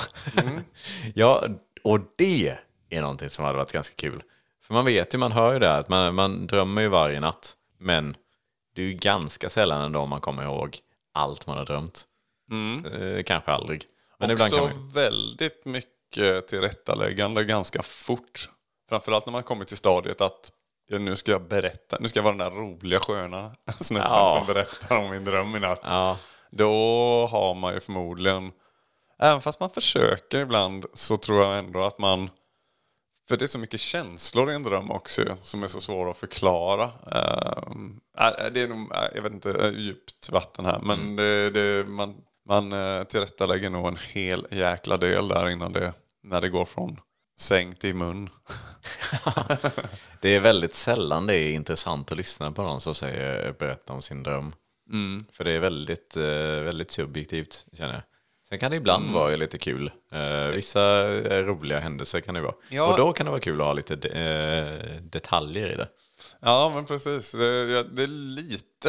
ja, 1.14 1.44
och 1.82 2.00
det 2.16 2.56
är 2.88 3.00
någonting 3.00 3.28
som 3.28 3.44
hade 3.44 3.58
varit 3.58 3.72
ganska 3.72 3.94
kul. 3.94 4.22
För 4.62 4.74
man 4.74 4.84
vet 4.84 5.14
ju, 5.14 5.18
man 5.18 5.32
hör 5.32 5.52
ju 5.52 5.58
det, 5.58 5.68
här, 5.68 5.80
att 5.80 5.88
man, 5.88 6.14
man 6.14 6.46
drömmer 6.46 6.82
ju 6.82 6.88
varje 6.88 7.20
natt. 7.20 7.56
Men 7.78 8.16
det 8.74 8.82
är 8.82 8.86
ju 8.86 8.94
ganska 8.94 9.48
sällan 9.48 9.82
ändå 9.82 10.06
man 10.06 10.20
kommer 10.20 10.42
ihåg 10.42 10.78
allt 11.12 11.46
man 11.46 11.58
har 11.58 11.64
drömt. 11.64 12.04
Eh, 12.92 13.22
kanske 13.22 13.50
aldrig. 13.50 13.84
Men 14.18 14.30
ibland 14.30 14.54
Också 14.54 14.66
kan 14.66 14.78
man 14.78 14.88
väldigt 14.88 15.64
mycket 15.64 16.48
tillrättaläggande 16.48 17.44
ganska 17.44 17.82
fort. 17.82 18.48
Framförallt 18.88 19.26
när 19.26 19.32
man 19.32 19.42
kommer 19.42 19.64
till 19.64 19.76
stadiet 19.76 20.20
att 20.20 20.52
ja, 20.88 20.98
nu 20.98 21.16
ska 21.16 21.30
jag 21.30 21.48
berätta, 21.48 21.96
nu 22.00 22.08
ska 22.08 22.18
jag 22.18 22.24
vara 22.24 22.34
den 22.36 22.52
där 22.52 22.60
roliga 22.60 23.00
sköna 23.00 23.54
snubben 23.80 24.08
Ja. 24.10 24.30
som 24.30 24.54
berättar 24.54 24.96
om 24.96 25.10
min 25.10 25.24
dröm 25.24 25.56
i 25.56 25.60
natt. 25.60 25.80
Ja, 25.84 26.18
Då 26.50 26.70
har 27.30 27.54
man 27.54 27.74
ju 27.74 27.80
förmodligen, 27.80 28.52
även 29.18 29.40
fast 29.40 29.60
man 29.60 29.70
försöker 29.70 30.38
ibland, 30.40 30.86
så 30.94 31.16
tror 31.16 31.44
jag 31.44 31.58
ändå 31.58 31.82
att 31.84 31.98
man 31.98 32.30
för 33.28 33.36
det 33.36 33.44
är 33.44 33.46
så 33.46 33.58
mycket 33.58 33.80
känslor 33.80 34.50
i 34.50 34.54
en 34.54 34.62
dröm 34.62 34.90
också 34.90 35.22
som 35.42 35.62
är 35.62 35.66
så 35.66 35.80
svåra 35.80 36.10
att 36.10 36.18
förklara. 36.18 36.84
Äh, 36.84 38.46
det 38.52 38.60
är 38.62 38.68
nog, 38.68 38.92
äh, 38.92 38.98
jag 39.14 39.22
vet 39.22 39.32
inte, 39.32 39.50
äh, 39.50 39.70
djupt 39.70 40.30
vatten 40.32 40.64
här. 40.66 40.80
Men 40.82 41.16
det, 41.16 41.50
det, 41.50 41.84
man, 41.88 42.14
man 42.48 42.72
uh, 42.72 43.04
tillrättalägger 43.04 43.70
nog 43.70 43.88
en 43.88 43.98
hel 44.12 44.46
jäkla 44.50 44.96
del 44.96 45.28
där 45.28 45.48
innan 45.48 45.72
det, 45.72 45.92
när 46.22 46.40
det 46.40 46.48
går 46.48 46.64
från 46.64 47.00
säng 47.40 47.72
till 47.72 47.94
mun. 47.94 48.30
det 50.20 50.28
är 50.28 50.40
väldigt 50.40 50.74
sällan 50.74 51.26
det 51.26 51.34
är 51.34 51.52
intressant 51.52 52.12
att 52.12 52.18
lyssna 52.18 52.52
på 52.52 52.62
någon 52.62 52.80
som 52.80 52.94
säger 52.94 53.52
berätta 53.52 53.92
om 53.92 54.02
sin 54.02 54.22
dröm. 54.22 54.52
För 55.32 55.44
det 55.44 55.50
är 55.50 55.60
väldigt, 55.60 56.16
eh, 56.16 56.62
väldigt 56.64 56.90
subjektivt 56.90 57.66
känner 57.72 57.92
jag. 57.92 58.02
Sen 58.48 58.58
kan 58.58 58.70
det 58.70 58.76
ibland 58.76 59.10
vara 59.12 59.36
lite 59.36 59.58
kul. 59.58 59.90
Eh, 60.12 60.46
vissa 60.46 61.08
roliga 61.42 61.80
händelser 61.80 62.20
kan 62.20 62.34
det 62.34 62.40
vara. 62.40 62.54
Ja. 62.68 62.90
Och 62.90 62.98
då 62.98 63.12
kan 63.12 63.26
det 63.26 63.30
vara 63.30 63.40
kul 63.40 63.60
att 63.60 63.66
ha 63.66 63.72
lite 63.72 63.96
de, 63.96 64.08
eh, 64.08 65.02
detaljer 65.02 65.72
i 65.72 65.76
det. 65.76 65.88
Ja, 66.40 66.72
men 66.74 66.84
precis. 66.84 67.32
Det, 67.32 68.02
är 68.02 68.06
lite 68.06 68.88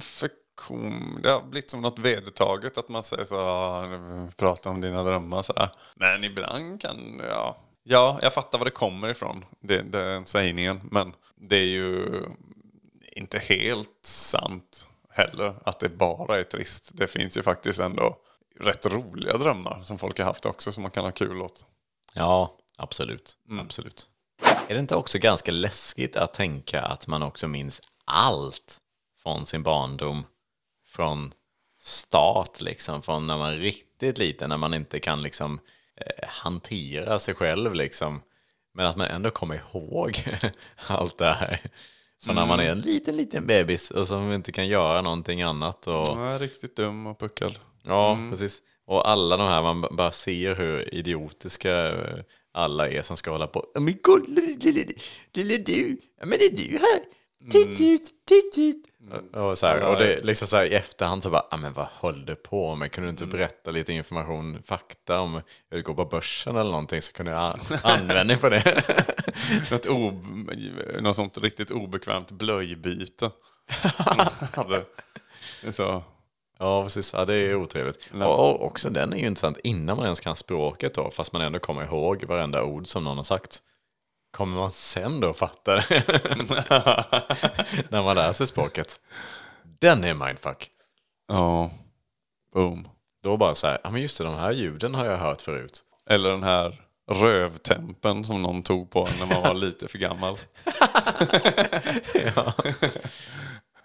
för 0.00 0.30
kom. 0.54 1.18
Det 1.22 1.30
har 1.30 1.42
blivit 1.42 1.70
som 1.70 1.82
något 1.82 1.98
vedertaget 1.98 2.78
att 2.78 2.88
man 2.88 3.02
säger 3.02 3.24
så 3.24 3.36
ah, 3.36 3.88
prata 4.36 4.70
om 4.70 4.80
dina 4.80 5.04
drömmar 5.04 5.42
så 5.42 5.52
här. 5.56 5.70
Men 5.94 6.24
ibland 6.24 6.80
kan, 6.80 7.20
ja. 7.28 7.56
Ja, 7.86 8.18
jag 8.22 8.34
fattar 8.34 8.58
var 8.58 8.64
det 8.64 8.70
kommer 8.70 9.08
ifrån, 9.08 9.44
det, 9.60 9.82
den 9.82 10.26
sägningen. 10.26 10.80
Men 10.90 11.12
det 11.36 11.56
är 11.56 11.66
ju 11.66 12.22
inte 13.12 13.38
helt 13.38 13.98
sant 14.02 14.86
heller 15.10 15.54
att 15.64 15.80
det 15.80 15.88
bara 15.88 16.38
är 16.38 16.44
trist. 16.44 16.90
Det 16.94 17.06
finns 17.06 17.36
ju 17.36 17.42
faktiskt 17.42 17.80
ändå 17.80 18.16
rätt 18.60 18.86
roliga 18.86 19.38
drömmar 19.38 19.82
som 19.82 19.98
folk 19.98 20.18
har 20.18 20.24
haft 20.24 20.46
också 20.46 20.72
som 20.72 20.82
man 20.82 20.90
kan 20.90 21.04
ha 21.04 21.12
kul 21.12 21.42
åt. 21.42 21.64
Ja, 22.14 22.56
absolut. 22.76 23.36
absolut. 23.60 24.08
Är 24.68 24.74
det 24.74 24.80
inte 24.80 24.96
också 24.96 25.18
ganska 25.18 25.52
läskigt 25.52 26.16
att 26.16 26.34
tänka 26.34 26.82
att 26.82 27.06
man 27.06 27.22
också 27.22 27.48
minns 27.48 27.80
allt 28.04 28.78
från 29.22 29.46
sin 29.46 29.62
barndom 29.62 30.26
från 30.94 31.32
start, 31.80 32.60
liksom, 32.60 33.02
från 33.02 33.26
när 33.26 33.38
man 33.38 33.52
är 33.52 33.58
riktigt 33.58 34.18
liten, 34.18 34.48
när 34.48 34.56
man 34.56 34.74
inte 34.74 35.00
kan 35.00 35.22
liksom 35.22 35.60
eh, 35.96 36.28
hantera 36.28 37.18
sig 37.18 37.34
själv, 37.34 37.74
liksom. 37.74 38.22
Men 38.74 38.86
att 38.86 38.96
man 38.96 39.06
ändå 39.06 39.30
kommer 39.30 39.54
ihåg 39.54 40.24
allt 40.86 41.18
det 41.18 41.32
här. 41.32 41.60
Så 42.18 42.32
när 42.32 42.46
man 42.46 42.60
är 42.60 42.70
en 42.70 42.80
liten, 42.80 43.16
liten 43.16 43.46
bebis 43.46 43.90
och 43.90 44.08
som 44.08 44.32
inte 44.32 44.52
kan 44.52 44.68
göra 44.68 45.02
någonting 45.02 45.42
annat. 45.42 45.86
Och, 45.86 46.06
Ja, 46.06 46.38
riktigt 46.40 46.76
dum 46.76 47.06
och 47.06 47.18
puckad. 47.18 47.58
Ja, 47.82 48.18
precis. 48.30 48.62
Och 48.86 49.08
alla 49.08 49.36
de 49.36 49.48
här, 49.48 49.62
man 49.62 49.80
bara 49.80 50.12
ser 50.12 50.54
hur 50.54 50.94
idiotiska 50.94 51.88
eh, 51.88 52.18
alla 52.52 52.88
är 52.88 53.02
som 53.02 53.16
ska 53.16 53.30
hålla 53.30 53.46
på. 53.46 53.66
Ja, 53.74 53.80
Men 53.80 53.98
kolla, 54.02 54.24
lille, 55.34 55.56
du, 55.56 55.98
men 56.20 56.38
det 56.38 56.44
är 56.44 56.56
du 56.56 56.78
här. 56.78 57.00
Titt 57.50 57.80
ut, 57.80 58.10
titt 58.26 58.58
ut. 58.58 58.93
Och, 59.32 59.58
så 59.58 59.66
här, 59.66 59.82
och 59.82 59.98
det 59.98 60.24
liksom 60.24 60.48
så 60.48 60.56
här, 60.56 60.64
i 60.64 60.74
efterhand 60.74 61.22
så 61.22 61.30
bara, 61.30 61.46
ja 61.50 61.56
men 61.56 61.72
vad 61.72 61.86
höll 62.00 62.26
du 62.26 62.34
på 62.34 62.74
med? 62.74 62.92
Kunde 62.92 63.06
du 63.06 63.10
inte 63.10 63.26
berätta 63.26 63.70
lite 63.70 63.92
information, 63.92 64.62
fakta 64.62 65.20
om 65.20 65.34
hur 65.70 65.76
det 65.76 65.82
går 65.82 65.94
på 65.94 66.04
börsen 66.04 66.56
eller 66.56 66.70
någonting 66.70 67.02
så 67.02 67.12
kunde 67.12 67.32
jag 67.32 67.40
a- 67.40 67.58
använda 67.82 68.36
på 68.36 68.48
det. 68.48 68.84
Något, 69.70 69.86
något 71.02 71.16
sånt 71.16 71.38
riktigt 71.38 71.70
obekvämt 71.70 72.30
blöjbyte. 72.30 73.30
Så, 75.70 76.02
Ja, 76.58 76.82
precis. 76.84 77.12
Ja, 77.12 77.24
det 77.24 77.34
är 77.34 77.54
otrevligt. 77.54 78.10
Och, 78.28 78.38
och 78.50 78.64
också 78.66 78.90
den 78.90 79.12
är 79.12 79.16
ju 79.16 79.26
intressant 79.26 79.58
innan 79.64 79.96
man 79.96 80.04
ens 80.06 80.20
kan 80.20 80.36
språket 80.36 80.94
då, 80.94 81.10
fast 81.10 81.32
man 81.32 81.42
ändå 81.42 81.58
kommer 81.58 81.84
ihåg 81.84 82.24
varenda 82.24 82.62
ord 82.64 82.86
som 82.86 83.04
någon 83.04 83.16
har 83.16 83.24
sagt. 83.24 83.62
Kommer 84.34 84.56
man 84.56 84.72
sen 84.72 85.20
då 85.20 85.34
fatta 85.34 85.76
det? 85.76 85.84
När 87.88 88.02
man 88.02 88.16
lär 88.16 88.32
sig 88.32 88.46
språket. 88.46 89.00
Den 89.62 90.04
är 90.04 90.14
mindfuck. 90.14 90.70
ja, 91.28 91.70
boom. 92.54 92.88
Då 93.22 93.36
bara 93.36 93.54
så 93.54 93.66
här, 93.66 93.78
ja 93.84 93.90
men 93.90 94.02
just 94.02 94.18
det, 94.18 94.24
de 94.24 94.34
här 94.34 94.52
ljuden 94.52 94.94
har 94.94 95.04
jag 95.04 95.16
hört 95.16 95.42
förut. 95.42 95.82
Eller 96.10 96.30
den 96.30 96.42
här 96.42 96.80
rövtempen 97.10 98.24
som 98.24 98.42
någon 98.42 98.62
tog 98.62 98.90
på 98.90 99.08
när 99.18 99.26
man 99.26 99.42
var 99.42 99.54
lite 99.54 99.88
för 99.88 99.98
gammal. 99.98 100.38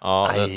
Ja, 0.02 0.30
den, 0.34 0.50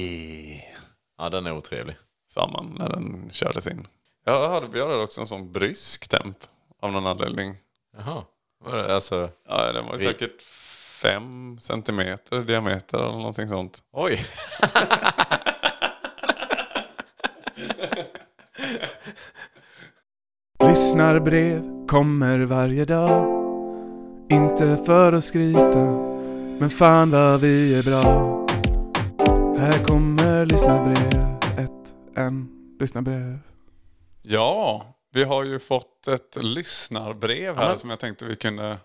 ja, 1.18 1.30
den 1.30 1.46
är 1.46 1.52
otrevlig. 1.52 1.96
Samman 2.30 2.76
när 2.80 2.90
den 2.90 3.30
kördes 3.32 3.68
in. 3.68 3.88
Jag 4.26 4.50
hade, 4.50 4.68
vi 4.68 4.82
hade 4.82 4.96
också 4.96 5.22
en 5.22 5.28
sån 5.28 5.52
brysk 5.52 6.08
temp 6.08 6.38
av 6.82 6.92
någon 6.92 7.08
anledning. 7.08 7.58
Jaha. 7.98 8.24
Alltså, 8.66 9.30
Ja, 9.50 9.72
den 9.72 9.86
var 9.86 9.98
säkert 9.98 10.42
fem 11.02 11.58
centimeter 11.60 12.40
i 12.42 12.44
diameter 12.44 12.98
eller 12.98 13.12
någonting 13.18 13.48
sånt. 13.48 13.80
oj. 13.92 14.26
Lyssnarbrev 20.70 21.88
kommer 21.88 22.40
varje 22.40 22.86
dag. 22.86 23.44
Inte 24.32 24.78
för 24.86 25.14
att 25.14 25.24
skryta 25.24 25.80
Men 26.60 26.70
fan 26.70 27.12
vad 27.12 27.42
vi 27.42 27.80
är 27.80 27.84
bra. 27.84 28.40
Här 29.60 29.84
kommer 29.84 30.46
lyssnarbrev 30.46 31.38
Ett, 31.58 31.94
en, 32.16 32.50
lyssnarbrev. 32.80 33.40
Ja, 34.22 34.86
vi 35.14 35.24
har 35.24 35.44
ju 35.44 35.60
fått 35.60 36.08
ett 36.08 36.38
lyssnarbrev 36.42 37.56
här 37.56 37.70
men- 37.70 37.80
som 37.80 37.90
jag 37.90 38.00
tänkte 38.00 38.26
vi 38.26 38.36
kunde... 38.36 38.78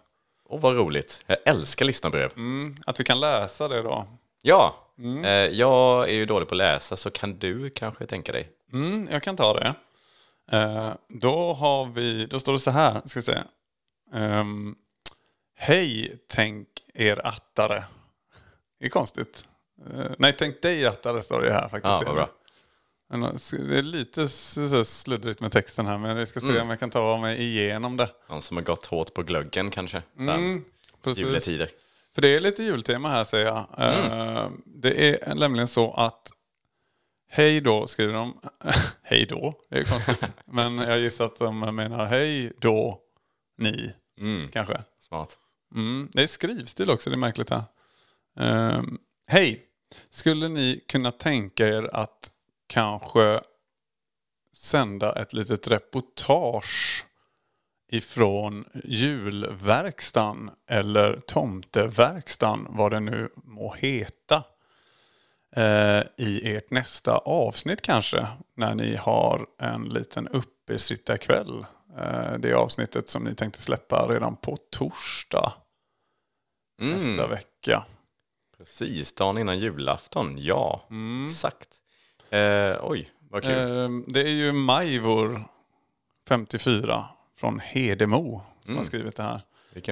Och 0.45 0.61
vad 0.61 0.77
roligt. 0.77 1.25
Jag 1.27 1.39
älskar 1.45 1.85
lyssnarbrev. 1.85 2.33
Mm, 2.37 2.75
att 2.87 3.01
vi 3.01 3.05
kan 3.05 3.21
läsa 3.21 3.69
det 3.69 3.83
då. 3.83 4.07
Ja, 4.43 4.77
eh, 5.25 5.31
jag 5.31 6.09
är 6.09 6.13
ju 6.15 6.27
dålig 6.27 6.49
på 6.49 6.55
att 6.55 6.59
läsa 6.59 6.97
så 6.97 7.11
kan 7.11 7.39
du 7.39 7.71
kanske 7.71 8.07
tänka 8.07 8.33
dig. 8.33 8.49
Mm, 8.73 9.09
jag 9.13 9.23
kan 9.23 9.37
ta 9.37 9.55
det. 9.55 9.75
Eh, 10.57 10.93
då 11.09 11.53
har 11.53 11.87
vi, 11.87 12.27
då 12.27 12.39
står 12.41 12.53
det 12.53 12.59
så 12.59 12.71
här, 12.71 13.03
ska 13.05 13.21
vi 13.21 13.25
se. 13.27 13.39
Ehm, 14.15 14.75
Hej, 15.61 16.19
tänk 16.29 16.69
er 16.95 17.27
attare. 17.27 17.85
Det 18.81 18.87
är 18.87 18.91
konstigt. 18.91 19.49
Eh, 19.87 20.07
nej, 20.19 20.35
tänk 20.39 20.63
dig 20.63 20.87
attare 20.87 21.23
står 21.23 21.41
det 21.41 21.53
här 21.53 21.69
faktiskt. 21.69 22.01
Ja, 22.01 22.03
vad 22.07 22.15
bra. 22.15 22.29
Eh, 23.13 23.19
Det 23.53 23.79
är 23.79 23.83
lite 23.83 24.29
sluddrigt 24.85 25.41
med 25.41 25.53
texten 25.53 25.87
här, 25.87 25.99
men 25.99 26.17
jag 26.17 26.29
ska 26.29 26.41
se 26.41 26.61
om 26.61 26.71
jag 26.71 26.81
kan 26.81 26.91
ta 26.91 27.19
mig 27.19 27.43
igenom 27.43 27.97
det. 27.97 28.11
Någon 28.29 28.43
som 28.43 28.57
har 28.57 28.65
gått 28.65 28.87
hårt 28.87 29.15
på 29.15 29.23
glöggen 29.23 29.71
kanske. 29.71 30.03
Mm, 30.19 30.65
precis. 31.03 31.23
Juletider. 31.25 31.71
För 32.15 32.23
det 32.23 32.29
är 32.29 32.41
lite 32.41 32.63
jultema 32.63 33.09
här 33.09 33.25
säger 33.25 33.47
jag. 33.47 33.67
Mm. 33.79 34.37
Eh, 34.37 34.51
Det 34.67 35.23
är 35.25 35.35
nämligen 35.35 35.69
så 35.69 35.93
att 35.95 36.31
Hej 37.31 37.61
då 37.61 37.87
skriver 37.87 38.13
de. 38.15 38.41
hej 39.03 39.27
då, 39.27 39.55
det 39.71 39.79
är 39.79 39.85
konstigt. 39.85 40.33
Men 40.47 40.79
jag 40.79 41.01
gissar 41.01 41.25
att 41.25 41.37
de 41.37 41.59
menar 41.77 42.05
hej 42.07 42.53
då 42.61 43.01
ni. 43.59 43.95
Mm, 44.21 44.49
Kanske. 44.53 44.83
smart. 44.99 45.39
Mm. 45.75 46.09
Det 46.13 46.23
är 46.23 46.27
skrivstil 46.27 46.91
också, 46.91 47.11
det 47.11 47.17
är 47.17 47.19
märkligt 47.19 47.51
här. 47.51 47.63
Ehm, 48.41 48.99
hej, 49.27 49.63
skulle 50.11 50.49
ni 50.49 50.85
kunna 50.89 51.11
tänka 51.11 51.69
er 51.69 51.91
att 51.93 52.31
kanske 52.69 53.41
sända 54.53 55.13
ett 55.13 55.33
litet 55.33 55.69
reportage 55.69 57.07
ifrån 57.91 58.65
julverkstan 58.85 60.51
eller 60.67 61.21
tomteverkstan, 61.27 62.67
vad 62.71 62.91
det 62.91 63.01
nu 63.01 63.29
må 63.37 63.75
heta, 63.75 64.45
eh, 65.57 66.03
i 66.17 66.57
ert 66.57 66.71
nästa 66.71 67.17
avsnitt 67.19 67.83
kanske, 67.83 68.27
när 68.57 68.75
ni 68.75 68.97
har 68.97 69.47
en 69.59 69.85
liten 69.85 70.29
uppesittarkväll. 70.29 71.67
Eh, 71.99 72.33
det 72.39 72.53
avsnittet 72.53 73.09
som 73.09 73.25
ni 73.25 73.35
tänkte 73.35 73.63
släppa 73.63 74.07
redan 74.09 74.37
på 74.37 74.57
torsdag 74.71 75.53
nästa 76.79 77.27
vecka. 77.27 77.85
Precis, 78.59 79.15
dagen 79.15 79.39
innan 79.39 79.59
julafton. 79.59 80.35
Ja, 80.39 80.89
exakt. 81.27 81.83
Eh, 82.31 82.77
oj, 82.83 83.11
vad 83.31 83.43
kul. 83.43 83.53
Eh, 83.53 83.89
det 84.07 84.21
är 84.21 84.29
ju 84.29 84.53
Majvor, 84.53 85.45
54, 86.29 87.05
från 87.37 87.61
Hedemo 87.61 88.43
som 88.65 88.77
har 88.77 88.85
skrivit 88.85 89.17
det 89.17 89.23
här. 89.23 89.41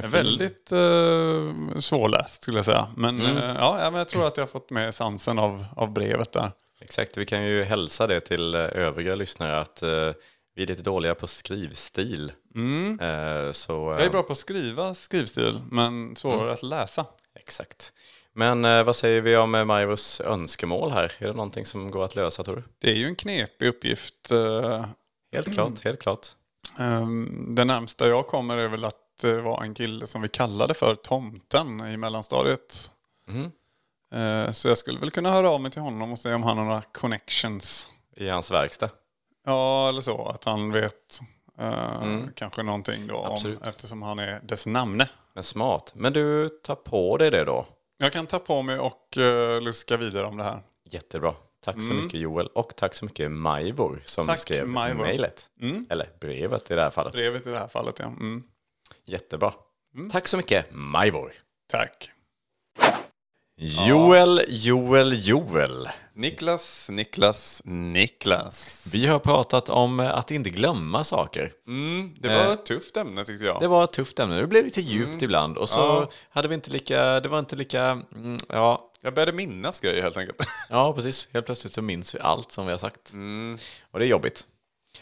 Väldigt 0.03 0.73
eh, 0.73 1.79
svårläst 1.79 2.43
skulle 2.43 2.59
jag 2.59 2.65
säga. 2.65 2.89
Men, 2.97 3.21
eh, 3.21 3.55
ja, 3.59 3.79
men 3.83 3.95
jag 3.95 4.09
tror 4.09 4.27
att 4.27 4.37
jag 4.37 4.43
har 4.43 4.49
fått 4.49 4.71
med 4.71 4.95
sansen 4.95 5.39
av, 5.39 5.65
av 5.77 5.93
brevet 5.93 6.33
där. 6.33 6.51
Exakt, 6.81 7.17
vi 7.17 7.27
kan 7.27 7.45
ju 7.45 7.63
hälsa 7.65 8.07
det 8.07 8.21
till 8.21 8.55
eh, 8.55 8.61
övriga 8.61 9.15
lyssnare 9.15 9.61
att 9.61 9.83
eh, 9.83 10.13
vi 10.55 10.63
är 10.63 10.67
lite 10.67 10.83
dåliga 10.83 11.15
på 11.15 11.27
skrivstil. 11.27 12.33
Eh, 13.01 13.53
så, 13.53 13.91
eh, 13.93 13.97
Jag 13.97 14.07
är 14.07 14.11
bra 14.11 14.23
på 14.23 14.33
att 14.33 14.39
skriva 14.39 14.95
skrivstil, 14.95 15.61
men 15.71 16.17
svårare 16.17 16.53
att 16.53 16.63
läsa. 16.63 17.07
Exakt. 17.35 17.93
Men 18.37 18.65
eh, 18.65 18.83
vad 18.85 18.97
säger 18.97 19.21
vi 19.21 19.37
om 19.37 19.55
eh, 19.55 19.65
Majvors 19.65 20.21
önskemål 20.21 20.91
här? 20.91 21.13
Är 21.19 21.27
det 21.27 21.33
någonting 21.33 21.67
som 21.67 21.91
går 21.91 22.05
att 22.05 22.15
lösa 22.17 22.45
tror 22.45 22.57
du? 22.57 22.63
Det 22.79 22.91
är 22.91 22.95
ju 22.95 23.07
en 23.07 23.17
knepig 23.17 23.67
uppgift. 23.69 24.31
eh, 24.31 24.85
Helt 25.33 25.53
klart, 25.55 25.81
helt 25.85 26.01
klart. 26.01 26.27
Um, 26.79 27.55
det 27.55 27.65
närmsta 27.65 28.09
jag 28.09 28.27
kommer 28.27 28.57
är 28.57 28.69
väl 28.69 28.85
att 28.85 28.95
det 29.23 29.41
var 29.41 29.63
en 29.63 29.75
kille 29.75 30.07
som 30.07 30.23
vi 30.23 30.29
kallade 30.29 30.75
för 30.75 30.95
Tomten 30.95 31.81
i 31.81 31.97
mellanstadiet. 31.97 32.91
Eh, 34.13 34.51
så 34.53 34.69
jag 34.69 34.79
skulle 34.79 34.99
väl 35.01 35.11
kunna 35.11 35.31
höra 35.31 35.51
av 35.51 35.61
mig 35.61 35.71
till 35.71 35.83
honom 35.83 36.13
och 36.13 36.19
se 36.19 36.35
om 36.35 36.43
han 36.43 36.59
har 36.59 36.65
några 36.65 36.83
connections. 36.83 37.89
I 38.17 38.29
hans 38.29 38.51
verkstad. 38.51 38.91
Ja, 39.47 39.89
eller 39.89 40.01
så. 40.01 40.25
Att 40.29 40.45
han 40.45 40.73
vet 40.73 41.21
eh, 41.59 42.03
kanske 42.35 42.63
någonting 42.63 43.07
då 43.07 43.17
om, 43.17 43.33
Absolut. 43.33 43.63
eftersom 43.63 44.03
han 44.03 44.19
är 44.19 44.41
dess 44.43 44.67
namne. 44.67 45.09
Men 45.35 45.43
smart. 45.45 45.93
Men 45.95 46.13
du 46.13 46.49
tar 46.49 46.75
på 46.75 47.17
dig 47.17 47.31
det 47.31 47.45
då. 47.45 47.67
Jag 47.99 48.13
kan 48.13 48.27
ta 48.27 48.39
på 48.39 48.63
mig 48.63 48.79
och 48.79 49.17
uh, 49.19 49.61
luska 49.61 49.97
vidare 49.97 50.27
om 50.27 50.37
det 50.37 50.45
här. 50.45 50.61
Jättebra. 50.91 51.35
Tack 51.61 51.83
så 51.83 51.93
mycket 51.93 52.21
Joel. 52.21 52.47
Och 52.47 52.77
tack 52.77 52.95
så 52.95 53.05
mycket 53.05 53.31
Majvor 53.31 54.01
som 54.05 54.27
Tack, 54.27 54.39
skrev 54.39 54.69
Majvor. 54.69 55.03
mejlet. 55.03 55.51
Eller 55.91 56.09
brevet 56.21 56.71
i 56.71 56.75
det 56.75 56.83
här 56.83 56.91
fallet. 56.91 57.13
Brevet 57.13 57.47
i 57.47 57.51
det 57.51 57.59
här 57.59 57.69
fallet, 57.69 57.99
ja. 57.99 58.05
Mm. 58.07 58.43
Jättebra. 59.05 59.53
Tack 60.13 60.29
så 60.29 60.37
mycket 60.37 60.67
Majvor. 60.73 61.33
Tack. 61.71 62.11
Joel, 63.57 64.41
Joel, 64.49 65.13
Joel. 65.29 65.89
Niklas, 66.19 66.91
Niklas, 66.91 67.63
Niklas. 67.65 68.91
Vi 68.93 69.07
har 69.07 69.19
pratat 69.19 69.71
om 69.71 70.01
eh, 70.01 70.15
att 70.19 70.31
inte 70.31 70.51
glömma 70.51 71.05
saker. 71.05 71.53
Mm, 71.67 72.15
det 72.19 72.29
var 72.29 72.53
ett 72.53 72.67
tufft 72.67 72.97
ämne 72.97 73.25
tyckte 73.25 73.45
jag. 73.45 73.61
Det 73.61 73.69
var 73.69 73.85
ett 73.85 73.93
tufft 73.93 74.19
ämne. 74.19 74.37
Det 74.41 74.47
blev 74.47 74.65
lite 74.65 74.81
djupt 74.81 75.23
ibland. 75.23 75.59
Och 75.59 75.69
så 75.69 76.07
hade 76.31 76.49
vi 76.49 76.55
inte 76.55 76.71
lika, 76.71 77.21
det 77.21 77.29
var 77.29 77.39
inte 77.39 77.57
lika, 77.57 77.83
mm, 78.15 78.37
ja, 78.49 78.91
Jag 79.01 79.15
började 79.15 79.33
minnas 79.33 79.81
grejer 79.81 80.03
helt 80.03 80.17
enkelt. 80.17 80.39
Ja, 80.71 80.93
precis. 80.93 81.29
Helt 81.33 81.47
plötsligt 81.47 81.73
så 81.73 81.83
minns 81.83 82.15
vi 82.15 82.19
allt 82.19 82.53
som 82.53 82.67
vi 82.67 82.73
har 82.73 82.79
sagt. 82.79 83.13
Och 83.91 83.99
det 83.99 84.05
är 84.05 84.09
jobbigt. 84.09 84.47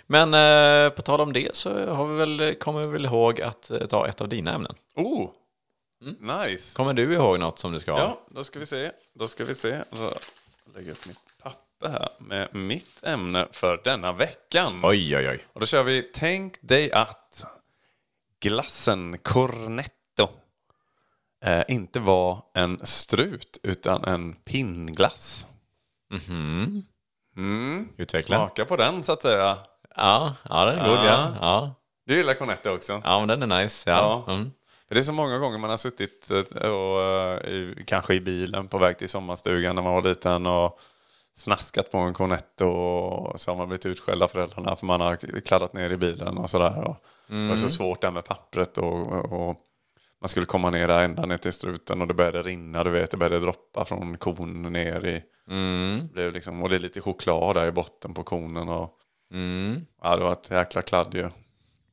Men 0.06 0.34
eh, 0.34 0.90
på 0.90 1.02
tal 1.02 1.20
om 1.20 1.32
det 1.32 1.56
så 1.56 1.86
har 1.94 2.06
vi 2.06 2.16
väl, 2.16 2.54
kommer 2.54 2.80
vi 2.80 2.86
väl 2.86 3.04
ihåg 3.04 3.40
att 3.40 3.70
eh, 3.70 3.78
ta 3.78 4.08
ett 4.08 4.20
av 4.20 4.28
dina 4.28 4.54
ämnen. 4.54 4.74
Oh! 4.96 5.30
Nice! 6.20 6.76
Kommer 6.76 6.92
du 6.94 7.14
ihåg 7.14 7.38
något 7.40 7.58
som 7.58 7.72
du 7.72 7.78
ska 7.80 7.92
ha? 7.92 7.98
Ja, 7.98 8.20
då 8.30 8.44
ska 8.44 8.58
vi 8.58 8.66
se. 8.66 8.90
Då 9.18 9.28
ska 9.28 9.44
vi 9.44 9.54
se. 9.54 9.82
Jag 10.74 10.88
upp 10.88 11.06
mitt 11.06 11.38
papper 11.42 11.88
här 11.88 12.08
med 12.18 12.54
mitt 12.54 13.04
ämne 13.04 13.48
för 13.52 13.80
denna 13.84 14.12
veckan. 14.12 14.80
Oj, 14.82 15.16
oj, 15.16 15.28
oj. 15.28 15.44
Och 15.52 15.60
då 15.60 15.66
kör 15.66 15.82
vi 15.82 16.10
Tänk 16.14 16.56
dig 16.60 16.92
att 16.92 17.44
glassen 18.40 19.18
Cornetto 19.18 20.28
eh, 21.44 21.62
inte 21.68 22.00
var 22.00 22.42
en 22.54 22.86
strut 22.86 23.58
utan 23.62 24.04
en 24.04 24.32
pinnglass. 24.32 25.46
Mm. 27.36 27.88
Utveckla. 27.96 28.36
Smaka 28.36 28.64
på 28.64 28.76
den 28.76 29.02
så 29.02 29.12
att 29.12 29.22
säga. 29.22 29.58
Ja, 29.96 30.34
ja, 30.48 30.64
den 30.64 30.78
är 30.78 30.88
god. 30.88 30.98
Ja. 30.98 31.36
Ja. 31.40 31.74
Du 32.06 32.16
gillar 32.16 32.34
Cornetto 32.34 32.70
också? 32.70 33.02
ja, 33.04 33.18
men 33.18 33.28
den 33.28 33.52
är 33.52 33.62
nice. 33.62 33.90
Ja. 33.90 34.24
Ja. 34.26 34.32
Mm. 34.32 34.50
För 34.88 34.94
det 34.94 35.00
är 35.00 35.02
så 35.02 35.12
många 35.12 35.38
gånger 35.38 35.58
man 35.58 35.70
har 35.70 35.76
suttit 35.76 36.30
eh, 36.30 36.68
och, 36.70 37.02
eh, 37.02 37.48
i, 37.50 37.84
kanske 37.86 38.14
i 38.14 38.20
bilen 38.20 38.68
på 38.68 38.78
väg 38.78 38.98
till 38.98 39.08
sommarstugan 39.08 39.74
när 39.74 39.82
man 39.82 39.94
var 39.94 40.02
liten 40.02 40.46
och 40.46 40.78
snaskat 41.32 41.90
på 41.90 41.98
en 41.98 42.14
cornetto 42.14 42.66
och 42.66 43.40
så 43.40 43.50
har 43.50 43.56
man 43.56 43.68
blivit 43.68 43.86
utskälld 43.86 44.22
av 44.22 44.28
föräldrarna 44.28 44.76
för 44.76 44.86
man 44.86 45.00
har 45.00 45.40
kladdat 45.40 45.72
ner 45.72 45.90
i 45.90 45.96
bilen 45.96 46.38
och 46.38 46.50
sådär. 46.50 46.84
Och 46.88 46.96
Det 47.26 47.48
var 47.48 47.56
så 47.56 47.68
svårt 47.68 48.00
där 48.00 48.10
med 48.10 48.24
pappret 48.24 48.78
och, 48.78 49.06
och 49.32 49.56
man 50.20 50.28
skulle 50.28 50.46
komma 50.46 50.70
ner 50.70 50.88
där 50.88 51.04
ända 51.04 51.26
ner 51.26 51.36
till 51.36 51.52
struten 51.52 52.00
och 52.00 52.08
det 52.08 52.14
började 52.14 52.42
rinna, 52.42 52.84
du 52.84 52.90
vet, 52.90 53.10
det 53.10 53.16
började 53.16 53.40
droppa 53.40 53.84
från 53.84 54.18
kon 54.18 54.62
ner 54.62 55.06
i... 55.06 55.22
Det 56.06 56.12
blev 56.12 56.32
liksom, 56.32 56.62
och 56.62 56.68
det 56.68 56.76
är 56.76 56.80
lite 56.80 57.00
choklad 57.00 57.56
där 57.56 57.66
i 57.66 57.72
botten 57.72 58.14
på 58.14 58.22
konen 58.22 58.68
och 58.68 58.98
Mm. 59.32 59.86
ja, 60.02 60.16
det 60.16 60.22
var 60.22 60.32
ett 60.32 60.50
jäkla 60.50 60.82
kladd 60.82 61.14
ju. 61.14 61.28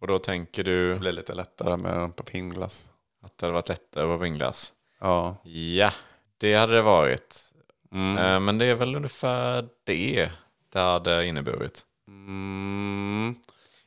Och 0.02 0.08
då 0.08 0.20
tänker 0.20 0.64
du 0.64 0.94
Det 0.94 1.00
blev 1.00 1.14
lite 1.14 1.34
lättare 1.34 1.78
med 1.78 2.16
på 2.16 2.24
pinnglass. 2.24 2.90
att 3.24 3.38
det 3.38 3.46
hade 3.46 3.54
varit 3.54 3.70
lättare 3.70 4.06
på 4.06 4.18
vinglass? 4.18 4.74
Ja. 5.00 5.38
Ja, 5.44 5.92
det 6.38 6.54
hade 6.56 6.74
det 6.74 6.82
varit. 6.82 7.54
Mm. 7.92 8.18
Eh, 8.18 8.40
Men 8.40 8.58
det 8.58 8.66
är 8.66 8.76
väl 8.76 8.96
ungefär 8.96 9.68
det 9.84 10.32
det 10.74 10.80
hade 10.80 11.26
inneburit. 11.26 11.82
Mm. 12.08 13.36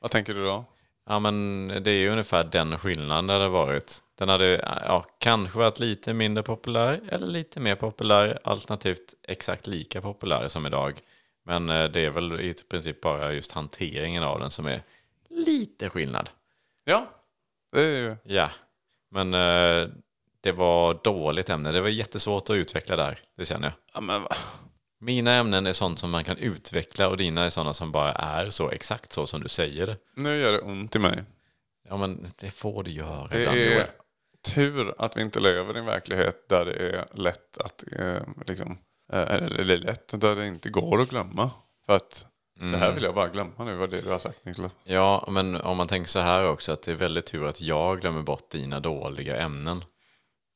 Vad 0.01 0.11
tänker 0.11 0.35
du 0.35 0.45
då? 0.45 0.65
Ja, 1.07 1.19
men 1.19 1.67
det 1.85 1.91
är 1.91 1.95
ju 1.99 2.09
ungefär 2.11 2.45
den 2.45 2.79
skillnaden 2.79 3.27
det 3.27 3.33
hade 3.33 3.49
varit. 3.49 3.99
Den 4.19 4.29
hade 4.29 4.47
ja, 4.87 5.05
kanske 5.19 5.59
varit 5.59 5.79
lite 5.81 6.15
mindre 6.15 6.43
populär 6.43 7.01
eller 7.09 7.27
lite 7.27 7.61
mer 7.61 7.75
populär, 7.75 8.39
alternativt 8.45 9.15
exakt 9.29 9.67
lika 9.67 10.01
populär 10.01 10.49
som 10.49 10.67
idag. 10.67 11.01
Men 11.45 11.71
eh, 11.71 11.85
det 11.85 12.01
är 12.01 12.11
väl 12.11 12.41
i 12.41 12.55
princip 12.71 13.01
bara 13.01 13.33
just 13.33 13.53
hanteringen 13.53 14.23
av 14.23 14.41
den 14.41 14.51
som 14.51 14.67
är 14.67 14.83
lite 15.35 15.91
skillnad. 15.91 16.31
Ja, 16.85 17.11
det 17.73 17.81
är 17.81 17.99
ju... 17.99 18.17
Ja, 18.25 18.51
men 19.11 19.35
eh, 19.35 19.89
det 20.41 20.53
var 20.53 21.01
dåligt 21.05 21.51
ämne. 21.51 21.73
Det 21.73 21.81
var 21.81 21.89
jättesvårt 21.89 22.51
att 22.51 22.57
utveckla 22.57 22.97
där, 22.97 23.19
det 23.37 23.45
känner 23.45 23.67
jag. 23.69 23.73
Ja, 23.95 24.01
men, 24.01 24.23
va? 24.23 24.29
Mina 25.01 25.33
ämnen 25.33 25.67
är 25.67 25.73
sånt 25.73 25.99
som 25.99 26.11
man 26.11 26.25
kan 26.25 26.37
utveckla 26.39 27.09
och 27.09 27.17
dina 27.17 27.45
är 27.45 27.51
sådana 27.51 27.75
som 27.75 27.93
bara 27.93 28.13
är 28.13 28.51
så 28.51 28.71
exakt 28.71 29.13
så 29.13 29.27
som 29.27 29.41
du 29.43 29.49
säger 29.49 29.87
det. 29.87 29.97
nu 30.17 30.37
gör 30.41 30.53
det 30.53 30.61
ont 30.61 30.97
i 30.97 30.99
mig. 30.99 31.25
Ja, 31.89 31.97
men 31.97 32.27
det 32.37 32.51
får 32.51 32.83
du 32.83 32.91
göra 32.91 33.27
Det 33.29 33.41
ibland. 33.41 33.59
är 33.59 33.75
Joel. 33.75 33.87
tur 34.55 34.95
att 34.99 35.17
vi 35.17 35.23
inte 35.23 35.41
lever 35.41 35.77
i 35.77 35.79
en 35.79 35.85
verklighet 35.87 36.49
där 36.49 36.65
det 36.65 36.73
är 36.73 37.07
lätt 37.13 37.59
att, 37.59 37.85
eh, 37.99 38.23
liksom, 38.47 38.79
eh, 39.13 39.21
eller 39.35 39.77
lätt, 39.77 40.21
där 40.21 40.37
det 40.37 40.47
inte 40.47 40.69
går 40.71 41.01
att 41.01 41.09
glömma. 41.11 41.51
För 41.87 41.97
att 41.97 42.27
det 42.61 42.77
här 42.77 42.93
vill 42.93 43.03
jag 43.03 43.15
bara 43.15 43.29
glömma 43.29 43.65
nu, 43.65 43.75
vad 43.75 43.91
det 43.91 44.01
du 44.01 44.11
har 44.11 44.19
sagt 44.19 44.45
Niklas. 44.45 44.73
Ja, 44.85 45.25
men 45.31 45.61
om 45.61 45.77
man 45.77 45.87
tänker 45.87 46.09
så 46.09 46.19
här 46.21 46.49
också 46.49 46.73
att 46.73 46.83
det 46.83 46.91
är 46.91 46.97
väldigt 46.97 47.27
tur 47.27 47.47
att 47.47 47.61
jag 47.61 48.01
glömmer 48.01 48.23
bort 48.23 48.51
dina 48.51 48.81
dåliga 48.81 49.37
ämnen. 49.37 49.85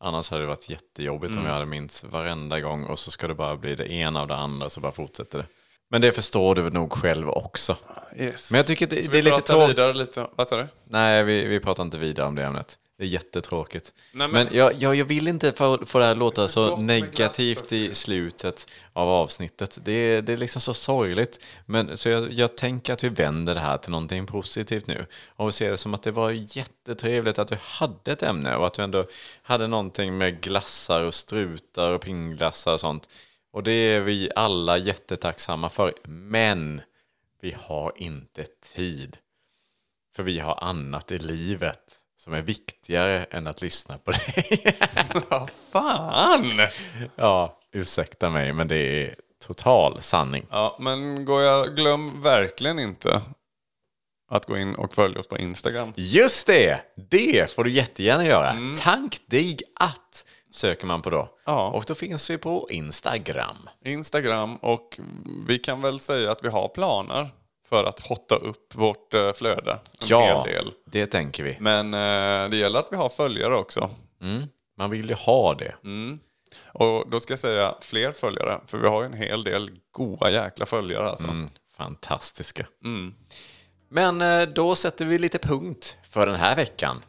Annars 0.01 0.31
hade 0.31 0.43
det 0.43 0.47
varit 0.49 0.69
jättejobbigt 0.71 1.31
Mm. 1.31 1.39
om 1.43 1.47
jag 1.47 1.55
hade 1.55 1.67
minst 1.67 2.05
varenda 2.05 2.61
gång 2.61 2.85
och 2.85 2.99
så 2.99 3.11
ska 3.11 3.29
det 3.29 3.35
bara 3.35 3.57
bli 3.57 3.75
det 3.75 3.93
ena 3.93 4.21
av 4.21 4.29
det 4.29 4.37
andra 4.37 4.71
så 4.71 4.81
bara 4.81 4.93
fortsätter 4.93 5.39
det. 5.39 5.45
Men 5.91 6.01
det 6.01 6.13
förstår 6.13 6.55
du 6.55 6.71
nog 6.71 6.93
själv 6.93 7.29
också. 7.31 7.77
Yes. 8.17 8.51
Men 8.51 8.57
jag 8.57 8.67
tycker 8.67 8.87
det, 8.87 8.97
Så 8.97 9.03
det 9.03 9.09
vi 9.13 9.19
är 9.19 9.23
lite 9.23 9.35
pratar 9.37 9.55
tråkigt. 9.55 9.71
vidare 9.79 9.95
lite. 9.95 10.27
Vad 10.37 10.49
sa 10.49 10.57
du? 10.57 10.67
Nej, 10.85 11.25
vi, 11.25 11.45
vi 11.45 11.61
pratar 11.61 11.83
inte 11.83 11.99
vidare 11.99 12.27
om 12.27 12.35
det 12.35 12.45
ämnet. 12.45 12.79
Det 12.99 13.05
är 13.05 13.09
jättetråkigt. 13.09 13.95
Nej, 14.13 14.29
men 14.29 14.45
men- 14.47 14.57
jag, 14.57 14.73
jag, 14.75 14.95
jag 14.95 15.05
vill 15.05 15.29
inte 15.29 15.53
få, 15.53 15.87
få 15.87 15.99
det 15.99 16.05
här 16.05 16.13
att 16.13 16.19
låta 16.19 16.49
så 16.49 16.49
så, 16.49 16.77
negativt 16.83 17.73
i 17.73 17.95
slutet 17.95 18.71
av 18.93 19.09
avsnittet. 19.09 19.79
Det, 19.85 19.93
är- 19.93 20.23
det 20.23 20.33
är 20.33 20.37
liksom 20.37 20.61
så 20.61 20.75
sorgligt. 20.75 21.45
Men, 21.67 21.97
så 21.97 22.09
jag, 22.09 22.33
jag 22.33 22.57
tänker 22.57 22.93
att 22.93 23.05
vi 23.05 23.09
vänder 23.09 23.55
det 23.55 23.61
här 23.61 23.79
till 23.79 23.91
någonting 23.91 24.27
positivt 24.27 24.87
nu. 24.87 25.07
Och 25.29 25.49
vi 25.49 25.53
ser 25.53 25.71
det 25.71 25.77
som 25.79 25.95
att 25.95 26.03
det 26.03 26.11
var 26.11 26.31
jättetrevligt 26.57 27.39
att 27.39 27.49
du 27.49 27.57
hade 27.61 28.13
ett 28.13 28.23
ämne 28.23 28.57
och 28.57 28.67
att 28.67 28.75
du 28.75 28.83
ändå 28.83 29.07
hade 29.43 29.67
någonting 29.67 30.19
med 30.19 30.41
glassar 30.41 31.03
och 31.05 31.15
strutar 31.15 31.91
och 31.93 32.01
pingglassar 32.01 32.73
och 32.73 32.81
sånt. 32.81 33.09
Och 33.53 33.63
det 33.63 33.73
är 33.73 34.01
vi 34.01 34.31
alla 34.37 34.79
jättetacksamma 34.79 35.69
för. 35.69 35.95
Men 36.09 36.81
vi 37.43 37.55
har 37.59 37.93
inte 37.97 38.45
tid. 38.75 39.17
För 40.17 40.23
vi 40.23 40.39
har 40.39 40.59
annat 40.65 41.13
i 41.13 41.19
livet 41.19 41.95
som 42.29 42.35
är 42.35 42.43
viktigare 42.43 43.25
än 43.25 43.47
att 43.47 43.63
lyssna 43.63 43.99
på 43.99 44.11
dig. 44.11 44.77
Vad 45.29 45.51
fan! 45.73 46.61
ja, 47.17 47.59
ursäkta 47.73 48.31
mig, 48.31 48.53
men 48.53 48.69
det 48.69 48.77
är 48.77 49.15
total 49.47 50.03
sanning. 50.03 50.47
Ja, 50.51 50.77
men 50.81 51.25
går 51.25 51.43
jag, 51.43 51.77
glöm 51.77 52.23
verkligen 52.23 52.79
inte 52.79 53.23
att 54.31 54.47
gå 54.47 54.57
in 54.57 54.75
och 54.75 54.95
följa 54.95 55.21
oss 55.21 55.27
på 55.27 55.39
Instagram. 55.39 55.93
Just 55.97 56.47
det! 56.47 56.81
Det 57.11 57.53
får 57.55 57.65
du 57.65 57.71
jättegärna 57.71 58.25
göra. 58.25 58.57
Tank 58.79 59.17
dig 59.27 59.59
att 59.75 60.25
söker 60.51 60.87
man 60.87 61.03
på 61.03 61.11
då. 61.11 61.29
Ja. 61.47 61.69
Och 61.69 61.85
då 61.87 61.95
finns 61.95 62.31
vi 62.31 62.39
på 62.39 62.67
Instagram. 62.71 63.69
Instagram 63.85 64.57
och 64.57 65.01
vi 65.47 65.59
kan 65.59 65.81
väl 65.81 65.99
säga 65.99 66.31
att 66.31 66.45
vi 66.45 66.49
har 66.49 66.69
planer 66.69 67.31
för 67.69 67.85
att 67.85 68.01
hotta 68.01 68.35
upp 68.37 68.75
vårt 68.75 69.15
eh, 69.15 69.33
flöde 69.33 69.73
en 69.73 69.79
Ja, 70.09 70.45
hel 70.45 70.53
del. 70.55 70.73
det 70.87 71.07
tänker 71.07 71.43
vi. 71.43 71.57
Men 71.61 71.95
eh, 71.95 72.51
det 72.51 72.57
gäller 72.57 72.79
att 72.79 72.89
vi 72.91 72.97
har 72.97 73.09
följare 73.09 73.57
också. 73.57 73.91
Mm. 74.23 74.43
Man 74.79 74.91
vill 74.91 75.09
ju 75.09 75.15
ha 75.15 75.55
det. 75.55 75.75
Och 76.73 77.11
då 77.11 77.21
ska 77.21 77.33
jag 77.33 77.39
säga 77.39 77.75
fler 77.81 78.13
följare, 78.13 78.61
för 78.67 78.79
vi 78.79 78.89
har 78.89 79.01
ju 79.03 79.07
en 79.07 79.13
hel 79.13 79.45
del 79.45 79.71
goa 79.93 80.31
jäkla 80.31 80.67
följare 80.67 81.09
alltså. 81.11 81.27
Mm, 81.29 81.49
fantastiska. 81.77 82.67
Men 83.91 84.23
eh, 84.23 84.43
då 84.43 84.75
sätter 84.75 85.05
vi 85.07 85.19
lite 85.19 85.39
punkt 85.39 85.97
för 86.11 86.27
den 86.27 86.37
här 86.37 86.57
veckan. 86.57 87.03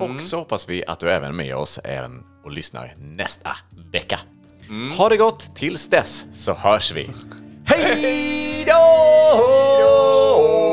Och 0.00 0.22
så 0.22 0.36
hoppas 0.36 0.68
vi 0.68 0.84
att 0.86 1.00
du 1.00 1.10
även 1.10 1.28
är 1.28 1.32
med 1.32 1.56
oss 1.56 1.78
även 1.84 2.24
och 2.44 2.50
lyssnar 2.52 2.94
nästa 2.98 3.56
vecka. 3.92 4.20
Ha 4.98 5.08
det 5.08 5.16
gott 5.16 5.56
tills 5.56 5.88
dess 5.88 6.26
så 6.44 6.54
hörs 6.54 6.92
vi. 6.92 7.10
Hej 7.66 8.64
då! 8.66 8.83
oh. 9.26 10.63